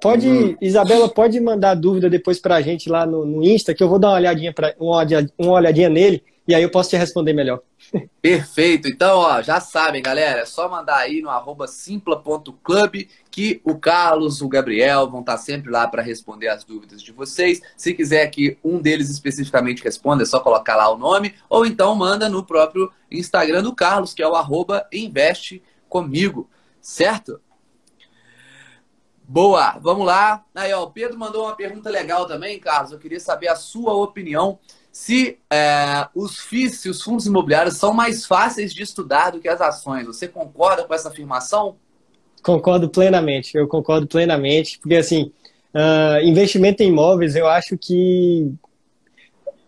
Pode, 0.00 0.26
uhum. 0.26 0.56
Isabela, 0.62 1.10
pode 1.10 1.38
mandar 1.40 1.74
dúvida 1.74 2.08
depois 2.08 2.40
para 2.40 2.56
a 2.56 2.62
gente 2.62 2.88
lá 2.88 3.04
no, 3.04 3.26
no, 3.26 3.44
Insta, 3.44 3.74
que 3.74 3.82
eu 3.82 3.88
vou 3.88 3.98
dar 3.98 4.08
uma 4.08 4.16
olhadinha, 4.16 4.50
pra, 4.50 4.74
uma, 4.80 5.04
uma 5.36 5.52
olhadinha 5.52 5.90
nele 5.90 6.22
e 6.48 6.54
aí 6.54 6.62
eu 6.62 6.70
posso 6.70 6.88
te 6.88 6.96
responder 6.96 7.34
melhor. 7.34 7.60
Perfeito. 8.22 8.88
Então, 8.88 9.18
ó, 9.18 9.42
já 9.42 9.60
sabem, 9.60 10.00
galera, 10.00 10.40
é 10.40 10.44
só 10.46 10.66
mandar 10.66 10.96
aí 10.96 11.20
no 11.20 11.28
arroba 11.28 11.68
simpla.club 11.68 13.06
que 13.30 13.60
o 13.62 13.78
Carlos, 13.78 14.40
o 14.40 14.48
Gabriel 14.48 15.10
vão 15.10 15.20
estar 15.20 15.36
sempre 15.36 15.70
lá 15.70 15.86
para 15.86 16.00
responder 16.00 16.48
as 16.48 16.64
dúvidas 16.64 17.02
de 17.02 17.12
vocês. 17.12 17.60
Se 17.76 17.92
quiser 17.92 18.26
que 18.28 18.56
um 18.64 18.80
deles 18.80 19.10
especificamente 19.10 19.84
responda, 19.84 20.22
é 20.22 20.26
só 20.26 20.40
colocar 20.40 20.74
lá 20.74 20.88
o 20.90 20.96
nome, 20.96 21.34
ou 21.50 21.66
então 21.66 21.94
manda 21.94 22.30
no 22.30 22.42
próprio 22.42 22.90
Instagram 23.10 23.62
do 23.62 23.74
Carlos, 23.74 24.14
que 24.14 24.22
é 24.22 24.26
o 24.26 24.34
arroba 24.34 24.88
investe 24.90 25.62
comigo, 25.86 26.48
certo? 26.80 27.42
Boa, 29.22 29.78
vamos 29.82 30.06
lá. 30.06 30.42
Aí, 30.54 30.72
ó, 30.72 30.84
o 30.84 30.90
Pedro 30.90 31.18
mandou 31.18 31.44
uma 31.44 31.54
pergunta 31.54 31.90
legal 31.90 32.26
também, 32.26 32.58
Carlos. 32.58 32.92
Eu 32.92 32.98
queria 32.98 33.20
saber 33.20 33.48
a 33.48 33.56
sua 33.56 33.92
opinião 33.92 34.58
se 34.98 35.38
é, 35.48 36.08
os 36.12 36.40
FIIs, 36.40 36.80
se 36.80 36.88
os 36.88 37.00
fundos 37.00 37.24
imobiliários 37.24 37.76
são 37.76 37.94
mais 37.94 38.26
fáceis 38.26 38.74
de 38.74 38.82
estudar 38.82 39.30
do 39.30 39.38
que 39.38 39.48
as 39.48 39.60
ações. 39.60 40.04
Você 40.04 40.26
concorda 40.26 40.82
com 40.82 40.92
essa 40.92 41.08
afirmação? 41.08 41.76
Concordo 42.42 42.88
plenamente, 42.88 43.56
eu 43.56 43.68
concordo 43.68 44.08
plenamente, 44.08 44.76
porque 44.80 44.96
assim, 44.96 45.30
uh, 45.72 46.20
investimento 46.24 46.82
em 46.82 46.88
imóveis, 46.88 47.36
eu 47.36 47.46
acho 47.46 47.78
que 47.78 48.52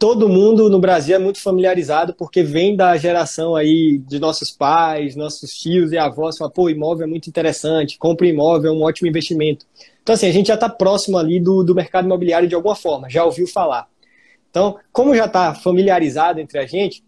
todo 0.01 0.29
mundo 0.29 0.69
no 0.69 0.81
Brasil 0.81 1.15
é 1.15 1.19
muito 1.19 1.41
familiarizado, 1.41 2.13
porque 2.13 2.43
vem 2.43 2.75
da 2.75 2.97
geração 2.97 3.55
aí 3.55 4.03
de 4.09 4.19
nossos 4.19 4.51
pais, 4.51 5.15
nossos 5.15 5.53
tios 5.53 5.93
e 5.93 5.97
avós, 5.97 6.39
fala, 6.39 6.51
pô, 6.51 6.69
imóvel 6.69 7.07
é 7.07 7.09
muito 7.09 7.29
interessante, 7.29 7.99
compra 7.99 8.27
imóvel, 8.27 8.73
é 8.73 8.75
um 8.75 8.83
ótimo 8.83 9.09
investimento. 9.09 9.65
Então, 10.03 10.13
assim, 10.13 10.27
a 10.27 10.33
gente 10.33 10.49
já 10.49 10.55
está 10.55 10.69
próximo 10.69 11.17
ali 11.17 11.39
do, 11.39 11.63
do 11.63 11.73
mercado 11.73 12.07
imobiliário 12.07 12.49
de 12.49 12.55
alguma 12.57 12.75
forma, 12.75 13.09
já 13.09 13.25
ouviu 13.25 13.47
falar. 13.47 13.89
Então, 14.51 14.79
como 14.93 15.15
já 15.15 15.27
está 15.27 15.55
familiarizado 15.55 16.41
entre 16.41 16.59
a 16.59 16.67
gente, 16.67 17.03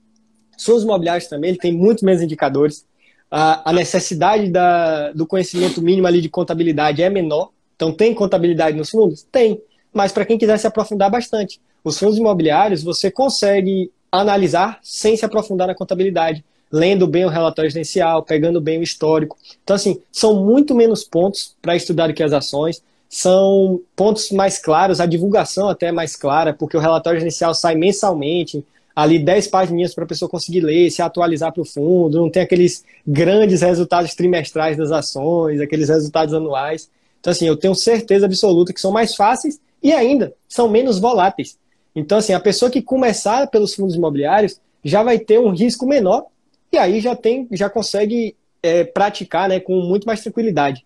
fundos 0.59 0.85
imobiliários 0.85 1.29
também 1.29 1.51
ele 1.51 1.59
tem 1.59 1.73
muito 1.73 2.05
menos 2.05 2.23
indicadores. 2.23 2.87
A, 3.31 3.71
a 3.71 3.73
necessidade 3.73 4.49
da, 4.51 5.13
do 5.13 5.27
conhecimento 5.27 5.83
mínimo 5.83 6.07
ali 6.07 6.21
de 6.21 6.29
contabilidade 6.29 7.03
é 7.03 7.11
menor. 7.11 7.51
Então, 7.75 7.93
tem 7.93 8.15
contabilidade 8.15 8.77
nos 8.77 8.91
fundos? 8.91 9.23
Tem. 9.25 9.61
Mas 9.93 10.13
para 10.13 10.25
quem 10.25 10.39
quiser 10.39 10.59
se 10.59 10.67
aprofundar 10.67 11.11
bastante, 11.11 11.61
os 11.83 11.99
fundos 11.99 12.17
imobiliários 12.17 12.83
você 12.83 13.11
consegue 13.11 13.91
analisar 14.11 14.79
sem 14.83 15.17
se 15.17 15.25
aprofundar 15.25 15.67
na 15.67 15.75
contabilidade, 15.75 16.45
lendo 16.71 17.07
bem 17.07 17.25
o 17.25 17.29
relatório 17.29 17.71
gerencial, 17.71 18.23
pegando 18.23 18.61
bem 18.61 18.79
o 18.79 18.83
histórico. 18.83 19.37
Então, 19.65 19.75
assim, 19.75 20.01
são 20.13 20.45
muito 20.45 20.75
menos 20.75 21.03
pontos 21.03 21.57
para 21.61 21.75
estudar 21.75 22.09
do 22.09 22.15
que 22.15 22.23
as 22.23 22.33
ações 22.33 22.83
são 23.13 23.79
pontos 23.95 24.31
mais 24.31 24.59
claros, 24.59 24.99
a 24.99 25.05
divulgação 25.05 25.69
até 25.69 25.89
é 25.89 25.93
mais 25.93 26.17
clara, 26.17 26.55
porque 26.55 26.79
o 26.79 26.81
relatório 26.81 27.21
inicial 27.21 27.53
sai 27.53 27.75
mensalmente, 27.75 28.65
ali 28.97 29.19
10 29.19 29.49
páginas 29.49 29.95
para 29.95 30.05
a 30.05 30.07
pessoa 30.07 30.31
conseguir 30.31 30.63
ler, 30.63 30.91
se 30.91 31.03
atualizar 31.03 31.53
para 31.53 31.61
o 31.61 31.65
fundo, 31.67 32.19
não 32.19 32.31
tem 32.31 32.43
aqueles 32.43 32.83
grandes 33.07 33.61
resultados 33.61 34.15
trimestrais 34.15 34.79
das 34.79 34.91
ações, 34.91 35.61
aqueles 35.61 35.91
resultados 35.91 36.33
anuais. 36.33 36.89
Então, 37.21 37.31
assim, 37.31 37.47
eu 37.47 37.55
tenho 37.55 37.75
certeza 37.75 38.25
absoluta 38.25 38.73
que 38.73 38.81
são 38.81 38.91
mais 38.91 39.15
fáceis 39.15 39.61
e 39.83 39.93
ainda 39.93 40.33
são 40.49 40.67
menos 40.67 40.99
voláteis. 40.99 41.59
Então, 41.95 42.17
assim, 42.17 42.33
a 42.33 42.41
pessoa 42.41 42.71
que 42.71 42.81
começar 42.81 43.47
pelos 43.49 43.75
fundos 43.75 43.95
imobiliários 43.95 44.59
já 44.83 45.03
vai 45.03 45.19
ter 45.19 45.39
um 45.39 45.51
risco 45.51 45.87
menor 45.87 46.25
e 46.73 46.79
aí 46.79 46.99
já 46.99 47.15
tem, 47.15 47.47
já 47.53 47.69
consegue 47.69 48.35
é, 48.63 48.85
praticar 48.85 49.51
né, 49.51 49.61
com 49.61 49.83
muito 49.83 50.07
mais 50.07 50.23
tranquilidade. 50.23 50.83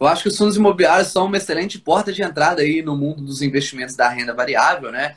Eu 0.00 0.06
acho 0.06 0.22
que 0.22 0.28
os 0.30 0.38
fundos 0.38 0.56
imobiliários 0.56 1.08
são 1.08 1.26
uma 1.26 1.36
excelente 1.36 1.78
porta 1.78 2.10
de 2.10 2.22
entrada 2.22 2.62
aí 2.62 2.80
no 2.80 2.96
mundo 2.96 3.22
dos 3.22 3.42
investimentos 3.42 3.94
da 3.94 4.08
renda 4.08 4.32
variável, 4.32 4.90
né? 4.90 5.16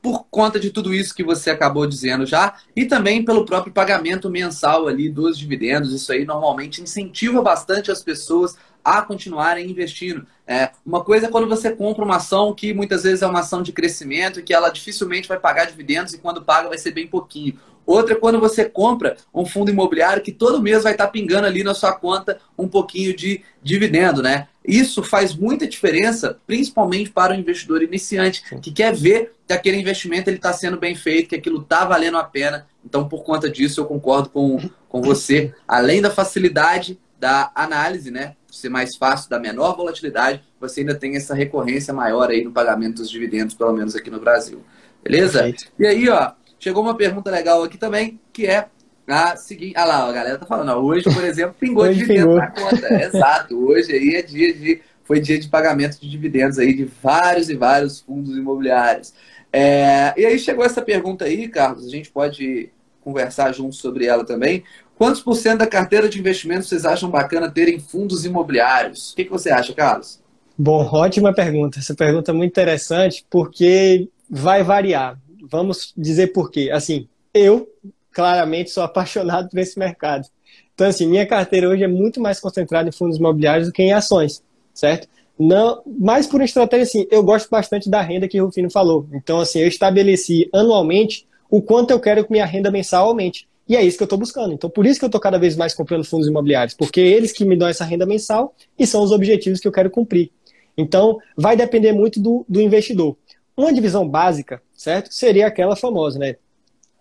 Por 0.00 0.24
conta 0.30 0.60
de 0.60 0.70
tudo 0.70 0.94
isso 0.94 1.14
que 1.14 1.24
você 1.24 1.50
acabou 1.50 1.84
dizendo 1.84 2.24
já, 2.24 2.54
e 2.76 2.86
também 2.86 3.24
pelo 3.24 3.44
próprio 3.44 3.72
pagamento 3.72 4.30
mensal 4.30 4.86
ali 4.86 5.10
dos 5.10 5.36
dividendos. 5.36 5.92
Isso 5.92 6.12
aí 6.12 6.24
normalmente 6.24 6.80
incentiva 6.80 7.42
bastante 7.42 7.90
as 7.90 8.04
pessoas 8.04 8.56
a 8.84 9.02
continuarem 9.02 9.68
investindo. 9.68 10.24
É, 10.46 10.70
uma 10.86 11.02
coisa 11.04 11.26
é 11.26 11.28
quando 11.30 11.48
você 11.48 11.70
compra 11.70 12.04
uma 12.04 12.16
ação 12.16 12.54
que 12.54 12.72
muitas 12.72 13.02
vezes 13.02 13.22
é 13.22 13.26
uma 13.26 13.40
ação 13.40 13.62
de 13.62 13.72
crescimento 13.72 14.40
e 14.40 14.42
que 14.42 14.54
ela 14.54 14.70
dificilmente 14.70 15.28
vai 15.28 15.38
pagar 15.38 15.66
dividendos 15.66 16.14
e 16.14 16.18
quando 16.18 16.40
paga 16.40 16.68
vai 16.68 16.78
ser 16.78 16.92
bem 16.92 17.06
pouquinho. 17.06 17.58
Outra 17.86 18.14
é 18.14 18.16
quando 18.18 18.38
você 18.38 18.64
compra 18.64 19.16
um 19.34 19.44
fundo 19.44 19.70
imobiliário 19.70 20.22
que 20.22 20.32
todo 20.32 20.62
mês 20.62 20.84
vai 20.84 20.92
estar 20.92 21.08
pingando 21.08 21.46
ali 21.46 21.64
na 21.64 21.74
sua 21.74 21.92
conta 21.92 22.38
um 22.56 22.68
pouquinho 22.68 23.14
de 23.14 23.42
dividendo, 23.62 24.22
né? 24.22 24.48
Isso 24.64 25.02
faz 25.02 25.34
muita 25.34 25.66
diferença, 25.66 26.38
principalmente 26.46 27.10
para 27.10 27.32
o 27.32 27.36
investidor 27.36 27.82
iniciante, 27.82 28.42
que 28.60 28.70
quer 28.70 28.94
ver 28.94 29.32
que 29.46 29.52
aquele 29.52 29.78
investimento 29.78 30.28
ele 30.28 30.36
está 30.36 30.52
sendo 30.52 30.76
bem 30.76 30.94
feito, 30.94 31.30
que 31.30 31.34
aquilo 31.34 31.62
está 31.62 31.84
valendo 31.84 32.18
a 32.18 32.24
pena. 32.24 32.66
Então, 32.84 33.08
por 33.08 33.24
conta 33.24 33.50
disso, 33.50 33.80
eu 33.80 33.86
concordo 33.86 34.28
com, 34.28 34.58
com 34.88 35.02
você. 35.02 35.52
Além 35.66 36.00
da 36.00 36.10
facilidade 36.10 37.00
da 37.18 37.50
análise, 37.54 38.10
né? 38.10 38.36
Ser 38.50 38.68
mais 38.68 38.96
fácil, 38.96 39.28
da 39.30 39.38
menor 39.38 39.76
volatilidade, 39.76 40.42
você 40.60 40.80
ainda 40.80 40.94
tem 40.94 41.16
essa 41.16 41.34
recorrência 41.34 41.92
maior 41.92 42.30
aí 42.30 42.44
no 42.44 42.52
pagamento 42.52 42.96
dos 42.96 43.10
dividendos, 43.10 43.54
pelo 43.54 43.72
menos 43.72 43.94
aqui 43.94 44.10
no 44.10 44.20
Brasil. 44.20 44.62
Beleza? 45.02 45.42
Perfeito. 45.42 45.72
E 45.78 45.86
aí, 45.86 46.08
ó, 46.08 46.32
Chegou 46.60 46.82
uma 46.82 46.94
pergunta 46.94 47.30
legal 47.30 47.62
aqui 47.62 47.78
também, 47.78 48.20
que 48.34 48.46
é 48.46 48.66
a 49.08 49.34
seguinte. 49.34 49.72
Ah 49.76 49.86
lá, 49.86 50.06
a 50.06 50.12
galera 50.12 50.38
tá 50.38 50.44
falando, 50.44 50.68
ó, 50.68 50.76
hoje, 50.76 51.04
por 51.04 51.24
exemplo, 51.24 51.56
pingou 51.58 51.84
hoje 51.84 52.00
dividendo 52.00 52.34
na 52.34 52.48
conta. 52.48 53.02
Exato, 53.02 53.58
hoje 53.58 53.92
aí 53.92 54.14
é 54.14 54.22
dia 54.22 54.52
de. 54.52 54.82
Foi 55.02 55.18
dia 55.18 55.40
de 55.40 55.48
pagamento 55.48 55.98
de 55.98 56.08
dividendos 56.08 56.58
aí 56.58 56.72
de 56.72 56.84
vários 57.02 57.50
e 57.50 57.56
vários 57.56 58.00
fundos 58.00 58.36
imobiliários. 58.36 59.12
É, 59.52 60.14
e 60.16 60.24
aí 60.24 60.38
chegou 60.38 60.64
essa 60.64 60.80
pergunta 60.80 61.24
aí, 61.24 61.48
Carlos, 61.48 61.84
a 61.84 61.88
gente 61.88 62.10
pode 62.10 62.70
conversar 63.00 63.52
junto 63.52 63.74
sobre 63.74 64.06
ela 64.06 64.24
também. 64.24 64.62
Quantos 64.96 65.20
por 65.22 65.34
cento 65.34 65.60
da 65.60 65.66
carteira 65.66 66.08
de 66.08 66.20
investimentos 66.20 66.68
vocês 66.68 66.84
acham 66.84 67.10
bacana 67.10 67.50
ter 67.50 67.68
em 67.68 67.80
fundos 67.80 68.24
imobiliários? 68.24 69.10
O 69.10 69.16
que, 69.16 69.24
que 69.24 69.30
você 69.30 69.50
acha, 69.50 69.72
Carlos? 69.72 70.20
Bom, 70.56 70.88
ótima 70.92 71.34
pergunta. 71.34 71.78
Essa 71.78 71.94
pergunta 71.94 72.30
é 72.30 72.34
muito 72.34 72.50
interessante 72.50 73.24
porque 73.28 74.08
vai 74.28 74.62
variar 74.62 75.18
vamos 75.48 75.92
dizer 75.96 76.28
por 76.28 76.50
quê. 76.50 76.70
Assim, 76.72 77.08
eu 77.32 77.68
claramente 78.12 78.70
sou 78.70 78.82
apaixonado 78.82 79.48
por 79.48 79.58
esse 79.58 79.78
mercado. 79.78 80.26
Então, 80.74 80.88
assim, 80.88 81.06
minha 81.06 81.26
carteira 81.26 81.68
hoje 81.68 81.84
é 81.84 81.88
muito 81.88 82.20
mais 82.20 82.40
concentrada 82.40 82.88
em 82.88 82.92
fundos 82.92 83.18
imobiliários 83.18 83.68
do 83.68 83.72
que 83.72 83.82
em 83.82 83.92
ações, 83.92 84.42
certo? 84.72 85.08
Não, 85.38 85.82
mais 85.86 86.26
por 86.26 86.42
estratégia, 86.42 86.84
assim, 86.84 87.06
eu 87.10 87.22
gosto 87.22 87.48
bastante 87.48 87.88
da 87.88 88.00
renda 88.02 88.28
que 88.28 88.40
o 88.40 88.46
Rufino 88.46 88.70
falou. 88.70 89.06
Então, 89.12 89.40
assim, 89.40 89.60
eu 89.60 89.68
estabeleci 89.68 90.48
anualmente 90.52 91.26
o 91.50 91.62
quanto 91.62 91.90
eu 91.90 92.00
quero 92.00 92.24
que 92.24 92.30
minha 92.30 92.44
renda 92.44 92.70
mensal 92.70 93.08
aumente. 93.08 93.48
E 93.68 93.76
é 93.76 93.82
isso 93.82 93.96
que 93.96 94.02
eu 94.02 94.06
estou 94.06 94.18
buscando. 94.18 94.52
Então, 94.52 94.68
por 94.68 94.84
isso 94.84 94.98
que 94.98 95.04
eu 95.04 95.08
estou 95.08 95.20
cada 95.20 95.38
vez 95.38 95.56
mais 95.56 95.72
comprando 95.74 96.04
fundos 96.04 96.28
imobiliários, 96.28 96.74
porque 96.74 97.00
eles 97.00 97.32
que 97.32 97.44
me 97.44 97.56
dão 97.56 97.68
essa 97.68 97.84
renda 97.84 98.04
mensal 98.04 98.54
e 98.78 98.86
são 98.86 99.02
os 99.02 99.12
objetivos 99.12 99.60
que 99.60 99.68
eu 99.68 99.72
quero 99.72 99.90
cumprir. 99.90 100.30
Então, 100.76 101.18
vai 101.36 101.56
depender 101.56 101.92
muito 101.92 102.20
do, 102.20 102.44
do 102.48 102.60
investidor. 102.60 103.16
Uma 103.56 103.72
divisão 103.72 104.08
básica, 104.08 104.62
certo? 104.80 105.12
Seria 105.12 105.46
aquela 105.46 105.76
famosa, 105.76 106.18
né? 106.18 106.36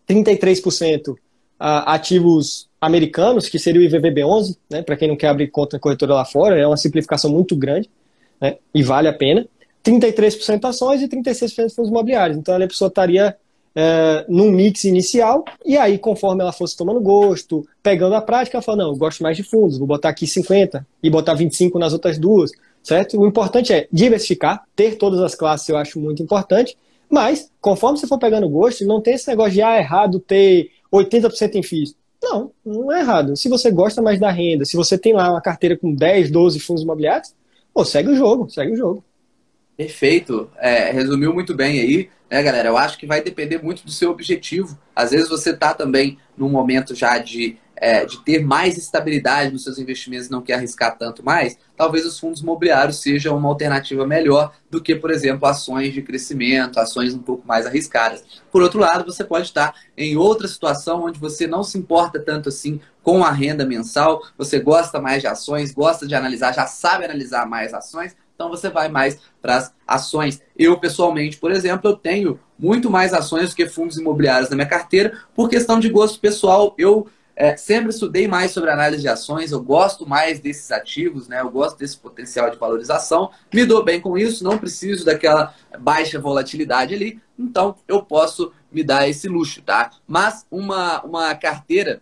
33% 0.06 1.16
ativos 1.58 2.68
americanos, 2.82 3.48
que 3.48 3.58
seria 3.58 3.80
o 3.80 3.90
IVVB11, 3.90 4.58
né? 4.70 4.82
Para 4.82 4.98
quem 4.98 5.08
não 5.08 5.16
quer 5.16 5.30
abrir 5.30 5.48
conta 5.48 5.78
na 5.78 5.80
corretora 5.80 6.16
lá 6.16 6.26
fora, 6.26 6.60
é 6.60 6.68
uma 6.68 6.76
simplificação 6.76 7.32
muito 7.32 7.56
grande, 7.56 7.90
né? 8.42 8.58
E 8.76 8.84
vale 8.84 9.08
a 9.08 9.14
pena. 9.14 9.48
33% 9.82 10.66
ações 10.66 11.02
e 11.02 11.08
36% 11.08 11.74
fundos 11.74 11.90
imobiliários. 11.90 12.38
Então, 12.38 12.54
a 12.54 12.68
pessoa 12.68 12.90
estaria 12.90 13.38
é, 13.74 14.26
num 14.28 14.52
mix 14.52 14.84
inicial, 14.84 15.46
e 15.66 15.78
aí, 15.78 15.98
conforme 15.98 16.42
ela 16.42 16.52
fosse 16.52 16.76
tomando 16.76 17.00
gosto, 17.00 17.66
pegando 17.82 18.14
a 18.14 18.22
prática, 18.22 18.58
ela 18.58 18.62
fala, 18.62 18.80
não, 18.80 18.90
eu 18.90 18.98
gosto 18.98 19.24
mais 19.24 19.38
de 19.38 19.44
fundos, 19.44 19.78
vou 19.78 19.88
botar 19.88 20.10
aqui 20.10 20.28
50 20.28 20.86
e 21.02 21.10
botar 21.10 21.34
25 21.34 21.80
nas 21.80 21.94
outras 21.94 22.18
duas, 22.18 22.52
certo? 22.84 23.18
O 23.18 23.26
importante 23.26 23.72
é 23.72 23.88
diversificar, 23.90 24.66
ter 24.76 24.98
todas 24.98 25.22
as 25.22 25.34
classes 25.34 25.70
eu 25.70 25.78
acho 25.78 25.98
muito 25.98 26.22
importante, 26.22 26.76
mas, 27.10 27.52
conforme 27.60 27.98
você 27.98 28.08
for 28.08 28.20
pegando 28.20 28.48
gosto, 28.48 28.86
não 28.86 29.02
tem 29.02 29.16
esse 29.16 29.28
negócio 29.28 29.54
de, 29.54 29.62
ah, 29.62 29.76
é 29.76 29.80
errado 29.80 30.20
ter 30.20 30.70
80% 30.94 31.56
em 31.56 31.64
FIIs. 31.64 31.96
Não, 32.22 32.52
não 32.66 32.92
é 32.92 33.00
errado. 33.00 33.36
Se 33.36 33.48
você 33.48 33.72
gosta 33.72 34.02
mais 34.02 34.20
da 34.20 34.30
renda, 34.30 34.66
se 34.66 34.76
você 34.76 34.98
tem 34.98 35.14
lá 35.14 35.32
uma 35.32 35.42
carteira 35.42 35.78
com 35.78 35.94
10, 35.94 36.30
12 36.30 36.60
fundos 36.60 36.84
imobiliários, 36.84 37.34
pô, 37.74 37.84
segue 37.86 38.10
o 38.10 38.16
jogo, 38.16 38.50
segue 38.50 38.74
o 38.74 38.78
jogo. 38.78 39.04
Perfeito. 39.76 40.50
É, 40.58 40.92
resumiu 40.92 41.34
muito 41.34 41.56
bem 41.56 41.80
aí, 41.80 42.10
né, 42.30 42.44
galera? 42.44 42.68
Eu 42.68 42.78
acho 42.78 42.98
que 42.98 43.06
vai 43.06 43.22
depender 43.22 43.64
muito 43.64 43.86
do 43.86 43.92
seu 43.92 44.12
objetivo. 44.12 44.78
Às 44.94 45.12
vezes 45.12 45.30
você 45.30 45.52
está 45.52 45.74
também 45.74 46.18
num 46.38 46.50
momento 46.50 46.94
já 46.94 47.18
de, 47.18 47.58
é, 47.80 48.06
de 48.06 48.24
ter 48.24 48.44
mais 48.44 48.78
estabilidade 48.78 49.52
nos 49.52 49.64
seus 49.64 49.80
investimentos 49.80 50.30
não 50.30 50.42
quer 50.42 50.56
arriscar 50.56 50.98
tanto 50.98 51.24
mais. 51.24 51.58
Talvez 51.76 52.06
os 52.06 52.20
fundos 52.20 52.42
imobiliários 52.42 53.02
sejam 53.02 53.38
uma 53.38 53.48
alternativa 53.48 54.06
melhor 54.06 54.54
do 54.70 54.82
que, 54.82 54.96
por 54.96 55.12
exemplo, 55.12 55.48
ações 55.48 55.94
de 55.94 56.02
crescimento, 56.02 56.80
ações 56.80 57.14
um 57.14 57.20
pouco 57.20 57.48
mais 57.48 57.66
arriscadas. 57.66 58.24
Por 58.52 58.62
outro 58.62 58.80
lado, 58.80 59.06
você 59.06 59.24
pode 59.24 59.46
estar 59.46 59.74
em 59.98 60.18
outra 60.18 60.48
situação 60.48 61.04
onde 61.06 61.20
você 61.20 61.48
não 61.48 61.64
se 61.64 61.78
importa 61.78 62.20
tanto 62.20 62.50
assim 62.50 62.80
com 63.02 63.24
a 63.24 63.32
renda 63.32 63.66
mensal, 63.66 64.22
você 64.38 64.60
gosta 64.60 65.00
mais 65.00 65.22
de 65.22 65.28
ações, 65.28 65.74
gosta 65.74 66.06
de 66.06 66.14
analisar, 66.14 66.54
já 66.54 66.68
sabe 66.68 67.06
analisar 67.06 67.48
mais 67.48 67.74
ações, 67.74 68.16
então 68.36 68.50
você 68.50 68.70
vai 68.70 68.88
mais 68.88 69.20
para 69.42 69.58
as 69.58 69.74
ações. 69.88 70.42
Eu, 70.56 70.80
pessoalmente, 70.80 71.38
por 71.38 71.52
exemplo, 71.52 71.90
eu 71.90 71.96
tenho 71.96 72.40
muito 72.58 72.90
mais 72.90 73.14
ações 73.14 73.50
do 73.50 73.56
que 73.56 73.68
fundos 73.68 73.98
imobiliários 73.98 74.50
na 74.50 74.56
minha 74.56 74.68
carteira, 74.68 75.18
por 75.34 75.50
questão 75.50 75.80
de 75.80 75.90
gosto 75.90 76.20
pessoal. 76.20 76.74
Eu 76.78 77.08
é, 77.40 77.56
sempre 77.56 77.90
estudei 77.90 78.28
mais 78.28 78.52
sobre 78.52 78.70
análise 78.70 79.02
de 79.02 79.08
ações, 79.08 79.54
eu 79.54 79.64
gosto 79.64 80.06
mais 80.06 80.42
desses 80.42 80.70
ativos, 80.74 81.30
né? 81.30 81.40
Eu 81.40 81.50
gosto 81.50 81.80
desse 81.80 81.98
potencial 81.98 82.50
de 82.52 82.58
valorização, 82.58 83.32
me 83.54 83.66
dou 83.66 83.82
bem 83.82 84.02
com 84.02 84.18
isso, 84.18 84.44
não 84.44 84.58
preciso 84.58 85.06
daquela 85.06 85.56
baixa 85.80 86.20
volatilidade 86.20 86.94
ali, 86.94 87.22
então 87.40 87.78
eu 87.88 88.04
posso 88.04 88.52
me 88.70 88.84
dar 88.84 89.08
esse 89.08 89.30
luxo, 89.30 89.62
tá? 89.62 89.90
Mas 90.06 90.46
uma, 90.52 91.02
uma 91.04 91.34
carteira, 91.34 92.02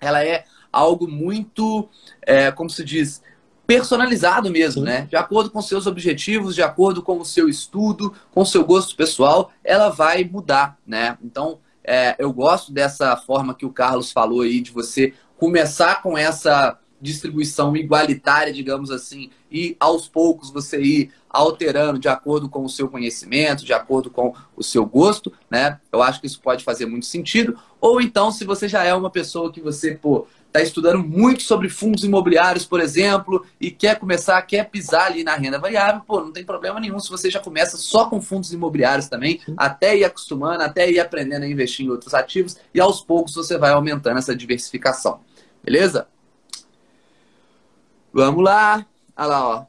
ela 0.00 0.24
é 0.24 0.46
algo 0.72 1.06
muito, 1.06 1.86
é, 2.22 2.50
como 2.50 2.70
se 2.70 2.82
diz, 2.82 3.22
personalizado 3.66 4.50
mesmo, 4.50 4.80
Sim. 4.80 4.86
né? 4.86 5.02
De 5.02 5.16
acordo 5.16 5.50
com 5.50 5.60
seus 5.60 5.86
objetivos, 5.86 6.54
de 6.54 6.62
acordo 6.62 7.02
com 7.02 7.18
o 7.18 7.24
seu 7.24 7.50
estudo, 7.50 8.14
com 8.32 8.40
o 8.40 8.46
seu 8.46 8.64
gosto 8.64 8.96
pessoal, 8.96 9.52
ela 9.62 9.90
vai 9.90 10.24
mudar, 10.24 10.78
né? 10.86 11.18
Então, 11.22 11.58
é, 11.84 12.16
eu 12.18 12.32
gosto 12.32 12.72
dessa 12.72 13.16
forma 13.16 13.54
que 13.54 13.66
o 13.66 13.72
Carlos 13.72 14.10
falou 14.10 14.40
aí, 14.40 14.60
de 14.60 14.70
você 14.70 15.12
começar 15.36 16.02
com 16.02 16.16
essa 16.16 16.78
distribuição 17.00 17.76
igualitária, 17.76 18.52
digamos 18.52 18.90
assim, 18.90 19.28
e 19.52 19.76
aos 19.78 20.08
poucos 20.08 20.50
você 20.50 20.80
ir 20.80 21.10
alterando 21.28 21.98
de 21.98 22.08
acordo 22.08 22.48
com 22.48 22.64
o 22.64 22.68
seu 22.68 22.88
conhecimento, 22.88 23.64
de 23.64 23.74
acordo 23.74 24.10
com 24.10 24.32
o 24.56 24.62
seu 24.62 24.86
gosto, 24.86 25.30
né? 25.50 25.78
Eu 25.92 26.02
acho 26.02 26.20
que 26.20 26.26
isso 26.26 26.40
pode 26.40 26.64
fazer 26.64 26.86
muito 26.86 27.04
sentido. 27.04 27.58
Ou 27.78 28.00
então, 28.00 28.32
se 28.32 28.44
você 28.44 28.66
já 28.66 28.84
é 28.84 28.94
uma 28.94 29.10
pessoa 29.10 29.52
que 29.52 29.60
você, 29.60 29.94
pô, 29.94 30.26
está 30.54 30.62
estudando 30.62 31.02
muito 31.02 31.42
sobre 31.42 31.68
fundos 31.68 32.04
imobiliários, 32.04 32.64
por 32.64 32.80
exemplo, 32.80 33.44
e 33.60 33.72
quer 33.72 33.98
começar, 33.98 34.40
quer 34.42 34.70
pisar 34.70 35.06
ali 35.06 35.24
na 35.24 35.34
renda 35.34 35.58
variável, 35.58 36.02
pô, 36.06 36.20
não 36.20 36.30
tem 36.30 36.44
problema 36.44 36.78
nenhum 36.78 37.00
se 37.00 37.10
você 37.10 37.28
já 37.28 37.40
começa 37.40 37.76
só 37.76 38.08
com 38.08 38.22
fundos 38.22 38.52
imobiliários 38.52 39.08
também, 39.08 39.40
até 39.56 39.96
ir 39.96 40.04
acostumando, 40.04 40.62
até 40.62 40.88
ir 40.88 41.00
aprendendo 41.00 41.42
a 41.42 41.48
investir 41.48 41.84
em 41.84 41.90
outros 41.90 42.14
ativos, 42.14 42.56
e 42.72 42.80
aos 42.80 43.00
poucos 43.00 43.34
você 43.34 43.58
vai 43.58 43.72
aumentando 43.72 44.18
essa 44.18 44.34
diversificação. 44.34 45.22
Beleza? 45.60 46.06
Vamos 48.12 48.44
lá. 48.44 48.86
Olha 49.16 49.26
lá, 49.26 49.48
ó. 49.48 49.66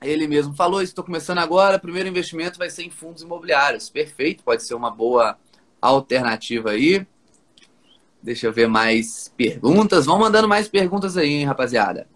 Ele 0.00 0.28
mesmo 0.28 0.54
falou, 0.54 0.80
estou 0.80 1.02
começando 1.02 1.38
agora, 1.38 1.78
primeiro 1.78 2.08
investimento 2.08 2.56
vai 2.56 2.70
ser 2.70 2.84
em 2.84 2.90
fundos 2.90 3.22
imobiliários. 3.22 3.90
Perfeito, 3.90 4.44
pode 4.44 4.62
ser 4.62 4.74
uma 4.74 4.92
boa 4.92 5.36
alternativa 5.80 6.70
aí. 6.70 7.04
Deixa 8.22 8.46
eu 8.46 8.52
ver 8.52 8.68
mais 8.68 9.32
perguntas. 9.36 10.06
Vão 10.06 10.18
mandando 10.18 10.46
mais 10.46 10.68
perguntas 10.68 11.16
aí, 11.16 11.28
hein, 11.28 11.44
rapaziada. 11.44 12.06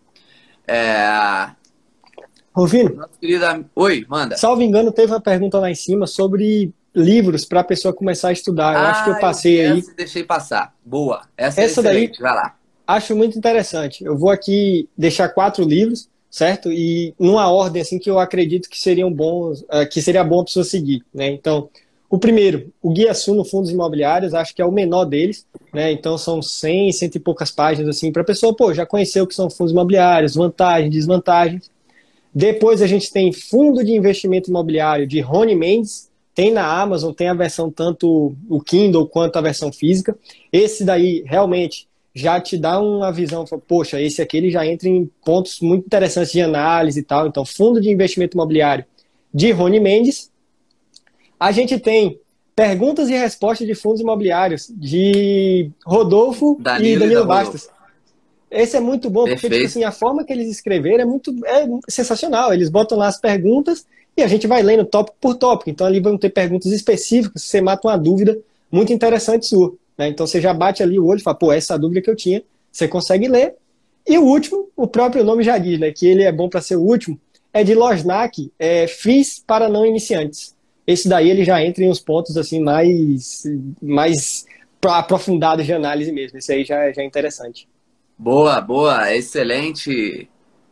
É... 0.67 1.51
Rovino. 2.55 3.05
Querida... 3.21 3.65
Oi, 3.75 4.07
manda. 4.09 4.37
Salvo 4.37 4.63
engano, 4.63 4.93
teve 4.93 5.13
uma 5.13 5.21
pergunta 5.21 5.59
lá 5.59 5.71
em 5.71 5.75
cima 5.75 6.07
sobre 6.07 6.73
livros 6.95 7.45
para 7.45 7.61
a 7.61 7.65
pessoa 7.65 7.93
começar 7.93 8.29
a 8.29 8.33
estudar. 8.33 8.73
Eu 8.73 8.79
ah, 8.79 8.91
acho 8.91 9.05
que 9.05 9.11
eu 9.11 9.15
ah, 9.15 9.21
passei 9.21 9.67
eu 9.67 9.75
aí. 9.75 9.85
Deixei 9.97 10.25
passar. 10.25 10.75
Boa. 10.85 11.23
Essa, 11.37 11.61
é 11.61 11.65
Essa 11.65 11.83
daí. 11.83 12.11
Vai 12.19 12.35
lá. 12.35 12.57
Acho 12.87 13.15
muito 13.15 13.37
interessante. 13.37 14.05
Eu 14.05 14.17
vou 14.17 14.31
aqui 14.31 14.89
deixar 14.97 15.29
quatro 15.29 15.65
livros, 15.65 16.09
certo? 16.31 16.71
E 16.73 17.15
numa 17.19 17.51
ordem 17.51 17.83
assim 17.83 17.99
que 17.99 18.09
eu 18.09 18.19
acredito 18.19 18.71
que 18.71 18.79
seriam 18.79 19.13
bons, 19.13 19.65
eh, 19.71 19.85
que 19.87 20.01
seria 20.01 20.23
bom 20.23 20.41
a 20.41 20.45
pessoa 20.45 20.65
seguir, 20.65 21.05
né? 21.13 21.29
Então, 21.29 21.69
o 22.09 22.19
primeiro, 22.19 22.73
o 22.81 22.91
Guia 22.91 23.15
Suno 23.15 23.45
Fundos 23.45 23.71
Imobiliários, 23.71 24.33
acho 24.33 24.55
que 24.55 24.63
é 24.63 24.65
o 24.65 24.71
menor 24.71 25.05
deles, 25.05 25.45
né? 25.73 25.91
Então 25.91 26.17
são 26.17 26.41
100, 26.41 26.93
cento 26.93 27.17
e 27.17 27.21
poucas 27.21 27.51
páginas 27.51 27.97
assim 27.97 28.13
para 28.13 28.23
a 28.23 28.25
pessoa, 28.25 28.55
pô, 28.55 28.73
já 28.73 28.87
conheceu 28.87 29.25
o 29.25 29.27
que 29.27 29.35
são 29.35 29.51
fundos 29.51 29.73
imobiliários, 29.73 30.35
vantagens, 30.35 30.93
desvantagens. 30.93 31.71
Depois 32.33 32.81
a 32.81 32.87
gente 32.87 33.13
tem 33.13 33.33
Fundo 33.33 33.83
de 33.83 33.93
Investimento 33.93 34.51
Imobiliário 34.51 35.07
de 35.07 35.21
Rony 35.21 35.57
Mendes, 35.57 36.11
tem 36.35 36.53
na 36.53 36.81
Amazon, 36.81 37.13
tem 37.13 37.29
a 37.29 37.35
versão 37.35 37.71
tanto 37.71 38.37
o 38.49 38.61
Kindle 38.61 39.09
quanto 39.09 39.37
a 39.37 39.41
versão 39.41 39.73
física. 39.73 40.17
Esse 40.53 40.85
daí 40.85 41.25
realmente 41.27 41.89
já 42.15 42.41
te 42.41 42.57
dá 42.57 42.79
uma 42.81 43.11
visão, 43.11 43.45
poxa, 43.67 44.01
esse 44.01 44.23
aqui 44.23 44.37
ele 44.37 44.51
já 44.51 44.67
entra 44.67 44.89
em 44.89 45.11
pontos 45.25 45.61
muito 45.61 45.87
interessantes 45.87 46.33
de 46.33 46.41
análise 46.41 47.01
e 47.01 47.03
tal. 47.03 47.27
Então, 47.27 47.45
Fundo 47.45 47.81
de 47.81 47.91
Investimento 47.91 48.37
Imobiliário 48.37 48.85
de 49.35 49.51
Rony 49.51 49.81
Mendes 49.81 50.31
a 51.39 51.53
gente 51.53 51.79
tem 51.79 52.19
perguntas 52.55 53.11
e 53.11 53.13
respostas 53.13 53.67
de 53.67 53.75
fundos 53.75 54.01
imobiliários 54.01 54.73
de 54.75 55.71
Rodolfo 55.85 56.57
Danilo 56.59 57.05
e 57.05 57.09
Danilo 57.09 57.23
e 57.23 57.27
Bastos. 57.27 57.69
Esse 58.51 58.77
é 58.77 58.81
muito 58.81 59.11
bom, 59.11 59.25
Perfeito. 59.25 59.43
porque 59.43 59.57
tipo 59.57 59.67
assim, 59.67 59.85
a 59.85 59.93
forma 59.93 60.25
que 60.25 60.33
eles 60.33 60.49
escreveram 60.49 61.03
é 61.03 61.05
muito 61.05 61.35
é 61.45 61.67
sensacional. 61.89 62.55
Eles 62.55 62.71
botam 62.71 62.97
lá 62.97 63.09
as 63.09 63.21
perguntas 63.21 63.85
e 64.17 64.23
a 64.23 64.27
gente 64.27 64.47
vai 64.47 64.63
lendo 64.63 64.87
tópico 64.87 65.17
por 65.21 65.35
tópico. 65.35 65.69
Então 65.69 65.87
ali 65.87 66.01
vão 66.01 66.17
ter 66.17 66.31
perguntas 66.31 66.73
específicas, 66.73 67.43
você 67.43 67.61
mata 67.61 67.87
uma 67.87 67.99
dúvida 67.99 68.39
muito 68.73 68.93
interessante 68.93 69.47
sua. 69.47 69.75
Né? 69.99 70.09
Então 70.09 70.27
você 70.27 70.41
já 70.41 70.55
bate 70.55 70.83
ali 70.83 70.99
o 70.99 71.05
olho 71.05 71.19
e 71.19 71.23
fala, 71.23 71.37
pô, 71.37 71.53
essa 71.53 71.75
é 71.75 71.77
a 71.77 71.79
dúvida 71.79 72.01
que 72.01 72.09
eu 72.09 72.17
tinha, 72.17 72.43
você 72.73 72.89
consegue 72.89 73.29
ler. 73.29 73.55
E 74.07 74.17
o 74.17 74.25
último, 74.25 74.71
o 74.75 74.87
próprio 74.87 75.25
nome 75.25 75.43
já 75.43 75.59
diz, 75.59 75.79
né? 75.81 75.91
Que 75.91 76.07
ele 76.07 76.23
é 76.23 76.31
bom 76.31 76.49
para 76.49 76.63
ser 76.63 76.77
o 76.77 76.83
último, 76.83 77.19
é 77.53 77.65
de 77.65 77.75
Losnak, 77.75 78.53
é 78.57 78.87
FIS 78.87 79.43
para 79.45 79.69
não 79.69 79.85
iniciantes 79.85 80.56
esse 80.87 81.09
daí 81.09 81.29
ele 81.29 81.45
já 81.45 81.63
entra 81.63 81.83
em 81.83 81.91
uns 81.91 82.01
pontos 82.01 82.37
assim 82.37 82.61
mais, 82.61 83.43
mais 83.83 84.47
aprofundados 84.85 85.67
de 85.67 85.73
análise 85.73 86.13
mesmo. 86.13 86.39
Esse 86.39 86.53
aí 86.53 86.65
já, 86.65 86.93
já 86.93 87.03
é 87.03 87.05
interessante. 87.05 87.69
Boa, 88.17 88.61
boa, 88.61 89.15
excelente, 89.15 90.29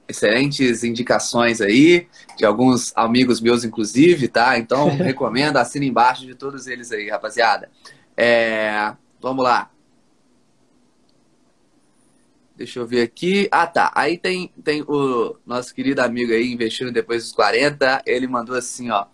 excelentes 0.08 0.84
indicações 0.84 1.60
aí 1.60 2.06
de 2.36 2.44
alguns 2.44 2.92
amigos 2.96 3.40
meus, 3.40 3.64
inclusive, 3.64 4.28
tá? 4.28 4.56
Então 4.58 4.88
recomendo, 4.96 5.56
assina 5.56 5.84
embaixo 5.84 6.24
de 6.24 6.34
todos 6.34 6.66
eles 6.66 6.92
aí, 6.92 7.10
rapaziada. 7.10 7.68
É, 8.16 8.92
vamos 9.20 9.44
lá. 9.44 9.70
Deixa 12.56 12.78
eu 12.78 12.86
ver 12.86 13.02
aqui. 13.02 13.48
Ah, 13.50 13.66
tá. 13.66 13.90
Aí 13.96 14.16
tem, 14.16 14.52
tem 14.62 14.82
o 14.82 15.36
nosso 15.44 15.74
querido 15.74 16.00
amigo 16.00 16.32
aí, 16.32 16.52
investindo 16.52 16.92
depois 16.92 17.24
dos 17.24 17.32
40. 17.32 18.02
Ele 18.06 18.28
mandou 18.28 18.56
assim, 18.56 18.90
ó. 18.90 19.06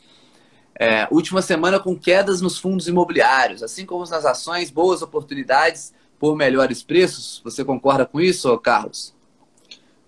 É, 0.83 1.07
última 1.11 1.43
semana 1.43 1.79
com 1.79 1.95
quedas 1.95 2.41
nos 2.41 2.59
fundos 2.59 2.89
imobiliários, 2.89 3.63
assim 3.63 3.85
como 3.85 4.03
nas 4.07 4.25
ações, 4.25 4.71
boas 4.71 5.03
oportunidades 5.03 5.93
por 6.19 6.35
melhores 6.35 6.83
preços. 6.83 7.39
Você 7.45 7.63
concorda 7.63 8.07
com 8.07 8.19
isso, 8.19 8.57
Carlos? 8.61 9.13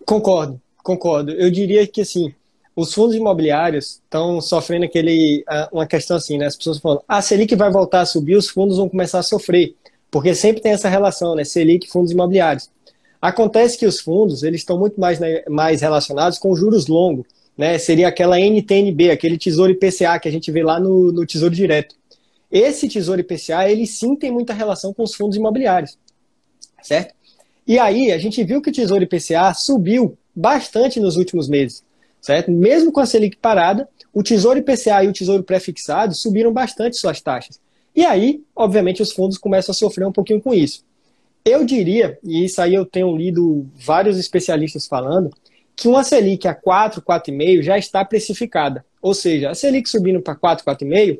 Concordo, 0.06 0.58
concordo. 0.82 1.30
Eu 1.32 1.50
diria 1.50 1.86
que 1.86 2.00
assim, 2.00 2.34
os 2.74 2.94
fundos 2.94 3.14
imobiliários 3.14 4.00
estão 4.02 4.40
sofrendo 4.40 4.86
aquele 4.86 5.44
uma 5.70 5.86
questão 5.86 6.16
assim, 6.16 6.38
né? 6.38 6.46
As 6.46 6.56
pessoas 6.56 6.78
falam, 6.78 7.02
ah, 7.06 7.20
Selic 7.20 7.54
vai 7.54 7.70
voltar 7.70 8.00
a 8.00 8.06
subir, 8.06 8.36
os 8.36 8.48
fundos 8.48 8.78
vão 8.78 8.88
começar 8.88 9.18
a 9.18 9.22
sofrer, 9.22 9.76
porque 10.10 10.34
sempre 10.34 10.62
tem 10.62 10.72
essa 10.72 10.88
relação, 10.88 11.34
né? 11.34 11.44
Selic 11.44 11.86
fundos 11.90 12.12
imobiliários. 12.12 12.70
Acontece 13.20 13.76
que 13.76 13.84
os 13.84 14.00
fundos 14.00 14.42
eles 14.42 14.62
estão 14.62 14.78
muito 14.78 14.98
mais, 14.98 15.20
né, 15.20 15.44
mais 15.50 15.82
relacionados 15.82 16.38
com 16.38 16.56
juros 16.56 16.86
longos. 16.86 17.26
Né, 17.57 17.78
seria 17.78 18.09
aquela 18.09 18.38
NTNB, 18.38 19.11
aquele 19.11 19.38
Tesouro 19.38 19.72
IPCA 19.72 20.18
que 20.18 20.28
a 20.28 20.32
gente 20.32 20.50
vê 20.50 20.62
lá 20.62 20.80
no, 20.80 21.12
no 21.12 21.26
Tesouro 21.26 21.55
Direto. 21.55 21.94
Esse 22.50 22.88
Tesouro 22.88 23.20
IPCA, 23.20 23.70
ele 23.70 23.86
sim 23.86 24.14
tem 24.16 24.30
muita 24.30 24.53
relação 24.53 24.92
com 24.92 25.03
os 25.03 25.14
fundos 25.14 25.36
imobiliários, 25.36 25.98
certo? 26.82 27.14
E 27.66 27.78
aí, 27.78 28.11
a 28.11 28.18
gente 28.18 28.42
viu 28.42 28.61
que 28.61 28.70
o 28.70 28.72
Tesouro 28.72 29.05
IPCA 29.05 29.55
subiu 29.55 30.18
bastante 30.34 30.98
nos 30.98 31.16
últimos 31.16 31.48
meses, 31.48 31.84
certo? 32.20 32.50
Mesmo 32.50 32.90
com 32.90 33.00
a 33.00 33.07
Selic 33.07 33.36
parada, 33.36 33.88
o 34.12 34.22
Tesouro 34.22 34.59
IPCA 34.59 35.05
e 35.05 35.09
o 35.09 35.12
Tesouro 35.12 35.42
Prefixado 35.42 36.14
subiram 36.14 36.53
bastante 36.53 36.96
suas 36.96 37.20
taxas. 37.20 37.61
E 37.94 38.05
aí, 38.05 38.42
obviamente, 38.57 39.03
os 39.03 39.12
fundos 39.12 39.38
começam 39.38 39.72
a 39.72 39.74
sofrer 39.74 40.07
um 40.07 40.12
pouquinho 40.12 40.40
com 40.40 40.53
isso. 40.53 40.84
Eu 41.44 41.64
diria, 41.64 42.18
e 42.22 42.44
isso 42.44 42.61
aí 42.61 42.74
eu 42.74 42.86
tenho 42.86 43.14
lido 43.16 43.66
vários 43.74 44.18
especialistas 44.18 44.86
falando, 44.86 45.30
que 45.76 45.88
uma 45.88 46.04
Selic 46.04 46.46
a 46.46 46.54
4, 46.54 47.02
4,5 47.02 47.62
já 47.62 47.78
está 47.78 48.04
precificada. 48.04 48.84
Ou 49.00 49.14
seja, 49.14 49.50
a 49.50 49.54
Selic 49.54 49.88
subindo 49.88 50.20
para 50.20 50.34
4, 50.34 50.64
4,5, 50.64 51.18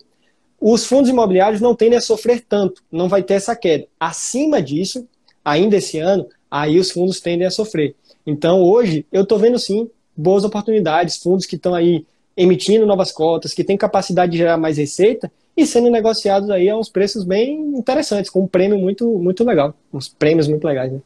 os 0.61 0.85
fundos 0.85 1.11
imobiliários 1.11 1.61
não 1.61 1.75
tendem 1.75 1.99
a 1.99 2.01
sofrer 2.01 2.45
tanto, 2.49 2.83
não 2.91 3.09
vai 3.09 3.23
ter 3.23 3.35
essa 3.35 3.57
queda. 3.57 3.87
Acima 3.99 4.63
disso, 4.63 5.07
ainda 5.45 5.77
esse 5.77 5.99
ano, 5.99 6.27
aí 6.49 6.79
os 6.79 6.91
fundos 6.91 7.21
tendem 7.21 7.47
a 7.47 7.51
sofrer. 7.51 7.97
Então, 8.25 8.63
hoje, 8.63 9.05
eu 9.11 9.23
estou 9.23 9.39
vendo 9.39 9.59
sim 9.59 9.91
boas 10.17 10.45
oportunidades, 10.45 11.17
fundos 11.17 11.47
que 11.47 11.57
estão 11.57 11.75
aí 11.75 12.07
emitindo 12.37 12.87
novas 12.87 13.11
cotas, 13.11 13.53
que 13.53 13.65
têm 13.65 13.77
capacidade 13.77 14.33
de 14.33 14.39
gerar 14.39 14.57
mais 14.57 14.79
receita 14.79 15.31
e 15.57 15.67
sendo 15.67 15.91
negociados 15.91 16.49
aí 16.51 16.69
a 16.69 16.77
uns 16.77 16.89
preços 16.89 17.25
bem 17.25 17.77
interessantes, 17.77 18.31
com 18.31 18.43
um 18.43 18.47
prêmio 18.47 18.79
muito, 18.79 19.19
muito 19.19 19.45
legal, 19.45 19.75
uns 19.93 20.09
prêmios 20.09 20.49
muito 20.49 20.67
legais. 20.67 20.93
Né? 20.93 21.01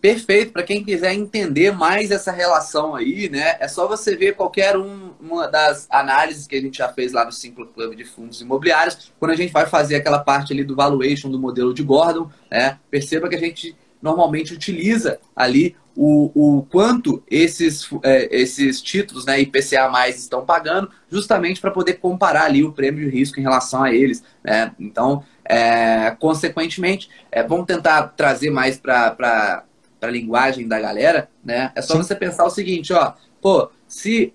Perfeito, 0.00 0.52
para 0.52 0.62
quem 0.62 0.82
quiser 0.82 1.12
entender 1.12 1.72
mais 1.72 2.10
essa 2.10 2.32
relação 2.32 2.94
aí, 2.94 3.28
né? 3.28 3.56
É 3.60 3.68
só 3.68 3.86
você 3.86 4.16
ver 4.16 4.34
qualquer 4.34 4.74
um, 4.76 5.10
uma 5.20 5.46
das 5.46 5.86
análises 5.90 6.46
que 6.46 6.56
a 6.56 6.60
gente 6.60 6.78
já 6.78 6.88
fez 6.88 7.12
lá 7.12 7.24
no 7.24 7.32
Simple 7.32 7.66
Club 7.66 7.94
de 7.94 8.04
Fundos 8.04 8.40
Imobiliários, 8.40 9.12
quando 9.18 9.32
a 9.32 9.36
gente 9.36 9.52
vai 9.52 9.66
fazer 9.66 9.96
aquela 9.96 10.18
parte 10.18 10.54
ali 10.54 10.64
do 10.64 10.74
valuation 10.74 11.30
do 11.30 11.38
modelo 11.38 11.74
de 11.74 11.82
Gordon, 11.82 12.30
né? 12.50 12.78
Perceba 12.90 13.28
que 13.28 13.36
a 13.36 13.40
gente 13.40 13.76
normalmente 14.00 14.54
utiliza 14.54 15.20
ali 15.36 15.76
o, 15.94 16.30
o 16.58 16.62
quanto 16.62 17.22
esses, 17.30 17.86
é, 18.02 18.34
esses 18.34 18.80
títulos, 18.80 19.26
né, 19.26 19.38
IPCA 19.40 19.88
mais 19.90 20.18
estão 20.18 20.46
pagando, 20.46 20.90
justamente 21.10 21.60
para 21.60 21.70
poder 21.70 21.94
comparar 21.94 22.44
ali 22.44 22.64
o 22.64 22.72
prêmio 22.72 23.04
de 23.04 23.14
risco 23.14 23.38
em 23.38 23.42
relação 23.42 23.82
a 23.82 23.92
eles. 23.92 24.22
Né? 24.42 24.72
Então, 24.80 25.22
é, 25.44 26.12
consequentemente, 26.18 27.10
é, 27.30 27.42
vamos 27.42 27.66
tentar 27.66 28.14
trazer 28.16 28.50
mais 28.50 28.78
para 28.78 29.64
a 30.08 30.12
linguagem 30.12 30.66
da 30.66 30.80
galera. 30.80 31.28
Né? 31.44 31.72
É 31.74 31.82
só 31.82 31.94
Sim. 31.94 32.02
você 32.02 32.14
pensar 32.14 32.44
o 32.44 32.50
seguinte, 32.50 32.92
ó, 32.92 33.12
pô, 33.40 33.70
se 33.86 34.32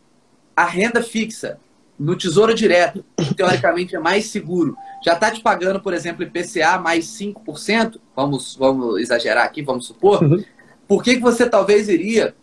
a 0.55 0.65
renda 0.65 1.01
fixa 1.01 1.59
no 1.97 2.15
Tesouro 2.15 2.53
Direto, 2.53 3.05
que 3.17 3.33
teoricamente 3.33 3.95
é 3.95 3.99
mais 3.99 4.27
seguro, 4.27 4.75
já 5.03 5.13
está 5.13 5.31
te 5.31 5.41
pagando, 5.41 5.79
por 5.79 5.93
exemplo, 5.93 6.23
IPCA 6.23 6.77
mais 6.77 7.05
5%, 7.05 7.99
vamos, 8.15 8.55
vamos 8.55 8.99
exagerar 8.99 9.45
aqui, 9.45 9.61
vamos 9.61 9.85
supor, 9.87 10.21
uhum. 10.23 10.43
por 10.87 11.01
que, 11.03 11.15
que 11.15 11.21
você 11.21 11.49
talvez 11.49 11.87
iria 11.87 12.35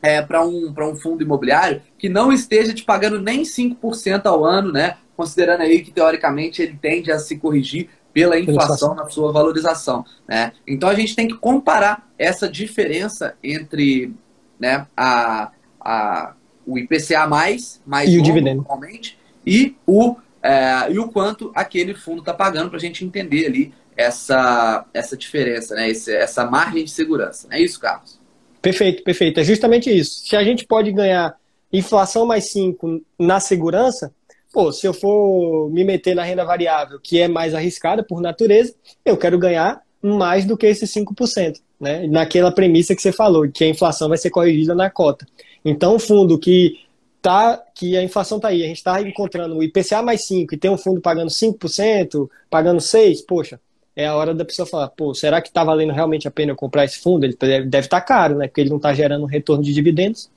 é, 0.00 0.22
para 0.22 0.44
um, 0.46 0.72
um 0.76 0.96
fundo 0.96 1.22
imobiliário 1.22 1.82
que 1.98 2.08
não 2.08 2.32
esteja 2.32 2.72
te 2.72 2.84
pagando 2.84 3.20
nem 3.20 3.42
5% 3.42 4.26
ao 4.26 4.44
ano, 4.44 4.72
né? 4.72 4.96
Considerando 5.16 5.62
aí 5.62 5.82
que, 5.82 5.90
teoricamente, 5.90 6.62
ele 6.62 6.78
tende 6.80 7.10
a 7.10 7.18
se 7.18 7.36
corrigir 7.36 7.88
pela 8.18 8.36
inflação 8.36 8.96
na 8.96 9.08
sua 9.08 9.30
valorização. 9.30 10.04
Né? 10.26 10.52
Então 10.66 10.88
a 10.88 10.94
gente 10.94 11.14
tem 11.14 11.28
que 11.28 11.34
comparar 11.34 12.08
essa 12.18 12.48
diferença 12.48 13.36
entre 13.44 14.12
né, 14.58 14.88
a, 14.96 15.52
a, 15.80 16.34
o 16.66 16.76
IPCA 16.76 17.28
mais, 17.28 17.80
mais 17.86 18.10
e 18.10 18.18
o 18.18 18.22
dividendo 18.22 18.56
normalmente, 18.56 19.16
e 19.46 19.76
o, 19.86 20.16
é, 20.42 20.90
e 20.90 20.98
o 20.98 21.08
quanto 21.08 21.52
aquele 21.54 21.94
fundo 21.94 22.18
está 22.18 22.34
pagando 22.34 22.70
para 22.70 22.78
a 22.78 22.80
gente 22.80 23.04
entender 23.04 23.46
ali 23.46 23.72
essa, 23.96 24.84
essa 24.92 25.16
diferença, 25.16 25.76
né? 25.76 25.88
Esse, 25.88 26.12
essa 26.12 26.44
margem 26.44 26.84
de 26.84 26.90
segurança. 26.90 27.46
Não 27.48 27.56
é 27.56 27.60
isso, 27.60 27.78
Carlos? 27.78 28.18
Perfeito, 28.60 29.04
perfeito. 29.04 29.38
É 29.38 29.44
justamente 29.44 29.90
isso. 29.90 30.26
Se 30.26 30.34
a 30.34 30.42
gente 30.42 30.66
pode 30.66 30.90
ganhar 30.90 31.36
inflação 31.72 32.26
mais 32.26 32.50
5 32.50 33.00
na 33.18 33.38
segurança, 33.38 34.12
pô, 34.52 34.72
se 34.72 34.86
eu 34.86 34.94
for 34.94 35.70
me 35.70 35.84
meter 35.84 36.14
na 36.14 36.22
renda 36.22 36.44
variável, 36.44 36.98
que 37.00 37.20
é 37.20 37.28
mais 37.28 37.54
arriscada 37.54 38.02
por 38.02 38.20
natureza, 38.20 38.74
eu 39.04 39.16
quero 39.16 39.38
ganhar 39.38 39.82
mais 40.02 40.44
do 40.44 40.56
que 40.56 40.66
esses 40.66 40.90
5%, 40.92 41.60
né? 41.80 42.06
Naquela 42.06 42.52
premissa 42.52 42.94
que 42.94 43.02
você 43.02 43.12
falou, 43.12 43.48
que 43.50 43.64
a 43.64 43.68
inflação 43.68 44.08
vai 44.08 44.18
ser 44.18 44.30
corrigida 44.30 44.74
na 44.74 44.88
cota. 44.88 45.26
Então, 45.64 45.96
um 45.96 45.98
fundo 45.98 46.38
que 46.38 46.78
tá 47.20 47.62
que 47.74 47.96
a 47.96 48.02
inflação 48.02 48.38
tá 48.38 48.48
aí, 48.48 48.62
a 48.62 48.66
gente 48.66 48.76
está 48.76 49.00
encontrando 49.02 49.56
o 49.56 49.62
IPCA 49.62 50.02
mais 50.02 50.24
5 50.24 50.54
e 50.54 50.58
tem 50.58 50.70
um 50.70 50.78
fundo 50.78 51.00
pagando 51.00 51.30
5%, 51.30 52.28
pagando 52.48 52.78
6%, 52.78 53.24
poxa, 53.26 53.60
é 53.96 54.06
a 54.06 54.14
hora 54.14 54.32
da 54.32 54.44
pessoa 54.44 54.66
falar, 54.66 54.88
pô, 54.90 55.12
será 55.12 55.42
que 55.42 55.48
está 55.48 55.64
valendo 55.64 55.92
realmente 55.92 56.28
a 56.28 56.30
pena 56.30 56.52
eu 56.52 56.56
comprar 56.56 56.84
esse 56.84 57.00
fundo? 57.00 57.24
Ele 57.24 57.34
deve 57.34 57.86
estar 57.86 58.00
tá 58.00 58.00
caro, 58.00 58.36
né? 58.36 58.46
Porque 58.46 58.60
ele 58.60 58.70
não 58.70 58.76
está 58.76 58.94
gerando 58.94 59.26
retorno 59.26 59.64
de 59.64 59.74
dividendos. 59.74 60.30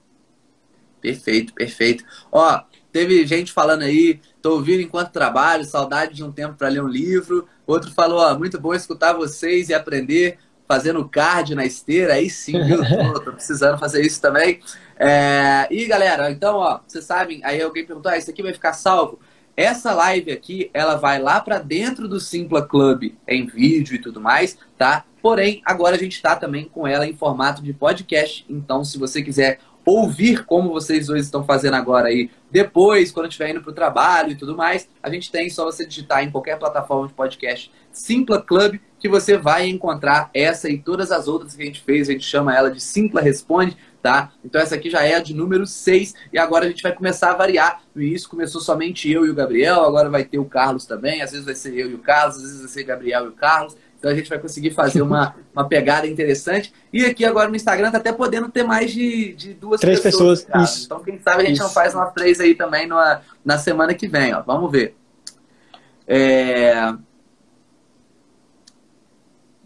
Perfeito, 1.00 1.54
perfeito. 1.54 2.04
Ó, 2.32 2.62
teve 2.92 3.26
gente 3.26 3.52
falando 3.52 3.84
aí, 3.84 4.20
tô 4.42 4.54
ouvindo 4.54 4.82
enquanto 4.82 5.12
trabalho, 5.12 5.64
saudade 5.64 6.14
de 6.14 6.24
um 6.24 6.32
tempo 6.32 6.56
para 6.56 6.68
ler 6.68 6.84
um 6.84 6.88
livro. 6.88 7.48
Outro 7.66 7.92
falou, 7.92 8.20
ó, 8.20 8.38
muito 8.38 8.60
bom 8.60 8.74
escutar 8.74 9.14
vocês 9.14 9.70
e 9.70 9.74
aprender 9.74 10.38
fazendo 10.68 11.08
card 11.08 11.54
na 11.54 11.66
esteira, 11.66 12.14
aí 12.14 12.30
sim, 12.30 12.64
viu? 12.64 12.80
Tô, 13.14 13.20
tô 13.20 13.34
precisando 13.34 13.78
fazer 13.78 14.06
isso 14.06 14.22
também. 14.22 14.62
É... 14.98 15.68
E 15.70 15.86
galera, 15.86 16.32
então, 16.32 16.58
ó, 16.58 16.80
vocês 16.88 17.04
sabem, 17.04 17.42
aí 17.44 17.62
alguém 17.62 17.86
perguntou, 17.86 18.12
ah, 18.12 18.18
isso 18.18 18.30
aqui 18.30 18.42
vai 18.42 18.54
ficar 18.54 18.72
salvo? 18.74 19.20
Essa 19.56 19.94
live 19.94 20.32
aqui, 20.32 20.72
ela 20.74 20.96
vai 20.96 21.20
lá 21.20 21.42
para 21.42 21.60
dentro 21.60 22.08
do 22.08 22.20
Simpla 22.20 22.66
Club 22.66 23.12
em 23.28 23.46
vídeo 23.46 23.96
e 23.96 24.00
tudo 24.00 24.22
mais, 24.22 24.58
tá? 24.78 25.04
Porém, 25.22 25.62
agora 25.66 25.96
a 25.96 26.00
gente 26.00 26.14
está 26.14 26.36
também 26.36 26.66
com 26.66 26.88
ela 26.88 27.06
em 27.06 27.14
formato 27.14 27.62
de 27.62 27.74
podcast. 27.74 28.46
Então, 28.50 28.84
se 28.84 28.98
você 28.98 29.22
quiser 29.22 29.60
ouvir 29.86 30.46
como 30.46 30.72
vocês 30.72 31.08
dois 31.08 31.26
estão 31.26 31.44
fazendo 31.44 31.76
agora 31.76 32.08
aí, 32.08 32.30
depois, 32.52 33.12
quando 33.12 33.28
estiver 33.28 33.50
indo 33.50 33.62
para 33.62 33.72
o 33.72 33.74
trabalho 33.74 34.32
e 34.32 34.36
tudo 34.36 34.56
mais, 34.56 34.88
a 35.02 35.10
gente 35.10 35.32
tem 35.32 35.50
só 35.50 35.66
você 35.66 35.86
digitar 35.86 36.24
em 36.24 36.30
qualquer 36.30 36.60
plataforma 36.60 37.08
de 37.08 37.14
podcast 37.14 37.72
Simpla 37.92 38.42
Club, 38.42 38.78
que 39.00 39.10
você 39.10 39.38
vai 39.38 39.68
encontrar 39.68 40.30
essa 40.34 40.70
e 40.70 40.78
todas 40.78 41.12
as 41.12 41.28
outras 41.28 41.56
que 41.56 41.64
a 41.64 41.66
gente 41.66 41.82
fez. 41.82 42.10
A 42.10 42.12
gente 42.12 42.26
chama 42.26 42.56
ela 42.56 42.70
de 42.70 42.82
Simpla 42.82 43.22
Responde, 43.22 43.78
tá? 44.02 44.32
Então 44.44 44.60
essa 44.60 44.76
aqui 44.76 44.90
já 44.90 45.04
é 45.04 45.16
a 45.16 45.20
de 45.20 45.34
número 45.34 45.66
6 45.66 46.14
e 46.34 46.38
agora 46.38 46.66
a 46.66 46.70
gente 46.70 46.84
vai 46.84 46.94
começar 46.94 47.32
a 47.32 47.36
variar. 47.36 47.82
No 47.96 48.02
início 48.02 48.30
começou 48.30 48.60
somente 48.60 49.10
eu 49.10 49.26
e 49.26 49.30
o 49.30 49.36
Gabriel, 49.36 49.84
agora 49.84 50.10
vai 50.10 50.26
ter 50.26 50.38
o 50.38 50.46
Carlos 50.46 50.86
também. 50.86 51.22
Às 51.22 51.32
vezes 51.32 51.46
vai 51.46 51.56
ser 51.56 51.74
eu 51.74 51.90
e 51.90 51.94
o 51.96 52.00
Carlos, 52.00 52.36
às 52.36 52.44
vezes 52.44 52.60
vai 52.60 52.70
ser 52.70 52.84
Gabriel 52.84 53.26
e 53.26 53.30
o 53.30 53.34
Carlos. 53.34 53.76
Então 54.02 54.10
a 54.10 54.16
gente 54.16 54.30
vai 54.30 54.40
conseguir 54.40 54.72
fazer 54.72 55.04
uma, 55.04 55.36
uma 55.54 55.68
pegada 55.68 56.08
interessante. 56.08 56.74
E 56.92 57.06
aqui 57.06 57.24
agora 57.24 57.48
no 57.48 57.56
Instagram 57.56 57.92
tá 57.92 58.00
até 58.00 58.12
podendo 58.12 58.50
ter 58.50 58.64
mais 58.64 58.92
de, 58.92 59.34
de 59.34 59.54
duas 59.54 59.80
três 59.80 60.00
pessoas. 60.00 60.44
pessoas 60.44 60.86
então 60.86 61.04
quem 61.04 61.20
sabe 61.20 61.44
a 61.44 61.46
gente 61.46 61.58
Isso. 61.58 61.64
não 61.64 61.70
faz 61.70 61.94
umas 61.94 62.12
três 62.12 62.40
aí 62.40 62.56
também 62.56 62.88
numa, 62.88 63.22
na 63.46 63.60
semana 63.60 63.94
que 63.94 64.08
vem, 64.08 64.34
ó. 64.34 64.42
Vamos 64.42 64.72
ver. 64.72 64.96
É... 66.08 66.96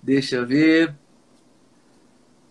Deixa 0.04 0.36
eu 0.36 0.46
ver. 0.46 0.94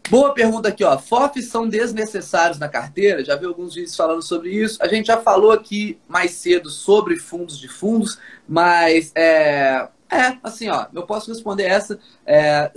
Boa 0.08 0.32
pergunta 0.32 0.70
aqui, 0.70 0.82
ó. 0.82 0.98
FOFs 0.98 1.48
são 1.48 1.68
desnecessários 1.68 2.58
na 2.58 2.68
carteira? 2.68 3.22
Já 3.22 3.36
vi 3.36 3.44
alguns 3.44 3.74
vídeos 3.74 3.94
falando 3.94 4.22
sobre 4.22 4.50
isso. 4.50 4.82
A 4.82 4.88
gente 4.88 5.06
já 5.06 5.18
falou 5.18 5.52
aqui 5.52 5.98
mais 6.08 6.30
cedo 6.30 6.70
sobre 6.70 7.16
fundos 7.16 7.58
de 7.58 7.68
fundos, 7.68 8.18
mas 8.48 9.12
é, 9.14 9.86
é, 10.14 10.38
assim, 10.42 10.68
ó, 10.68 10.86
eu 10.92 11.02
posso 11.04 11.30
responder 11.30 11.64
essa. 11.64 11.98
É, 12.26 12.70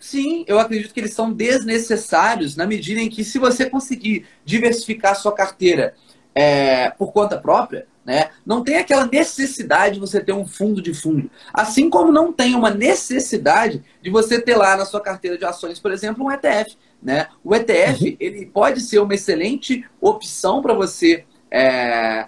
sim, 0.00 0.44
eu 0.46 0.58
acredito 0.58 0.92
que 0.92 1.00
eles 1.00 1.14
são 1.14 1.32
desnecessários 1.32 2.56
na 2.56 2.66
medida 2.66 3.00
em 3.00 3.08
que, 3.08 3.24
se 3.24 3.38
você 3.38 3.68
conseguir 3.68 4.26
diversificar 4.44 5.16
sua 5.16 5.32
carteira 5.32 5.94
é, 6.34 6.90
por 6.90 7.12
conta 7.12 7.38
própria, 7.38 7.86
né, 8.04 8.30
não 8.44 8.62
tem 8.62 8.76
aquela 8.76 9.06
necessidade 9.06 9.94
de 9.94 10.00
você 10.00 10.20
ter 10.20 10.32
um 10.32 10.46
fundo 10.46 10.82
de 10.82 10.92
fundo. 10.92 11.30
Assim 11.52 11.88
como 11.88 12.12
não 12.12 12.32
tem 12.32 12.54
uma 12.54 12.70
necessidade 12.70 13.82
de 14.02 14.10
você 14.10 14.40
ter 14.40 14.56
lá 14.56 14.76
na 14.76 14.84
sua 14.84 15.00
carteira 15.00 15.38
de 15.38 15.44
ações, 15.44 15.78
por 15.78 15.90
exemplo, 15.90 16.24
um 16.24 16.30
ETF. 16.30 16.76
Né? 17.02 17.28
O 17.42 17.54
ETF 17.54 18.04
uhum. 18.04 18.16
ele 18.20 18.46
pode 18.46 18.80
ser 18.80 18.98
uma 18.98 19.14
excelente 19.14 19.86
opção 20.00 20.60
para 20.60 20.74
você 20.74 21.24
é, 21.50 22.26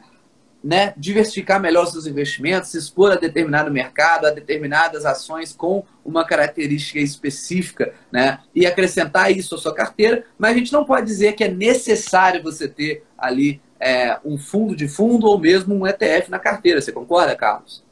né, 0.67 0.93
diversificar 0.97 1.61
melhor 1.61 1.87
seus 1.87 2.09
investimentos, 2.09 2.71
se 2.71 2.79
expor 2.79 3.13
a 3.13 3.15
determinado 3.15 3.71
mercado, 3.71 4.27
a 4.27 4.31
determinadas 4.31 5.07
ações 5.07 5.53
com 5.53 5.85
uma 6.05 6.25
característica 6.25 6.99
específica, 6.99 7.95
né, 8.11 8.41
e 8.53 8.67
acrescentar 8.67 9.31
isso 9.31 9.55
à 9.55 9.59
sua 9.59 9.73
carteira, 9.73 10.25
mas 10.37 10.51
a 10.51 10.59
gente 10.59 10.73
não 10.73 10.85
pode 10.85 11.07
dizer 11.07 11.35
que 11.35 11.45
é 11.45 11.49
necessário 11.49 12.43
você 12.43 12.67
ter 12.67 13.05
ali 13.17 13.61
é, 13.79 14.19
um 14.25 14.37
fundo 14.37 14.75
de 14.75 14.89
fundo 14.89 15.29
ou 15.29 15.39
mesmo 15.39 15.73
um 15.73 15.87
ETF 15.87 16.33
na 16.33 16.39
carteira. 16.41 16.81
Você 16.81 16.91
concorda, 16.91 17.37
Carlos? 17.37 17.85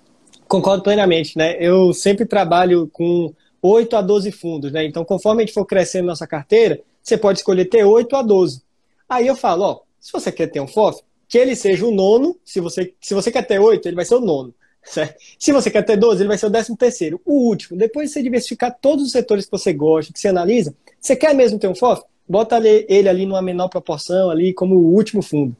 Concordo 0.48 0.82
plenamente, 0.82 1.38
né? 1.38 1.56
Eu 1.60 1.92
sempre 1.92 2.26
trabalho 2.26 2.88
com 2.92 3.32
8 3.62 3.96
a 3.96 4.02
12 4.02 4.32
fundos, 4.32 4.72
né? 4.72 4.84
Então, 4.84 5.04
conforme 5.04 5.42
a 5.42 5.46
gente 5.46 5.54
for 5.54 5.64
crescendo 5.64 6.06
nossa 6.06 6.26
carteira, 6.26 6.80
você 7.00 7.16
pode 7.16 7.38
escolher 7.38 7.66
ter 7.66 7.84
8 7.84 8.16
a 8.16 8.22
12. 8.22 8.62
Aí 9.08 9.28
eu 9.28 9.36
falo, 9.36 9.62
ó, 9.62 9.80
Se 10.00 10.12
você 10.12 10.32
quer 10.32 10.48
ter 10.48 10.60
um 10.60 10.66
FOF, 10.66 11.00
que 11.28 11.38
ele 11.38 11.56
seja 11.56 11.86
o 11.86 11.90
nono, 11.90 12.38
se 12.44 12.60
você, 12.60 12.94
se 13.00 13.14
você 13.14 13.30
quer 13.30 13.42
ter 13.42 13.58
oito, 13.58 13.86
ele 13.86 13.96
vai 13.96 14.04
ser 14.04 14.14
o 14.14 14.20
nono. 14.20 14.54
Certo? 14.82 15.16
Se 15.38 15.50
você 15.50 15.70
quer 15.70 15.82
ter 15.82 15.96
12, 15.96 16.22
ele 16.22 16.28
vai 16.28 16.36
ser 16.36 16.46
o 16.46 16.50
décimo 16.50 16.76
terceiro. 16.76 17.20
O 17.24 17.48
último, 17.48 17.76
depois 17.78 18.08
de 18.08 18.14
você 18.14 18.22
diversificar 18.22 18.76
todos 18.80 19.06
os 19.06 19.12
setores 19.12 19.46
que 19.46 19.50
você 19.50 19.72
gosta, 19.72 20.12
que 20.12 20.20
você 20.20 20.28
analisa, 20.28 20.74
você 21.00 21.16
quer 21.16 21.34
mesmo 21.34 21.58
ter 21.58 21.68
um 21.68 21.74
FOF? 21.74 22.02
Bota 22.28 22.58
ele 22.66 23.08
ali 23.08 23.26
numa 23.26 23.42
menor 23.42 23.68
proporção, 23.68 24.30
ali 24.30 24.52
como 24.52 24.76
o 24.76 24.94
último 24.94 25.22
fundo. 25.22 25.56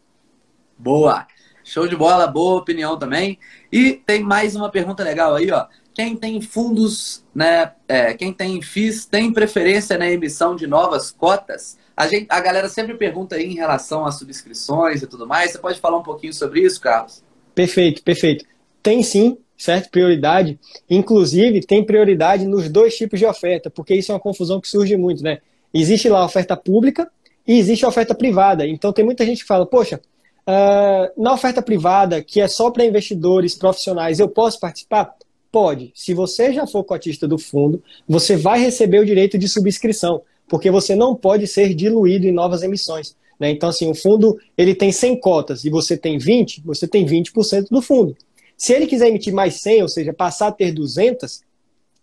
Boa! 0.78 1.26
Show 1.62 1.88
de 1.88 1.96
bola, 1.96 2.26
boa 2.26 2.58
opinião 2.58 2.98
também. 2.98 3.38
E 3.72 3.94
tem 3.94 4.22
mais 4.22 4.54
uma 4.54 4.70
pergunta 4.70 5.02
legal 5.02 5.34
aí, 5.34 5.50
ó. 5.50 5.66
Quem 5.94 6.14
tem 6.14 6.40
fundos, 6.40 7.24
né? 7.34 7.72
É, 7.88 8.12
quem 8.12 8.32
tem 8.32 8.60
FIIs 8.60 9.06
tem 9.06 9.32
preferência 9.32 9.96
na 9.96 10.10
emissão 10.10 10.54
de 10.54 10.66
novas 10.66 11.10
cotas? 11.10 11.78
A, 11.97 12.07
gente, 12.07 12.26
a 12.28 12.40
galera 12.40 12.68
sempre 12.68 12.95
pergunta 12.95 13.36
aí 13.36 13.45
em 13.45 13.55
relação 13.55 14.05
às 14.05 14.18
subscrições 14.18 15.03
e 15.03 15.07
tudo 15.07 15.26
mais. 15.26 15.53
Você 15.53 15.59
pode 15.59 15.80
falar 15.80 15.99
um 15.99 16.03
pouquinho 16.03 16.32
sobre 16.32 16.61
isso, 16.61 16.80
Carlos? 16.80 17.22
Perfeito, 17.55 18.03
perfeito. 18.03 18.45
Tem 18.82 19.03
sim, 19.03 19.38
certo? 19.57 19.90
Prioridade. 19.90 20.59
Inclusive, 20.90 21.61
tem 21.61 21.84
prioridade 21.84 22.47
nos 22.47 22.68
dois 22.68 22.97
tipos 22.97 23.18
de 23.18 23.26
oferta, 23.26 23.70
porque 23.70 23.95
isso 23.95 24.11
é 24.11 24.14
uma 24.14 24.20
confusão 24.20 24.61
que 24.61 24.68
surge 24.68 24.97
muito, 24.97 25.22
né? 25.22 25.38
Existe 25.72 26.09
lá 26.09 26.20
a 26.20 26.26
oferta 26.26 26.57
pública 26.57 27.11
e 27.47 27.59
existe 27.59 27.84
a 27.84 27.88
oferta 27.88 28.14
privada. 28.14 28.66
Então, 28.66 28.92
tem 28.92 29.05
muita 29.05 29.24
gente 29.24 29.42
que 29.42 29.47
fala, 29.47 29.66
poxa, 29.66 30.01
Uh, 30.47 31.22
na 31.22 31.32
oferta 31.32 31.62
privada, 31.62 32.22
que 32.22 32.38
é 32.38 32.47
só 32.47 32.70
para 32.70 32.84
investidores 32.84 33.55
profissionais, 33.55 34.20
eu 34.20 34.28
posso 34.28 34.61
participar? 34.61 35.14
Pode. 35.51 35.90
Se 35.95 36.12
você 36.12 36.53
já 36.53 36.66
for 36.66 36.84
cotista 36.84 37.26
do 37.26 37.38
fundo, 37.38 37.82
você 38.07 38.36
vai 38.36 38.61
receber 38.61 38.99
o 38.99 39.07
direito 39.07 39.38
de 39.38 39.49
subscrição, 39.49 40.20
porque 40.49 40.70
você 40.70 40.95
não 40.95 41.14
pode 41.14 41.47
ser 41.47 41.74
diluído 41.74 42.26
em 42.26 42.32
novas 42.32 42.62
emissões. 42.62 43.16
Né? 43.38 43.51
Então, 43.51 43.68
assim, 43.68 43.90
o 43.90 43.95
fundo 43.95 44.38
ele 44.57 44.74
tem 44.74 44.92
100 44.92 45.20
cotas 45.20 45.64
e 45.64 45.70
você 45.70 45.97
tem 45.97 46.18
20, 46.18 46.62
você 46.64 46.86
tem 46.86 47.05
20% 47.05 47.68
do 47.70 47.82
fundo. 47.82 48.16
Se 48.57 48.72
ele 48.72 48.86
quiser 48.86 49.09
emitir 49.09 49.34
mais 49.34 49.61
100, 49.61 49.82
ou 49.82 49.88
seja, 49.88 50.12
passar 50.12 50.49
a 50.49 50.53
ter 50.53 50.72
200, 50.72 51.42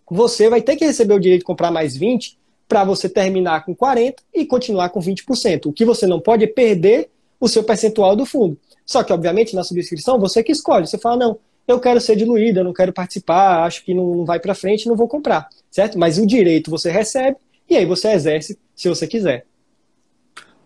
você 0.10 0.50
vai 0.50 0.62
ter 0.62 0.76
que 0.76 0.86
receber 0.86 1.14
o 1.14 1.20
direito 1.20 1.42
de 1.42 1.46
comprar 1.46 1.72
mais 1.72 1.96
20 1.96 2.38
para 2.68 2.84
você 2.84 3.08
terminar 3.08 3.66
com 3.66 3.76
40 3.76 4.22
e 4.34 4.46
continuar 4.46 4.90
com 4.90 5.00
20%. 5.00 5.68
O 5.68 5.74
que 5.74 5.86
você 5.86 6.06
não 6.06 6.20
pode 6.20 6.44
é 6.44 6.48
perder 6.48 7.10
o 7.40 7.48
seu 7.48 7.64
percentual 7.64 8.16
do 8.16 8.26
fundo. 8.26 8.58
Só 8.86 9.04
que, 9.04 9.14
obviamente, 9.14 9.56
na 9.56 9.64
subscrição, 9.64 10.20
você 10.20 10.44
que 10.44 10.52
escolhe. 10.52 10.86
Você 10.86 10.98
fala, 10.98 11.18
não, 11.18 11.40
eu 11.68 11.80
quero 11.80 12.02
ser 12.02 12.16
diluído, 12.16 12.60
eu 12.60 12.64
não 12.64 12.74
quero 12.74 12.92
participar, 12.92 13.64
acho 13.64 13.84
que 13.84 13.94
não 13.94 14.26
vai 14.26 14.40
para 14.40 14.54
frente, 14.54 14.88
não 14.88 14.96
vou 14.96 15.08
comprar, 15.08 15.48
certo? 15.70 15.98
Mas 15.98 16.18
o 16.18 16.26
direito 16.26 16.70
você 16.70 16.92
recebe 16.92 17.38
e 17.72 17.78
aí 17.78 17.86
você 17.86 18.10
exerce 18.10 18.60
se 18.76 18.90
você 18.90 19.08
quiser. 19.08 19.46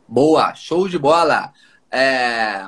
Boa, 0.07 0.55
show 0.55 0.87
de 0.89 0.97
bola. 0.97 1.53
É... 1.91 2.67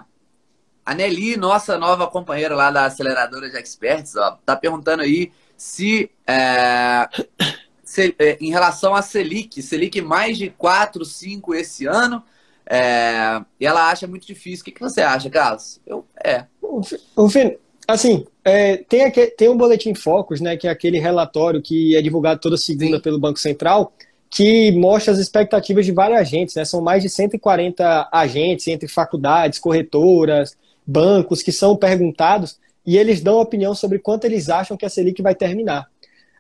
A 0.86 0.94
Nelly, 0.94 1.36
nossa 1.36 1.78
nova 1.78 2.06
companheira 2.06 2.56
lá 2.56 2.70
da 2.70 2.86
aceleradora 2.86 3.50
de 3.50 3.58
experts, 3.58 4.16
ó, 4.16 4.38
tá 4.46 4.56
perguntando 4.56 5.02
aí 5.02 5.32
se, 5.58 6.12
é... 6.28 7.10
se 7.84 8.16
é, 8.20 8.38
em 8.40 8.52
relação 8.52 8.94
a 8.94 9.02
Selic, 9.02 9.60
Selic 9.62 10.00
mais 10.02 10.38
de 10.38 10.52
4, 10.52 11.04
5 11.04 11.56
esse 11.56 11.88
ano, 11.88 12.24
é, 12.70 13.42
e 13.60 13.66
ela 13.66 13.90
acha 13.90 14.06
muito 14.06 14.28
difícil. 14.28 14.62
O 14.62 14.66
que, 14.66 14.72
que 14.72 14.82
você 14.82 15.02
acha, 15.02 15.30
Carlos? 15.32 15.82
Eu, 15.86 16.06
é. 16.24 16.46
O, 16.62 17.28
Fê, 17.28 17.58
assim, 17.88 18.24
é, 18.46 18.78
tem, 18.78 19.04
aqui, 19.04 19.28
tem 19.28 19.50
um 19.50 19.58
boletim 19.58 19.96
Focus, 19.96 20.42
né, 20.42 20.58
que 20.58 20.68
é 20.68 20.72
aquele 20.72 21.00
relatório 21.00 21.62
que 21.62 21.96
é 21.96 22.02
divulgado 22.04 22.40
toda 22.40 22.56
segunda 22.56 22.98
Sim. 22.98 23.02
pelo 23.02 23.20
Banco 23.20 23.40
Central, 23.40 23.94
que 24.30 24.72
mostra 24.74 25.14
as 25.14 25.20
expectativas 25.20 25.86
de 25.86 25.92
vários 25.92 26.20
agentes, 26.20 26.56
né? 26.56 26.66
São 26.66 26.82
mais 26.82 27.02
de 27.02 27.10
140 27.10 28.10
agentes 28.12 28.68
entre 28.68 28.88
faculdades, 28.88 29.60
corretoras, 29.60 30.56
bancos 30.86 31.42
que 31.42 31.52
são 31.52 31.76
perguntados 31.76 32.60
e 32.86 32.98
eles 32.98 33.22
dão 33.22 33.40
opinião 33.40 33.74
sobre 33.76 34.00
quanto 34.00 34.26
eles 34.26 34.50
acham 34.50 34.78
que 34.78 34.86
a 34.86 34.90
Selic 34.90 35.22
vai 35.22 35.36
terminar. 35.36 35.88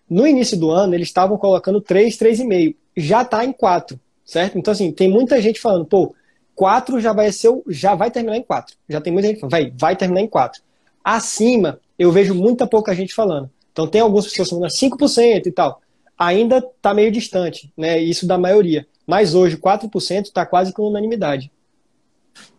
No 0.09 0.25
início 0.25 0.57
do 0.57 0.69
ano, 0.69 0.95
eles 0.95 1.07
estavam 1.07 1.38
colocando 1.38 1.81
3, 1.81 2.17
3,5. 2.17 2.75
Já 2.95 3.21
está 3.21 3.43
em 3.43 3.51
4 3.51 3.99
certo? 4.27 4.57
Então, 4.57 4.73
assim, 4.73 4.91
tem 4.91 5.09
muita 5.09 5.41
gente 5.41 5.59
falando, 5.59 5.85
pô, 5.85 6.13
4 6.53 6.99
já 6.99 7.13
vai 7.13 7.31
ser, 7.31 7.49
já 7.69 7.95
vai 7.95 8.11
terminar 8.11 8.35
em 8.35 8.43
4. 8.43 8.75
Já 8.89 8.99
tem 8.99 9.13
muita 9.13 9.29
gente 9.29 9.39
falando, 9.39 9.51
vai, 9.51 9.73
vai 9.75 9.95
terminar 9.95 10.21
em 10.21 10.27
4. 10.27 10.61
Acima, 11.03 11.79
eu 11.97 12.11
vejo 12.11 12.35
muita 12.35 12.67
pouca 12.67 12.93
gente 12.93 13.15
falando. 13.15 13.49
Então, 13.71 13.88
tem 13.88 14.01
algumas 14.01 14.27
pessoas 14.27 14.49
falando 14.49 14.69
5% 14.69 15.47
e 15.47 15.51
tal. 15.51 15.81
Ainda 16.18 16.57
está 16.57 16.93
meio 16.93 17.11
distante, 17.11 17.72
né? 17.78 17.99
Isso 17.99 18.26
da 18.26 18.38
maioria. 18.38 18.88
Mas 19.05 19.34
hoje, 19.36 19.57
4% 19.57 20.26
está 20.26 20.45
quase 20.45 20.74
com 20.74 20.84
unanimidade. 20.84 21.51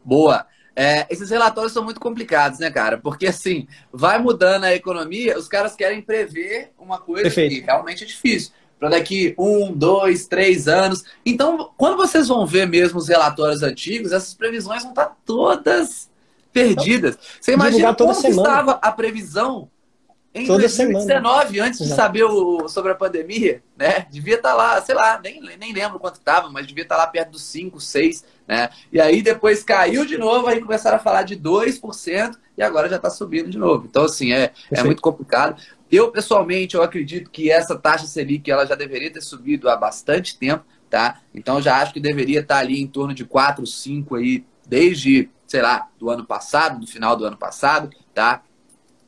Boa. 0.05 0.47
É, 0.75 1.07
esses 1.11 1.29
relatórios 1.31 1.73
são 1.73 1.83
muito 1.83 2.01
complicados, 2.01 2.61
né, 2.61 2.71
cara? 2.71 2.99
Porque, 2.99 3.27
assim, 3.27 3.67
vai 3.93 4.19
mudando 4.19 4.65
a 4.65 4.75
economia, 4.75 5.37
os 5.37 5.49
caras 5.49 5.75
querem 5.75 6.01
prever 6.01 6.73
uma 6.79 6.99
coisa 6.99 7.25
Perfeito. 7.25 7.57
que 7.57 7.61
realmente 7.63 8.05
é 8.05 8.07
difícil 8.07 8.53
para 8.79 8.91
daqui 8.91 9.35
um, 9.37 9.73
dois, 9.73 10.27
três 10.27 10.69
anos. 10.69 11.05
Então, 11.27 11.73
quando 11.77 11.97
vocês 11.97 12.29
vão 12.29 12.47
ver 12.47 12.67
mesmo 12.67 12.99
os 12.99 13.09
relatórios 13.09 13.63
antigos, 13.63 14.13
essas 14.13 14.35
previsões 14.35 14.83
vão 14.83 14.93
estar 14.93 15.17
todas 15.25 16.09
perdidas. 16.53 17.19
Você 17.41 17.53
imagina 17.53 17.95
como 17.95 18.13
estava 18.13 18.73
a 18.81 18.93
previsão 18.93 19.69
em 20.35 20.47
Toda 20.47 20.61
2019, 20.61 21.47
semana. 21.49 21.69
antes 21.69 21.81
de 21.81 21.89
saber 21.89 22.25
o, 22.25 22.69
sobre 22.69 22.93
a 22.93 22.95
pandemia, 22.95 23.63
né? 23.77 24.07
Devia 24.11 24.35
estar 24.35 24.55
lá, 24.55 24.81
sei 24.83 24.95
lá, 24.95 25.19
nem, 25.23 25.41
nem 25.41 25.73
lembro 25.73 25.99
quanto 25.99 26.17
estava, 26.17 26.51
mas 26.51 26.67
devia 26.67 26.83
estar 26.83 26.97
lá 26.97 27.07
perto 27.07 27.33
dos 27.33 27.43
5, 27.45 27.81
6, 27.81 28.25
né? 28.47 28.69
E 28.93 29.01
aí 29.01 29.23
depois 29.23 29.63
caiu 29.63 30.05
de 30.05 30.19
novo, 30.19 30.47
aí 30.47 30.61
começaram 30.61 30.97
a 30.97 31.01
falar 31.01 31.23
de 31.23 31.37
2% 31.37 32.37
e 32.57 32.63
agora 32.63 32.89
já 32.89 32.97
está 32.97 33.09
subindo 33.09 33.49
de 33.49 33.59
novo. 33.59 33.87
Então, 33.89 34.05
assim, 34.05 34.33
é, 34.33 34.53
é 34.71 34.83
muito 34.83 35.01
complicado. 35.01 35.61
Eu, 35.91 36.11
pessoalmente, 36.11 36.75
eu 36.75 36.83
acredito 36.83 37.31
que 37.31 37.51
essa 37.51 37.77
taxa 37.77 38.07
Selic 38.07 38.51
ela 38.51 38.67
já 38.67 38.75
deveria 38.75 39.11
ter 39.11 39.23
subido 39.23 39.71
há 39.71 39.77
bastante 39.77 40.39
tempo, 40.39 40.65
tá? 40.91 41.21
Então, 41.35 41.63
já 41.63 41.81
acho 41.81 41.95
que 41.95 42.01
deveria 42.01 42.41
estar 42.41 42.59
ali 42.59 42.81
em 42.81 42.87
torno 42.87 43.15
de 43.15 43.25
4, 43.25 43.67
5 43.67 44.17
aí, 44.17 44.45
desde, 44.67 45.31
sei 45.47 45.63
lá, 45.63 45.89
do 45.99 46.11
ano 46.11 46.27
passado, 46.27 46.81
do 46.81 46.87
final 46.87 47.17
do 47.17 47.25
ano 47.25 47.37
passado, 47.39 47.91
tá? 48.13 48.43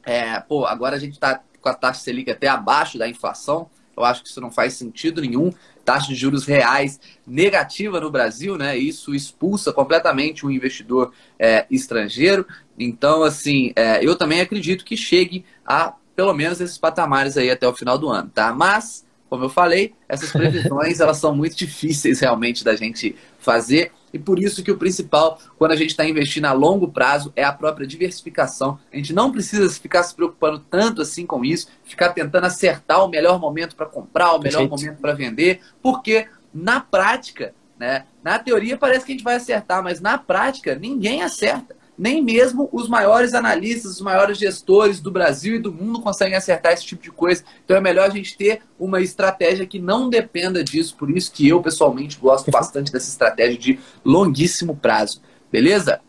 É, 0.04 0.40
pô, 0.40 0.66
agora 0.66 0.96
a 0.96 0.98
gente 0.98 1.14
está 1.14 1.42
com 1.60 1.68
a 1.68 1.74
taxa 1.74 2.00
Selic 2.00 2.30
até 2.30 2.48
abaixo 2.48 2.98
da 2.98 3.08
inflação. 3.08 3.68
Eu 3.96 4.04
acho 4.04 4.22
que 4.22 4.28
isso 4.28 4.40
não 4.40 4.50
faz 4.50 4.74
sentido 4.74 5.20
nenhum. 5.20 5.52
Taxa 5.84 6.08
de 6.08 6.14
juros 6.14 6.46
reais 6.46 6.98
negativa 7.26 8.00
no 8.00 8.10
Brasil, 8.10 8.56
né? 8.56 8.76
Isso 8.76 9.14
expulsa 9.14 9.72
completamente 9.72 10.46
o 10.46 10.50
investidor 10.50 11.12
é, 11.38 11.66
estrangeiro. 11.70 12.46
Então, 12.78 13.22
assim, 13.22 13.72
é, 13.76 14.04
eu 14.04 14.16
também 14.16 14.40
acredito 14.40 14.84
que 14.84 14.96
chegue 14.96 15.44
a 15.66 15.94
pelo 16.16 16.34
menos 16.34 16.60
esses 16.60 16.76
patamares 16.76 17.38
aí 17.38 17.50
até 17.50 17.66
o 17.66 17.74
final 17.74 17.96
do 17.96 18.08
ano, 18.10 18.30
tá? 18.34 18.52
Mas, 18.52 19.06
como 19.28 19.44
eu 19.44 19.48
falei, 19.48 19.94
essas 20.06 20.30
previsões 20.30 21.00
elas 21.00 21.16
são 21.16 21.34
muito 21.34 21.56
difíceis 21.56 22.20
realmente 22.20 22.62
da 22.62 22.76
gente 22.76 23.16
fazer 23.38 23.90
e 24.12 24.18
por 24.18 24.38
isso 24.38 24.62
que 24.62 24.70
o 24.70 24.76
principal 24.76 25.38
quando 25.58 25.72
a 25.72 25.76
gente 25.76 25.90
está 25.90 26.04
investindo 26.04 26.46
a 26.46 26.52
longo 26.52 26.88
prazo 26.88 27.32
é 27.36 27.44
a 27.44 27.52
própria 27.52 27.86
diversificação. 27.86 28.78
A 28.92 28.96
gente 28.96 29.12
não 29.12 29.30
precisa 29.30 29.68
ficar 29.70 30.02
se 30.02 30.14
preocupando 30.14 30.58
tanto 30.58 31.02
assim 31.02 31.26
com 31.26 31.44
isso, 31.44 31.68
ficar 31.84 32.10
tentando 32.10 32.46
acertar 32.46 33.04
o 33.04 33.08
melhor 33.08 33.38
momento 33.38 33.76
para 33.76 33.86
comprar, 33.86 34.32
o 34.32 34.38
melhor 34.38 34.60
Perfeito. 34.60 34.70
momento 34.70 35.00
para 35.00 35.12
vender, 35.12 35.60
porque 35.82 36.26
na 36.52 36.80
prática, 36.80 37.54
né, 37.78 38.04
na 38.22 38.38
teoria 38.38 38.76
parece 38.76 39.04
que 39.04 39.12
a 39.12 39.14
gente 39.14 39.24
vai 39.24 39.36
acertar, 39.36 39.82
mas 39.82 40.00
na 40.00 40.18
prática 40.18 40.74
ninguém 40.74 41.22
acerta 41.22 41.79
nem 42.00 42.22
mesmo 42.22 42.66
os 42.72 42.88
maiores 42.88 43.34
analistas, 43.34 43.92
os 43.92 44.00
maiores 44.00 44.38
gestores 44.38 45.00
do 45.00 45.10
Brasil 45.10 45.56
e 45.56 45.58
do 45.58 45.70
mundo 45.70 46.00
conseguem 46.00 46.34
acertar 46.34 46.72
esse 46.72 46.86
tipo 46.86 47.02
de 47.02 47.10
coisa. 47.10 47.44
Então 47.62 47.76
é 47.76 47.80
melhor 47.80 48.08
a 48.08 48.10
gente 48.10 48.38
ter 48.38 48.62
uma 48.78 49.02
estratégia 49.02 49.66
que 49.66 49.78
não 49.78 50.08
dependa 50.08 50.64
disso. 50.64 50.96
Por 50.96 51.10
isso 51.10 51.30
que 51.30 51.46
eu, 51.46 51.60
pessoalmente, 51.60 52.18
gosto 52.18 52.50
bastante 52.50 52.90
dessa 52.90 53.10
estratégia 53.10 53.58
de 53.58 53.78
longuíssimo 54.02 54.74
prazo. 54.74 55.20
Beleza? 55.52 56.00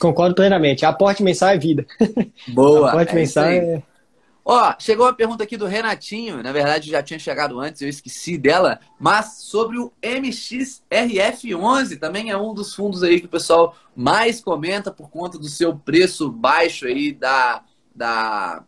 Concordo 0.00 0.34
plenamente. 0.34 0.84
Aporte 0.84 1.22
mensal 1.22 1.50
é 1.50 1.58
vida. 1.58 1.86
Boa. 2.48 2.88
Aporte 2.88 3.12
é 3.12 3.14
mensal 3.14 3.44
é 3.44 3.82
Ó, 4.50 4.74
chegou 4.78 5.04
uma 5.04 5.12
pergunta 5.12 5.44
aqui 5.44 5.58
do 5.58 5.66
Renatinho, 5.66 6.42
na 6.42 6.52
verdade 6.52 6.90
já 6.90 7.02
tinha 7.02 7.18
chegado 7.18 7.60
antes, 7.60 7.82
eu 7.82 7.88
esqueci 7.88 8.38
dela, 8.38 8.80
mas 8.98 9.42
sobre 9.42 9.76
o 9.78 9.92
MXRF11, 10.02 11.98
também 11.98 12.30
é 12.30 12.36
um 12.38 12.54
dos 12.54 12.74
fundos 12.74 13.02
aí 13.02 13.20
que 13.20 13.26
o 13.26 13.28
pessoal 13.28 13.76
mais 13.94 14.40
comenta 14.40 14.90
por 14.90 15.10
conta 15.10 15.38
do 15.38 15.50
seu 15.50 15.76
preço 15.76 16.30
baixo 16.30 16.86
aí 16.86 17.12
da, 17.12 17.62
da, 17.94 18.64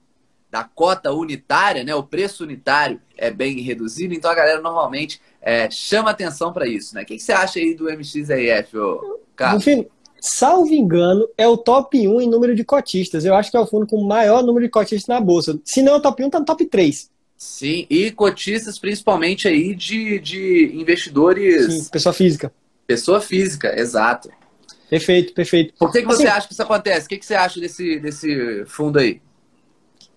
da 0.51 0.64
cota 0.64 1.12
unitária, 1.12 1.83
né? 1.83 1.95
O 1.95 2.03
preço 2.03 2.45
unitário 2.45 3.01
é 3.16 3.31
bem 3.31 3.59
reduzido, 3.61 4.12
então 4.12 4.31
a 4.31 4.35
galera 4.35 4.61
normalmente 4.61 5.18
é, 5.41 5.70
chama 5.70 6.11
atenção 6.11 6.53
para 6.53 6.68
isso, 6.68 6.95
né? 6.95 7.05
O 7.05 7.07
que, 7.07 7.16
que, 7.16 7.22
você 7.22 7.33
acha 7.33 7.59
aí 7.59 7.74
do 7.74 7.89
MXRF, 7.89 8.76
ô, 8.76 9.20
Carlos? 9.35 9.64
Salvo 10.20 10.72
engano, 10.72 11.28
é 11.36 11.46
o 11.46 11.56
top 11.56 12.06
1 12.06 12.20
em 12.20 12.28
número 12.28 12.54
de 12.54 12.64
cotistas. 12.64 13.24
Eu 13.24 13.34
acho 13.34 13.50
que 13.50 13.56
é 13.56 13.60
o 13.60 13.66
fundo 13.66 13.86
com 13.86 13.96
o 13.96 14.06
maior 14.06 14.42
número 14.42 14.66
de 14.66 14.70
cotistas 14.70 15.06
na 15.08 15.20
bolsa. 15.20 15.58
Se 15.64 15.82
não 15.82 15.94
é 15.94 15.96
o 15.96 16.00
top 16.00 16.24
1, 16.24 16.30
tá 16.30 16.38
no 16.38 16.44
top 16.44 16.64
3. 16.64 17.10
Sim, 17.36 17.86
e 17.88 18.10
cotistas 18.10 18.78
principalmente 18.78 19.48
aí 19.48 19.74
de, 19.74 20.18
de 20.18 20.72
investidores. 20.74 21.72
Sim, 21.72 21.90
pessoa 21.90 22.12
física. 22.12 22.52
Pessoa 22.86 23.20
física, 23.20 23.78
exato. 23.80 24.30
Perfeito, 24.90 25.32
perfeito. 25.32 25.72
Por 25.78 25.92
que, 25.92 26.02
que 26.02 26.08
assim, 26.08 26.24
você 26.24 26.28
acha 26.28 26.46
que 26.46 26.52
isso 26.52 26.62
acontece? 26.62 27.06
O 27.06 27.08
que, 27.08 27.18
que 27.18 27.24
você 27.24 27.34
acha 27.34 27.60
desse, 27.60 27.98
desse 28.00 28.64
fundo 28.66 28.98
aí? 28.98 29.22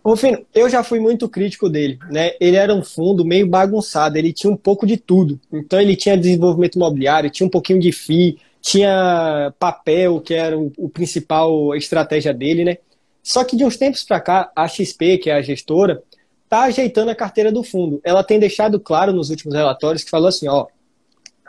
Rufino, 0.04 0.46
eu 0.54 0.70
já 0.70 0.84
fui 0.84 1.00
muito 1.00 1.30
crítico 1.30 1.70
dele, 1.70 1.98
né? 2.12 2.32
Ele 2.42 2.58
era 2.58 2.74
um 2.74 2.84
fundo 2.84 3.24
meio 3.24 3.48
bagunçado, 3.48 4.18
ele 4.18 4.34
tinha 4.34 4.52
um 4.52 4.58
pouco 4.58 4.86
de 4.86 4.98
tudo. 4.98 5.40
Então 5.52 5.80
ele 5.80 5.96
tinha 5.96 6.18
desenvolvimento 6.18 6.76
imobiliário, 6.76 7.30
tinha 7.30 7.48
um 7.48 7.50
pouquinho 7.50 7.80
de 7.80 7.92
FII, 7.94 8.38
tinha 8.64 9.54
papel, 9.60 10.22
que 10.22 10.34
era 10.34 10.58
o, 10.58 10.88
principal 10.88 11.76
estratégia 11.76 12.34
dele, 12.34 12.64
né? 12.64 12.78
Só 13.22 13.44
que 13.44 13.58
de 13.58 13.66
uns 13.66 13.76
tempos 13.76 14.04
para 14.04 14.22
cá, 14.22 14.52
a 14.56 14.66
XP, 14.70 15.18
que 15.18 15.30
é 15.30 15.34
a 15.34 15.42
gestora, 15.42 16.02
tá 16.48 16.62
ajeitando 16.64 17.12
a 17.12 17.16
carteira 17.16 17.52
do 17.52 17.62
fundo. 17.62 18.00
Ela 18.06 18.24
tem 18.24 18.40
deixado 18.40 18.80
claro 18.80 19.12
nos 19.12 19.30
últimos 19.30 19.54
relatórios 19.54 20.06
que 20.06 20.10
falou 20.10 20.30
assim, 20.30 20.48
ó, 20.48 20.68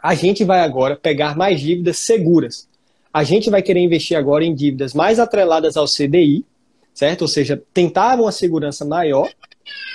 a 0.03 0.15
gente 0.17 0.43
vai 0.43 0.61
agora 0.61 0.97
pegar 0.97 1.37
mais 1.37 1.61
dívidas 1.61 1.99
seguras. 1.99 2.69
A 3.13 3.23
gente 3.23 3.49
vai 3.49 3.63
querer 3.63 3.81
investir 3.81 4.17
agora 4.17 4.45
em 4.45 4.53
dívidas 4.53 4.93
mais 4.93 5.21
atreladas 5.21 5.77
ao 5.77 5.87
CDI, 5.87 6.45
certo? 6.93 7.23
Ou 7.23 7.29
seja, 7.29 7.63
tentar 7.73 8.21
uma 8.21 8.33
segurança 8.33 8.85
maior 8.85 9.31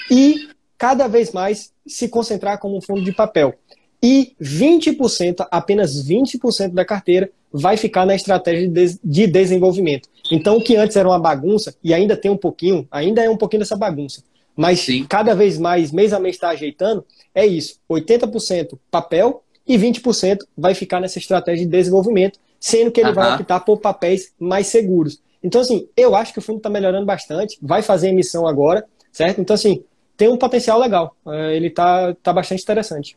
e 0.10 0.48
cada 0.78 1.06
vez 1.08 1.34
mais 1.34 1.74
se 1.86 2.08
concentrar 2.08 2.60
como 2.60 2.78
um 2.78 2.82
fundo 2.82 3.04
de 3.04 3.12
papel. 3.12 3.54
E 4.02 4.34
20%, 4.42 5.46
apenas 5.52 6.08
20% 6.08 6.74
da 6.74 6.86
carteira 6.86 7.30
vai 7.52 7.76
ficar 7.76 8.06
na 8.06 8.16
estratégia 8.16 8.70
de 9.04 9.28
desenvolvimento. 9.28 10.08
Então, 10.32 10.58
o 10.58 10.64
que 10.64 10.76
antes 10.76 10.96
era 10.96 11.08
uma 11.08 11.20
bagunça, 11.20 11.76
e 11.84 11.94
ainda 11.94 12.16
tem 12.16 12.30
um 12.30 12.38
pouquinho, 12.38 12.88
ainda 12.92 13.24
é 13.24 13.30
um 13.30 13.38
pouquinho 13.38 13.62
dessa 13.62 13.76
bagunça, 13.76 14.24
mas 14.56 14.82
Sim. 14.82 15.06
cada 15.08 15.34
vez 15.34 15.58
mais, 15.58 15.92
mês 15.92 16.14
a 16.14 16.20
mês 16.20 16.36
está 16.36 16.50
ajeitando, 16.50 17.06
é 17.34 17.46
isso: 17.46 17.80
80% 17.90 18.78
papel 18.92 19.44
e 19.68 19.78
20% 19.78 20.40
vai 20.58 20.74
ficar 20.74 21.00
nessa 21.00 21.20
estratégia 21.20 21.66
de 21.66 21.72
desenvolvimento, 21.72 22.40
sendo 22.60 22.92
que 22.92 23.00
ele 23.00 23.14
vai 23.14 23.36
optar 23.36 23.62
por 23.62 23.78
papéis 23.80 24.34
mais 24.40 24.68
seguros. 24.68 25.22
Então, 25.44 25.62
assim, 25.62 25.88
eu 25.96 26.16
acho 26.16 26.34
que 26.34 26.40
o 26.40 26.42
fundo 26.42 26.58
está 26.58 26.70
melhorando 26.70 27.06
bastante, 27.06 27.58
vai 27.62 27.82
fazer 27.82 28.10
emissão 28.10 28.46
agora, 28.46 28.86
certo? 29.12 29.40
Então, 29.40 29.54
assim, 29.54 29.84
tem 30.18 30.28
um 30.28 30.38
potencial 30.38 30.78
legal. 30.78 31.16
É, 31.28 31.56
ele 31.56 31.68
está 31.68 32.14
tá 32.16 32.34
bastante 32.34 32.62
interessante. 32.62 33.16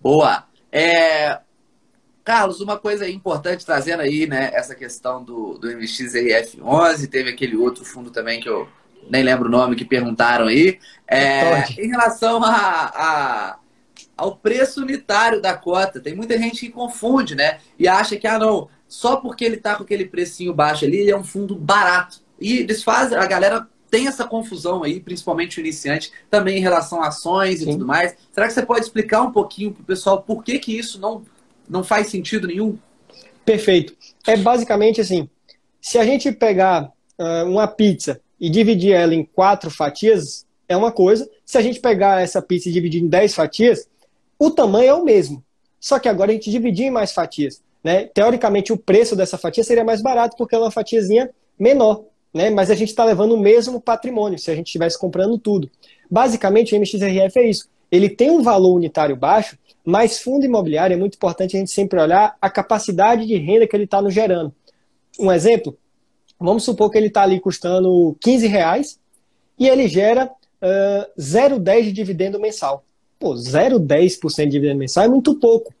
Boa. 0.00 0.44
É... 0.70 1.40
Carlos, 2.24 2.60
uma 2.60 2.78
coisa 2.78 3.08
importante 3.08 3.64
trazendo 3.64 4.00
aí, 4.00 4.26
né, 4.26 4.50
essa 4.52 4.74
questão 4.74 5.24
do, 5.24 5.54
do 5.58 5.68
MXRF11, 5.68 7.08
teve 7.08 7.30
aquele 7.30 7.56
outro 7.56 7.86
fundo 7.86 8.10
também 8.10 8.38
que 8.38 8.48
eu 8.48 8.68
nem 9.08 9.22
lembro 9.22 9.48
o 9.48 9.50
nome 9.50 9.76
que 9.76 9.84
perguntaram 9.84 10.46
aí. 10.46 10.78
É, 11.06 11.64
em 11.80 11.88
relação 11.88 12.44
a, 12.44 12.90
a, 12.94 13.58
ao 14.16 14.36
preço 14.36 14.82
unitário 14.82 15.40
da 15.40 15.56
cota, 15.56 16.00
tem 16.00 16.14
muita 16.14 16.36
gente 16.36 16.60
que 16.60 16.70
confunde, 16.70 17.34
né? 17.34 17.60
E 17.78 17.88
acha 17.88 18.16
que, 18.16 18.26
ah, 18.26 18.38
não, 18.38 18.68
só 18.86 19.16
porque 19.16 19.44
ele 19.44 19.56
tá 19.56 19.76
com 19.76 19.82
aquele 19.82 20.04
precinho 20.04 20.52
baixo 20.52 20.84
ali, 20.84 20.98
ele 20.98 21.10
é 21.10 21.16
um 21.16 21.24
fundo 21.24 21.56
barato. 21.56 22.20
E 22.40 22.58
eles 22.58 22.82
fazem, 22.82 23.16
a 23.16 23.26
galera 23.26 23.66
tem 23.90 24.06
essa 24.06 24.24
confusão 24.24 24.82
aí, 24.82 25.00
principalmente 25.00 25.58
o 25.58 25.60
iniciante, 25.60 26.12
também 26.30 26.58
em 26.58 26.60
relação 26.60 27.02
a 27.02 27.08
ações 27.08 27.60
Sim. 27.60 27.68
e 27.68 27.72
tudo 27.72 27.86
mais. 27.86 28.14
Será 28.32 28.46
que 28.46 28.52
você 28.52 28.64
pode 28.64 28.80
explicar 28.80 29.22
um 29.22 29.32
pouquinho 29.32 29.72
para 29.72 29.82
o 29.82 29.86
pessoal 29.86 30.22
por 30.22 30.44
que, 30.44 30.58
que 30.58 30.76
isso 30.76 31.00
não, 31.00 31.22
não 31.68 31.82
faz 31.82 32.08
sentido 32.08 32.46
nenhum? 32.46 32.78
Perfeito. 33.44 33.94
É 34.26 34.36
basicamente 34.36 35.00
assim: 35.00 35.28
se 35.80 35.98
a 35.98 36.04
gente 36.04 36.30
pegar 36.32 36.92
uh, 37.18 37.44
uma 37.46 37.66
pizza 37.66 38.20
e 38.38 38.50
dividir 38.50 38.92
ela 38.92 39.14
em 39.14 39.24
quatro 39.24 39.70
fatias, 39.70 40.46
é 40.68 40.76
uma 40.76 40.92
coisa. 40.92 41.28
Se 41.44 41.56
a 41.56 41.62
gente 41.62 41.80
pegar 41.80 42.22
essa 42.22 42.42
pizza 42.42 42.68
e 42.68 42.72
dividir 42.72 43.02
em 43.02 43.08
dez 43.08 43.34
fatias, 43.34 43.88
o 44.38 44.50
tamanho 44.50 44.88
é 44.88 44.94
o 44.94 45.04
mesmo. 45.04 45.42
Só 45.80 45.98
que 45.98 46.08
agora 46.08 46.30
a 46.30 46.34
gente 46.34 46.50
dividir 46.50 46.86
em 46.86 46.90
mais 46.90 47.12
fatias. 47.12 47.62
Né? 47.82 48.04
Teoricamente, 48.04 48.72
o 48.72 48.76
preço 48.76 49.16
dessa 49.16 49.38
fatia 49.38 49.64
seria 49.64 49.84
mais 49.84 50.02
barato 50.02 50.36
porque 50.36 50.54
é 50.54 50.58
uma 50.58 50.70
fatiazinha 50.70 51.30
menor. 51.58 52.04
Né? 52.32 52.50
Mas 52.50 52.70
a 52.70 52.74
gente 52.74 52.88
está 52.88 53.04
levando 53.04 53.32
o 53.32 53.40
mesmo 53.40 53.80
patrimônio 53.80 54.38
se 54.38 54.50
a 54.50 54.54
gente 54.54 54.66
estivesse 54.66 54.98
comprando 54.98 55.38
tudo. 55.38 55.70
Basicamente, 56.10 56.74
o 56.74 56.78
MXRF 56.78 57.38
é 57.38 57.48
isso. 57.48 57.68
Ele 57.90 58.08
tem 58.08 58.30
um 58.30 58.42
valor 58.42 58.74
unitário 58.74 59.16
baixo, 59.16 59.58
mas 59.84 60.20
fundo 60.20 60.44
imobiliário 60.44 60.94
é 60.94 60.96
muito 60.96 61.14
importante 61.14 61.56
a 61.56 61.60
gente 61.60 61.70
sempre 61.70 62.00
olhar 62.00 62.36
a 62.40 62.50
capacidade 62.50 63.26
de 63.26 63.36
renda 63.36 63.66
que 63.66 63.74
ele 63.74 63.84
está 63.84 64.02
nos 64.02 64.12
gerando. 64.12 64.54
Um 65.18 65.32
exemplo, 65.32 65.76
vamos 66.38 66.64
supor 66.64 66.90
que 66.90 66.98
ele 66.98 67.06
está 67.06 67.22
ali 67.22 67.40
custando 67.40 68.16
15 68.20 68.46
reais 68.46 69.00
e 69.58 69.66
ele 69.66 69.88
gera 69.88 70.26
uh, 70.26 71.20
0,10 71.20 71.84
de 71.84 71.92
dividendo 71.92 72.38
mensal. 72.38 72.84
Pô, 73.18 73.34
0,10% 73.34 74.44
de 74.44 74.50
dividendo 74.50 74.78
mensal 74.78 75.04
é 75.04 75.08
muito 75.08 75.34
pouco. 75.36 75.72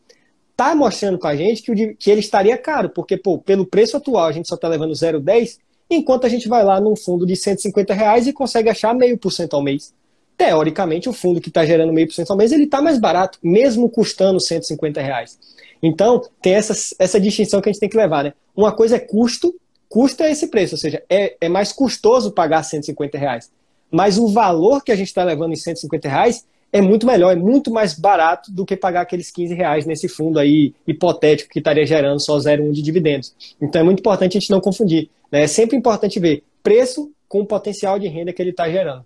Tá 0.56 0.74
mostrando 0.74 1.18
com 1.18 1.26
a 1.26 1.36
gente 1.36 1.62
que, 1.62 1.70
o, 1.70 1.96
que 1.96 2.10
ele 2.10 2.20
estaria 2.20 2.56
caro, 2.58 2.88
porque 2.90 3.16
pô, 3.16 3.38
pelo 3.38 3.66
preço 3.66 3.96
atual 3.96 4.26
a 4.26 4.32
gente 4.32 4.48
só 4.48 4.56
está 4.56 4.66
levando 4.66 4.92
0,10, 4.92 5.58
enquanto 5.90 6.26
a 6.26 6.28
gente 6.28 6.48
vai 6.48 6.64
lá 6.64 6.80
num 6.80 6.96
fundo 6.96 7.24
de 7.26 7.36
150 7.36 7.94
reais 7.94 8.26
e 8.26 8.32
consegue 8.32 8.68
achar 8.68 8.94
meio 8.94 9.16
por 9.18 9.32
cento 9.32 9.54
ao 9.54 9.62
mês 9.62 9.92
teoricamente, 10.38 11.08
o 11.08 11.12
fundo 11.12 11.40
que 11.40 11.48
está 11.48 11.66
gerando 11.66 11.92
meio 11.92 12.06
por 12.06 12.14
cento 12.14 12.30
ao 12.30 12.36
mês, 12.36 12.52
ele 12.52 12.62
está 12.62 12.80
mais 12.80 12.96
barato, 12.96 13.40
mesmo 13.42 13.90
custando 13.90 14.38
150 14.38 15.02
reais. 15.02 15.36
Então, 15.82 16.22
tem 16.40 16.54
essa, 16.54 16.72
essa 16.98 17.20
distinção 17.20 17.60
que 17.60 17.68
a 17.68 17.72
gente 17.72 17.80
tem 17.80 17.88
que 17.88 17.96
levar, 17.96 18.22
né? 18.22 18.32
Uma 18.56 18.70
coisa 18.70 18.96
é 18.96 19.00
custo, 19.00 19.52
custo 19.88 20.22
é 20.22 20.30
esse 20.30 20.46
preço, 20.46 20.76
ou 20.76 20.78
seja, 20.78 21.02
é, 21.10 21.36
é 21.40 21.48
mais 21.48 21.72
custoso 21.72 22.30
pagar 22.30 22.62
150 22.62 23.18
reais. 23.18 23.50
Mas 23.90 24.16
o 24.16 24.28
valor 24.28 24.82
que 24.84 24.92
a 24.92 24.96
gente 24.96 25.08
está 25.08 25.24
levando 25.24 25.52
em 25.52 25.56
150 25.56 26.08
reais 26.08 26.46
é 26.72 26.80
muito 26.80 27.06
melhor, 27.06 27.32
é 27.32 27.36
muito 27.36 27.70
mais 27.70 27.98
barato 27.98 28.52
do 28.52 28.64
que 28.64 28.76
pagar 28.76 29.02
aqueles 29.02 29.30
15 29.30 29.54
reais 29.54 29.86
nesse 29.86 30.08
fundo 30.08 30.38
aí 30.38 30.74
hipotético 30.86 31.50
que 31.50 31.58
estaria 31.58 31.86
gerando 31.86 32.20
só 32.20 32.36
0,1 32.36 32.72
de 32.72 32.82
dividendos. 32.82 33.34
Então 33.60 33.80
é 33.80 33.84
muito 33.84 34.00
importante 34.00 34.36
a 34.36 34.40
gente 34.40 34.50
não 34.50 34.60
confundir. 34.60 35.08
Né? 35.32 35.44
É 35.44 35.46
sempre 35.46 35.76
importante 35.76 36.20
ver 36.20 36.44
preço 36.62 37.10
com 37.28 37.40
o 37.40 37.46
potencial 37.46 37.98
de 37.98 38.08
renda 38.08 38.32
que 38.32 38.42
ele 38.42 38.50
está 38.50 38.68
gerando. 38.68 39.04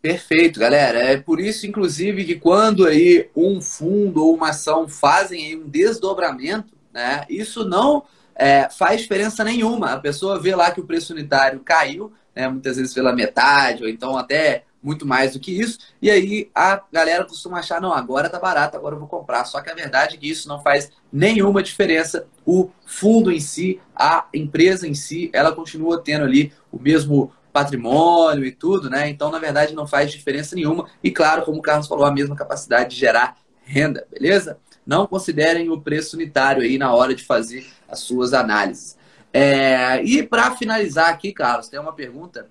Perfeito, 0.00 0.60
galera. 0.60 1.00
É 1.00 1.16
por 1.16 1.40
isso, 1.40 1.66
inclusive, 1.66 2.24
que 2.24 2.36
quando 2.36 2.86
aí 2.86 3.28
um 3.34 3.60
fundo 3.60 4.24
ou 4.24 4.34
uma 4.34 4.50
ação 4.50 4.88
fazem 4.88 5.56
um 5.56 5.68
desdobramento, 5.68 6.74
né, 6.92 7.24
isso 7.28 7.64
não 7.64 8.04
é, 8.36 8.68
faz 8.68 9.00
diferença 9.00 9.42
nenhuma. 9.42 9.92
A 9.92 9.98
pessoa 9.98 10.38
vê 10.38 10.54
lá 10.54 10.70
que 10.70 10.80
o 10.80 10.86
preço 10.86 11.12
unitário 11.12 11.60
caiu, 11.60 12.12
né, 12.34 12.48
muitas 12.48 12.76
vezes 12.76 12.94
pela 12.94 13.12
metade, 13.12 13.82
ou 13.82 13.88
então 13.88 14.16
até 14.16 14.65
muito 14.82 15.06
mais 15.06 15.32
do 15.32 15.40
que 15.40 15.58
isso, 15.58 15.78
e 16.00 16.10
aí 16.10 16.50
a 16.54 16.80
galera 16.92 17.24
costuma 17.24 17.58
achar, 17.58 17.80
não, 17.80 17.92
agora 17.92 18.28
tá 18.28 18.38
barato, 18.38 18.76
agora 18.76 18.94
eu 18.94 18.98
vou 19.00 19.08
comprar. 19.08 19.44
Só 19.44 19.60
que 19.60 19.70
a 19.70 19.74
verdade 19.74 20.14
é 20.14 20.18
que 20.18 20.30
isso 20.30 20.48
não 20.48 20.62
faz 20.62 20.90
nenhuma 21.12 21.62
diferença. 21.62 22.26
O 22.44 22.70
fundo 22.84 23.32
em 23.32 23.40
si, 23.40 23.80
a 23.94 24.26
empresa 24.32 24.86
em 24.86 24.94
si, 24.94 25.30
ela 25.32 25.52
continua 25.52 26.00
tendo 26.00 26.24
ali 26.24 26.52
o 26.70 26.80
mesmo 26.80 27.32
patrimônio 27.52 28.44
e 28.44 28.52
tudo, 28.52 28.90
né? 28.90 29.08
Então, 29.08 29.30
na 29.30 29.38
verdade, 29.38 29.74
não 29.74 29.86
faz 29.86 30.12
diferença 30.12 30.54
nenhuma. 30.54 30.88
E 31.02 31.10
claro, 31.10 31.42
como 31.42 31.58
o 31.58 31.62
Carlos 31.62 31.88
falou, 31.88 32.04
a 32.04 32.12
mesma 32.12 32.36
capacidade 32.36 32.90
de 32.90 33.00
gerar 33.00 33.36
renda, 33.64 34.06
beleza? 34.10 34.58
Não 34.86 35.06
considerem 35.06 35.70
o 35.70 35.80
preço 35.80 36.16
unitário 36.16 36.62
aí 36.62 36.78
na 36.78 36.94
hora 36.94 37.14
de 37.14 37.24
fazer 37.24 37.66
as 37.88 38.00
suas 38.00 38.32
análises. 38.32 38.96
É, 39.32 40.02
e 40.04 40.22
para 40.22 40.54
finalizar 40.54 41.08
aqui, 41.08 41.32
Carlos, 41.32 41.68
tem 41.68 41.80
uma 41.80 41.92
pergunta 41.92 42.48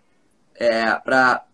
é, 0.55 0.93
para 0.95 1.45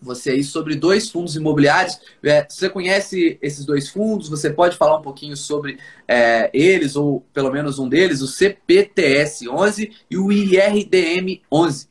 você 0.00 0.30
aí 0.30 0.44
sobre 0.44 0.74
dois 0.74 1.10
fundos 1.10 1.36
imobiliários. 1.36 1.98
É, 2.22 2.46
você 2.48 2.68
conhece 2.68 3.38
esses 3.42 3.64
dois 3.64 3.88
fundos? 3.88 4.28
Você 4.28 4.50
pode 4.50 4.76
falar 4.76 4.98
um 4.98 5.02
pouquinho 5.02 5.36
sobre 5.36 5.78
é, 6.06 6.50
eles, 6.52 6.96
ou 6.96 7.24
pelo 7.32 7.50
menos 7.50 7.78
um 7.78 7.88
deles, 7.88 8.20
o 8.20 8.26
CPTS 8.26 9.48
11 9.48 9.92
e 10.10 10.16
o 10.16 10.30
IRDM 10.30 11.40
11. 11.50 11.88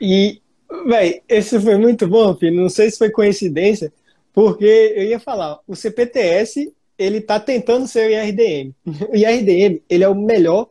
E, 0.00 0.40
velho, 0.86 1.20
esse 1.28 1.60
foi 1.60 1.76
muito 1.76 2.06
bom, 2.06 2.34
filho. 2.34 2.60
Não 2.60 2.68
sei 2.68 2.90
se 2.90 2.98
foi 2.98 3.10
coincidência, 3.10 3.92
porque 4.32 4.94
eu 4.96 5.04
ia 5.04 5.20
falar, 5.20 5.58
o 5.66 5.74
CPTS, 5.74 6.72
ele 6.98 7.20
tá 7.20 7.38
tentando 7.38 7.86
ser 7.86 8.08
o 8.08 8.10
IRDM. 8.10 8.74
O 9.10 9.16
IRDM, 9.16 9.82
ele 9.88 10.04
é 10.04 10.08
o 10.08 10.14
melhor 10.14 10.68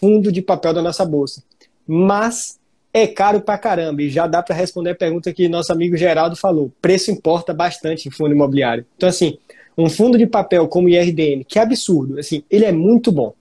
fundo 0.00 0.32
de 0.32 0.42
papel 0.42 0.74
da 0.74 0.82
nossa 0.82 1.04
bolsa. 1.04 1.42
Mas 1.86 2.58
é 2.92 3.06
caro 3.06 3.40
pra 3.40 3.58
caramba. 3.58 4.02
E 4.02 4.10
já 4.10 4.26
dá 4.26 4.42
para 4.42 4.54
responder 4.54 4.90
a 4.90 4.94
pergunta 4.94 5.32
que 5.32 5.48
nosso 5.48 5.72
amigo 5.72 5.96
Geraldo 5.96 6.36
falou. 6.36 6.70
Preço 6.80 7.10
importa 7.10 7.54
bastante 7.54 8.08
em 8.08 8.10
fundo 8.10 8.34
imobiliário. 8.34 8.84
Então, 8.96 9.08
assim, 9.08 9.38
um 9.76 9.88
fundo 9.88 10.18
de 10.18 10.26
papel 10.26 10.68
como 10.68 10.86
o 10.86 10.90
IRDM, 10.90 11.44
que 11.44 11.58
é 11.58 11.62
absurdo, 11.62 12.18
assim, 12.18 12.42
ele 12.50 12.64
é 12.64 12.72
muito 12.72 13.10
bom. 13.10 13.34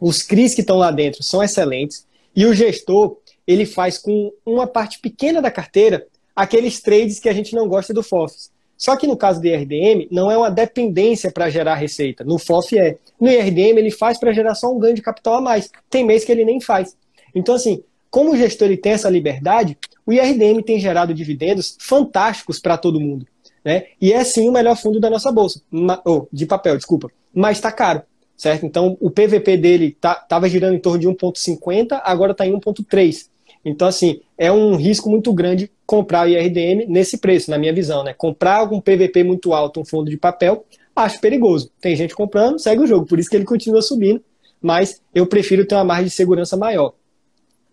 Os 0.00 0.22
CRIs 0.22 0.54
que 0.54 0.60
estão 0.60 0.76
lá 0.76 0.90
dentro 0.90 1.22
são 1.22 1.42
excelentes. 1.42 2.06
E 2.34 2.46
o 2.46 2.54
gestor, 2.54 3.16
ele 3.46 3.66
faz 3.66 3.98
com 3.98 4.32
uma 4.46 4.66
parte 4.66 5.00
pequena 5.00 5.42
da 5.42 5.50
carteira 5.50 6.06
aqueles 6.36 6.80
trades 6.80 7.18
que 7.18 7.28
a 7.28 7.32
gente 7.32 7.54
não 7.54 7.66
gosta 7.66 7.92
do 7.92 8.02
FOFs. 8.02 8.50
Só 8.76 8.96
que 8.96 9.08
no 9.08 9.16
caso 9.16 9.40
do 9.40 9.46
IRDM, 9.48 10.06
não 10.08 10.30
é 10.30 10.38
uma 10.38 10.52
dependência 10.52 11.32
para 11.32 11.50
gerar 11.50 11.74
receita. 11.74 12.22
No 12.22 12.38
FOF 12.38 12.78
é. 12.78 12.96
No 13.20 13.28
IRDM, 13.28 13.76
ele 13.76 13.90
faz 13.90 14.20
para 14.20 14.32
gerar 14.32 14.54
só 14.54 14.72
um 14.72 14.78
ganho 14.78 14.94
de 14.94 15.02
capital 15.02 15.34
a 15.34 15.40
mais. 15.40 15.68
Tem 15.90 16.04
mês 16.04 16.24
que 16.24 16.30
ele 16.30 16.44
nem 16.44 16.60
faz. 16.60 16.96
Então, 17.34 17.56
assim, 17.56 17.82
como 18.10 18.32
o 18.32 18.36
gestor 18.36 18.68
ele 18.68 18.76
tem 18.76 18.92
essa 18.92 19.10
liberdade, 19.10 19.76
o 20.06 20.12
IRDM 20.12 20.62
tem 20.62 20.78
gerado 20.78 21.12
dividendos 21.12 21.76
fantásticos 21.80 22.58
para 22.58 22.78
todo 22.78 23.00
mundo. 23.00 23.26
Né? 23.64 23.86
E 24.00 24.12
é 24.12 24.24
sim 24.24 24.48
o 24.48 24.52
melhor 24.52 24.76
fundo 24.76 24.98
da 24.98 25.10
nossa 25.10 25.30
bolsa. 25.30 25.60
Oh, 26.04 26.26
de 26.32 26.46
papel, 26.46 26.76
desculpa. 26.76 27.10
Mas 27.34 27.58
está 27.58 27.70
caro. 27.70 28.02
certo? 28.36 28.64
Então, 28.64 28.96
o 29.00 29.10
PVP 29.10 29.56
dele 29.56 29.86
estava 29.86 30.24
tá, 30.26 30.48
girando 30.48 30.74
em 30.74 30.78
torno 30.78 30.98
de 30.98 31.08
1,50, 31.08 32.00
agora 32.02 32.32
está 32.32 32.46
em 32.46 32.52
1,3. 32.52 33.26
Então, 33.64 33.86
assim, 33.86 34.20
é 34.36 34.50
um 34.50 34.76
risco 34.76 35.10
muito 35.10 35.32
grande 35.32 35.70
comprar 35.84 36.26
o 36.26 36.30
IRDM 36.30 36.86
nesse 36.88 37.18
preço, 37.18 37.50
na 37.50 37.58
minha 37.58 37.72
visão, 37.72 38.04
né? 38.04 38.14
Comprar 38.14 38.56
algum 38.56 38.80
PVP 38.80 39.24
muito 39.24 39.52
alto, 39.52 39.80
um 39.80 39.84
fundo 39.84 40.10
de 40.10 40.16
papel, 40.16 40.64
acho 40.94 41.20
perigoso. 41.20 41.70
Tem 41.80 41.94
gente 41.96 42.14
comprando, 42.14 42.58
segue 42.58 42.82
o 42.82 42.86
jogo, 42.86 43.06
por 43.06 43.18
isso 43.18 43.28
que 43.28 43.36
ele 43.36 43.44
continua 43.44 43.82
subindo, 43.82 44.22
mas 44.60 45.02
eu 45.14 45.26
prefiro 45.26 45.66
ter 45.66 45.74
uma 45.74 45.84
margem 45.84 46.06
de 46.06 46.10
segurança 46.10 46.56
maior. 46.56 46.94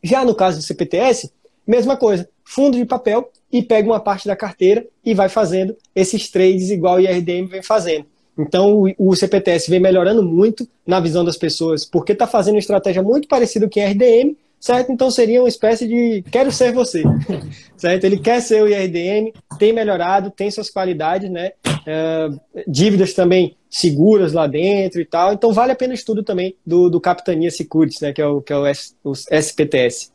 Já 0.05 0.23
no 0.23 0.35
caso 0.35 0.59
do 0.59 0.63
CPTS, 0.63 1.31
mesma 1.65 1.97
coisa, 1.97 2.29
fundo 2.43 2.77
de 2.77 2.85
papel 2.85 3.31
e 3.51 3.63
pega 3.63 3.89
uma 3.89 3.99
parte 3.99 4.27
da 4.27 4.35
carteira 4.35 4.85
e 5.03 5.15
vai 5.15 5.27
fazendo 5.27 5.75
esses 5.95 6.29
trades 6.29 6.69
igual 6.69 6.97
o 6.97 6.99
IRDM 6.99 7.47
vem 7.47 7.63
fazendo. 7.63 8.05
Então 8.37 8.83
o 8.99 9.15
CPTS 9.15 9.67
vem 9.67 9.79
melhorando 9.79 10.21
muito 10.21 10.67
na 10.85 10.99
visão 10.99 11.25
das 11.25 11.37
pessoas, 11.37 11.85
porque 11.85 12.11
está 12.11 12.27
fazendo 12.27 12.53
uma 12.53 12.59
estratégia 12.59 13.01
muito 13.01 13.27
parecida 13.27 13.67
com 13.67 13.79
o 13.79 13.81
IRDM, 13.81 14.37
certo? 14.65 14.91
Então 14.91 15.11
seria 15.11 15.43
uma 15.43 15.47
espécie 15.47 15.87
de 15.87 16.23
quero 16.31 16.51
ser 16.51 16.73
você, 16.73 17.03
certo? 17.77 18.03
Ele 18.03 18.17
quer 18.17 18.41
ser 18.41 18.63
o 18.63 18.67
IRDM, 18.67 19.31
tem 19.59 19.71
melhorado, 19.71 20.31
tem 20.31 20.49
suas 20.49 20.71
qualidades, 20.71 21.29
né? 21.29 21.51
Uh, 21.67 22.41
dívidas 22.67 23.13
também 23.13 23.55
seguras 23.69 24.33
lá 24.33 24.47
dentro 24.47 24.99
e 24.99 25.05
tal. 25.05 25.33
Então 25.33 25.53
vale 25.53 25.71
a 25.71 25.75
pena 25.75 25.91
o 25.91 25.95
estudo 25.95 26.23
também 26.23 26.55
do, 26.65 26.89
do 26.89 26.99
Capitania 26.99 27.51
Securities, 27.51 28.01
né? 28.01 28.11
Que 28.11 28.23
é 28.23 28.25
o, 28.25 28.41
que 28.41 28.51
é 28.51 28.57
o, 28.57 28.65
S, 28.65 28.95
o 29.03 29.11
SPTS. 29.11 30.11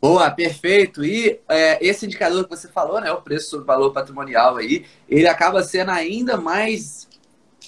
Boa, 0.00 0.30
perfeito. 0.30 1.04
E 1.04 1.38
é, 1.46 1.86
esse 1.86 2.06
indicador 2.06 2.44
que 2.44 2.56
você 2.56 2.68
falou, 2.68 3.02
né, 3.02 3.12
o 3.12 3.20
preço 3.20 3.50
sobre 3.50 3.66
valor 3.66 3.92
patrimonial 3.92 4.56
aí, 4.56 4.86
ele 5.06 5.28
acaba 5.28 5.62
sendo 5.62 5.90
ainda 5.90 6.38
mais 6.38 7.06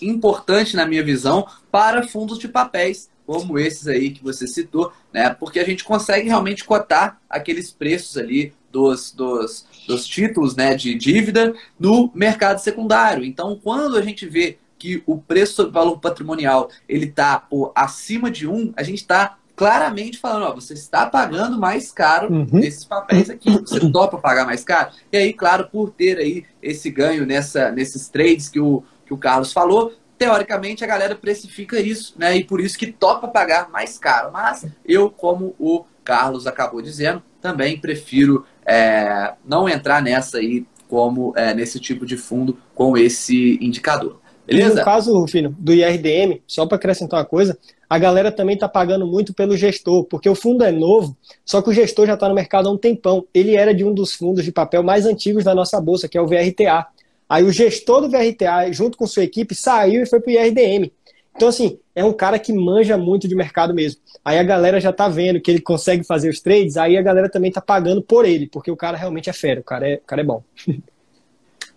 importante 0.00 0.76
na 0.76 0.86
minha 0.86 1.04
visão 1.04 1.46
para 1.70 2.08
fundos 2.08 2.38
de 2.38 2.48
papéis 2.48 3.09
como 3.30 3.60
esses 3.60 3.86
aí 3.86 4.10
que 4.10 4.24
você 4.24 4.44
citou, 4.44 4.92
né? 5.12 5.30
Porque 5.30 5.60
a 5.60 5.64
gente 5.64 5.84
consegue 5.84 6.26
realmente 6.26 6.64
cotar 6.64 7.20
aqueles 7.30 7.70
preços 7.70 8.16
ali 8.16 8.52
dos, 8.72 9.12
dos, 9.12 9.64
dos 9.86 10.04
títulos 10.04 10.56
né, 10.56 10.74
de 10.74 10.96
dívida 10.96 11.54
no 11.78 12.10
mercado 12.12 12.58
secundário. 12.58 13.24
Então, 13.24 13.56
quando 13.62 13.96
a 13.96 14.02
gente 14.02 14.26
vê 14.26 14.58
que 14.76 15.04
o 15.06 15.16
preço 15.16 15.54
sobre 15.54 15.70
valor 15.70 16.00
patrimonial 16.00 16.70
ele 16.88 17.04
está 17.04 17.46
acima 17.72 18.32
de 18.32 18.48
um, 18.48 18.72
a 18.76 18.82
gente 18.82 18.98
está 18.98 19.36
claramente 19.54 20.18
falando, 20.18 20.46
ó, 20.46 20.54
você 20.54 20.74
está 20.74 21.06
pagando 21.06 21.56
mais 21.56 21.92
caro 21.92 22.32
uhum. 22.32 22.58
esses 22.58 22.84
papéis 22.84 23.30
aqui, 23.30 23.48
você 23.60 23.78
topa 23.92 24.18
pagar 24.18 24.44
mais 24.44 24.64
caro. 24.64 24.90
E 25.12 25.16
aí, 25.16 25.32
claro, 25.32 25.68
por 25.70 25.90
ter 25.90 26.18
aí 26.18 26.44
esse 26.60 26.90
ganho 26.90 27.24
nessa, 27.24 27.70
nesses 27.70 28.08
trades 28.08 28.48
que 28.48 28.58
o, 28.58 28.82
que 29.06 29.14
o 29.14 29.18
Carlos 29.18 29.52
falou, 29.52 29.92
teoricamente 30.20 30.84
a 30.84 30.86
galera 30.86 31.14
precifica 31.14 31.80
isso, 31.80 32.12
né? 32.18 32.36
E 32.36 32.44
por 32.44 32.60
isso 32.60 32.76
que 32.76 32.92
topa 32.92 33.26
pagar 33.26 33.70
mais 33.70 33.98
caro. 33.98 34.30
Mas 34.30 34.66
eu, 34.84 35.10
como 35.10 35.54
o 35.58 35.82
Carlos 36.04 36.46
acabou 36.46 36.82
dizendo, 36.82 37.22
também 37.40 37.80
prefiro 37.80 38.44
é, 38.66 39.32
não 39.42 39.66
entrar 39.66 40.02
nessa 40.02 40.36
aí 40.36 40.66
como 40.86 41.32
é, 41.34 41.54
nesse 41.54 41.80
tipo 41.80 42.04
de 42.04 42.18
fundo 42.18 42.58
com 42.74 42.98
esse 42.98 43.58
indicador. 43.62 44.20
Beleza? 44.46 44.74
E 44.74 44.76
no 44.76 44.84
caso, 44.84 45.18
Rufino, 45.18 45.56
do 45.58 45.72
IRDM, 45.72 46.42
só 46.46 46.66
para 46.66 46.76
acrescentar 46.76 47.20
uma 47.20 47.24
coisa, 47.24 47.56
a 47.88 47.98
galera 47.98 48.30
também 48.30 48.56
está 48.56 48.68
pagando 48.68 49.06
muito 49.06 49.32
pelo 49.32 49.56
gestor, 49.56 50.04
porque 50.04 50.28
o 50.28 50.34
fundo 50.34 50.62
é 50.62 50.70
novo, 50.70 51.16
só 51.46 51.62
que 51.62 51.70
o 51.70 51.72
gestor 51.72 52.06
já 52.06 52.14
está 52.14 52.28
no 52.28 52.34
mercado 52.34 52.68
há 52.68 52.72
um 52.72 52.76
tempão. 52.76 53.24
Ele 53.32 53.56
era 53.56 53.72
de 53.72 53.84
um 53.84 53.94
dos 53.94 54.12
fundos 54.12 54.44
de 54.44 54.52
papel 54.52 54.82
mais 54.82 55.06
antigos 55.06 55.44
da 55.44 55.54
nossa 55.54 55.80
bolsa, 55.80 56.08
que 56.08 56.18
é 56.18 56.20
o 56.20 56.26
VRTA. 56.26 56.86
Aí 57.30 57.44
o 57.44 57.52
gestor 57.52 58.00
do 58.00 58.10
VRTA, 58.10 58.72
junto 58.72 58.98
com 58.98 59.06
sua 59.06 59.22
equipe, 59.22 59.54
saiu 59.54 60.02
e 60.02 60.06
foi 60.06 60.18
para 60.18 60.30
o 60.30 60.32
IRDM. 60.32 60.90
Então, 61.36 61.46
assim, 61.46 61.78
é 61.94 62.04
um 62.04 62.12
cara 62.12 62.40
que 62.40 62.52
manja 62.52 62.98
muito 62.98 63.28
de 63.28 63.36
mercado 63.36 63.72
mesmo. 63.72 64.00
Aí 64.24 64.36
a 64.36 64.42
galera 64.42 64.80
já 64.80 64.92
tá 64.92 65.08
vendo 65.08 65.40
que 65.40 65.48
ele 65.48 65.60
consegue 65.60 66.02
fazer 66.02 66.28
os 66.28 66.40
trades, 66.40 66.76
aí 66.76 66.98
a 66.98 67.02
galera 67.02 67.30
também 67.30 67.52
tá 67.52 67.60
pagando 67.60 68.02
por 68.02 68.24
ele, 68.24 68.48
porque 68.48 68.68
o 68.68 68.76
cara 68.76 68.96
realmente 68.96 69.30
é 69.30 69.32
fera, 69.32 69.60
o 69.60 69.64
cara 69.64 69.88
é, 69.88 69.94
o 69.94 70.00
cara 70.00 70.22
é 70.22 70.24
bom. 70.24 70.42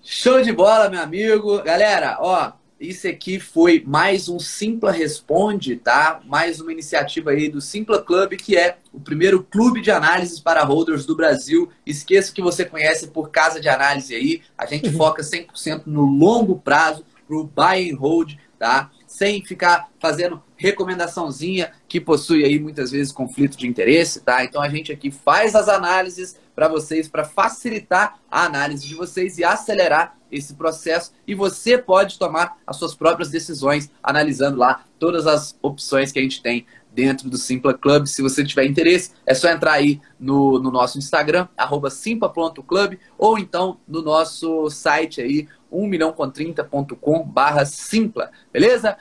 Show 0.01 0.41
de 0.41 0.51
bola, 0.51 0.89
meu 0.89 1.01
amigo. 1.01 1.61
Galera, 1.61 2.17
ó, 2.19 2.51
isso 2.83 3.07
aqui 3.07 3.39
foi 3.39 3.81
mais 3.87 4.27
um 4.27 4.37
Simpla 4.37 4.91
Responde, 4.91 5.77
tá? 5.77 6.19
Mais 6.25 6.59
uma 6.59 6.69
iniciativa 6.69 7.31
aí 7.31 7.47
do 7.47 7.61
Simpla 7.61 8.01
Club, 8.01 8.33
que 8.33 8.57
é 8.57 8.77
o 8.91 8.99
primeiro 8.99 9.41
clube 9.41 9.79
de 9.79 9.89
análises 9.89 10.37
para 10.37 10.65
holders 10.65 11.05
do 11.05 11.15
Brasil. 11.15 11.69
Esqueça 11.85 12.33
que 12.33 12.41
você 12.41 12.65
conhece 12.65 13.07
por 13.07 13.29
casa 13.31 13.61
de 13.61 13.69
análise 13.69 14.13
aí. 14.13 14.41
A 14.57 14.65
gente 14.65 14.89
uhum. 14.89 14.97
foca 14.97 15.21
100% 15.21 15.83
no 15.85 16.01
longo 16.01 16.59
prazo, 16.59 17.05
pro 17.25 17.45
buy 17.45 17.89
and 17.89 17.95
hold, 17.95 18.33
tá? 18.59 18.91
Sem 19.07 19.45
ficar 19.45 19.89
fazendo 19.97 20.43
recomendaçãozinha 20.57 21.71
que 21.87 22.01
possui 22.01 22.43
aí 22.43 22.59
muitas 22.59 22.91
vezes 22.91 23.13
conflito 23.13 23.57
de 23.57 23.65
interesse, 23.65 24.19
tá? 24.19 24.43
Então 24.43 24.61
a 24.61 24.67
gente 24.67 24.91
aqui 24.91 25.09
faz 25.09 25.55
as 25.55 25.69
análises 25.69 26.37
para 26.55 26.67
vocês, 26.67 27.07
para 27.07 27.23
facilitar 27.23 28.19
a 28.29 28.45
análise 28.45 28.87
de 28.87 28.95
vocês 28.95 29.37
e 29.37 29.43
acelerar 29.43 30.17
esse 30.31 30.55
processo. 30.55 31.11
E 31.27 31.35
você 31.35 31.77
pode 31.77 32.17
tomar 32.17 32.57
as 32.65 32.77
suas 32.77 32.95
próprias 32.95 33.29
decisões, 33.29 33.91
analisando 34.01 34.57
lá 34.57 34.85
todas 34.97 35.27
as 35.27 35.57
opções 35.61 36.11
que 36.11 36.19
a 36.19 36.21
gente 36.21 36.41
tem 36.41 36.65
dentro 36.91 37.29
do 37.29 37.37
Simpla 37.37 37.73
Club. 37.73 38.05
Se 38.05 38.21
você 38.21 38.43
tiver 38.43 38.65
interesse, 38.65 39.11
é 39.25 39.33
só 39.33 39.49
entrar 39.49 39.73
aí 39.73 39.99
no, 40.19 40.59
no 40.59 40.71
nosso 40.71 40.97
Instagram, 40.97 41.47
simpla.club, 41.91 42.97
ou 43.17 43.37
então 43.37 43.79
no 43.87 44.01
nosso 44.01 44.69
site 44.69 45.21
aí, 45.21 45.47
1milhãocom30.com 45.71 47.23
barra 47.23 47.65
simpla, 47.65 48.31
beleza? 48.51 48.95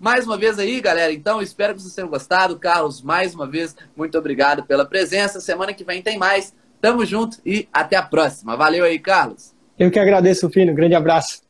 Mais 0.00 0.26
uma 0.26 0.36
vez 0.36 0.58
aí, 0.58 0.80
galera, 0.80 1.12
então, 1.12 1.40
espero 1.40 1.74
que 1.74 1.80
vocês 1.80 1.94
tenham 1.94 2.10
gostado. 2.10 2.58
Carlos, 2.58 3.00
mais 3.00 3.34
uma 3.34 3.46
vez, 3.46 3.74
muito 3.96 4.18
obrigado 4.18 4.64
pela 4.64 4.84
presença. 4.84 5.40
Semana 5.40 5.72
que 5.72 5.84
vem 5.84 6.02
tem 6.02 6.18
mais. 6.18 6.52
Tamo 6.84 7.02
junto 7.06 7.38
e 7.46 7.66
até 7.72 7.96
a 7.96 8.02
próxima. 8.02 8.58
Valeu 8.58 8.84
aí, 8.84 8.98
Carlos. 8.98 9.54
Eu 9.78 9.90
que 9.90 9.98
agradeço, 9.98 10.50
Fino. 10.50 10.74
Grande 10.74 10.94
abraço. 10.94 11.40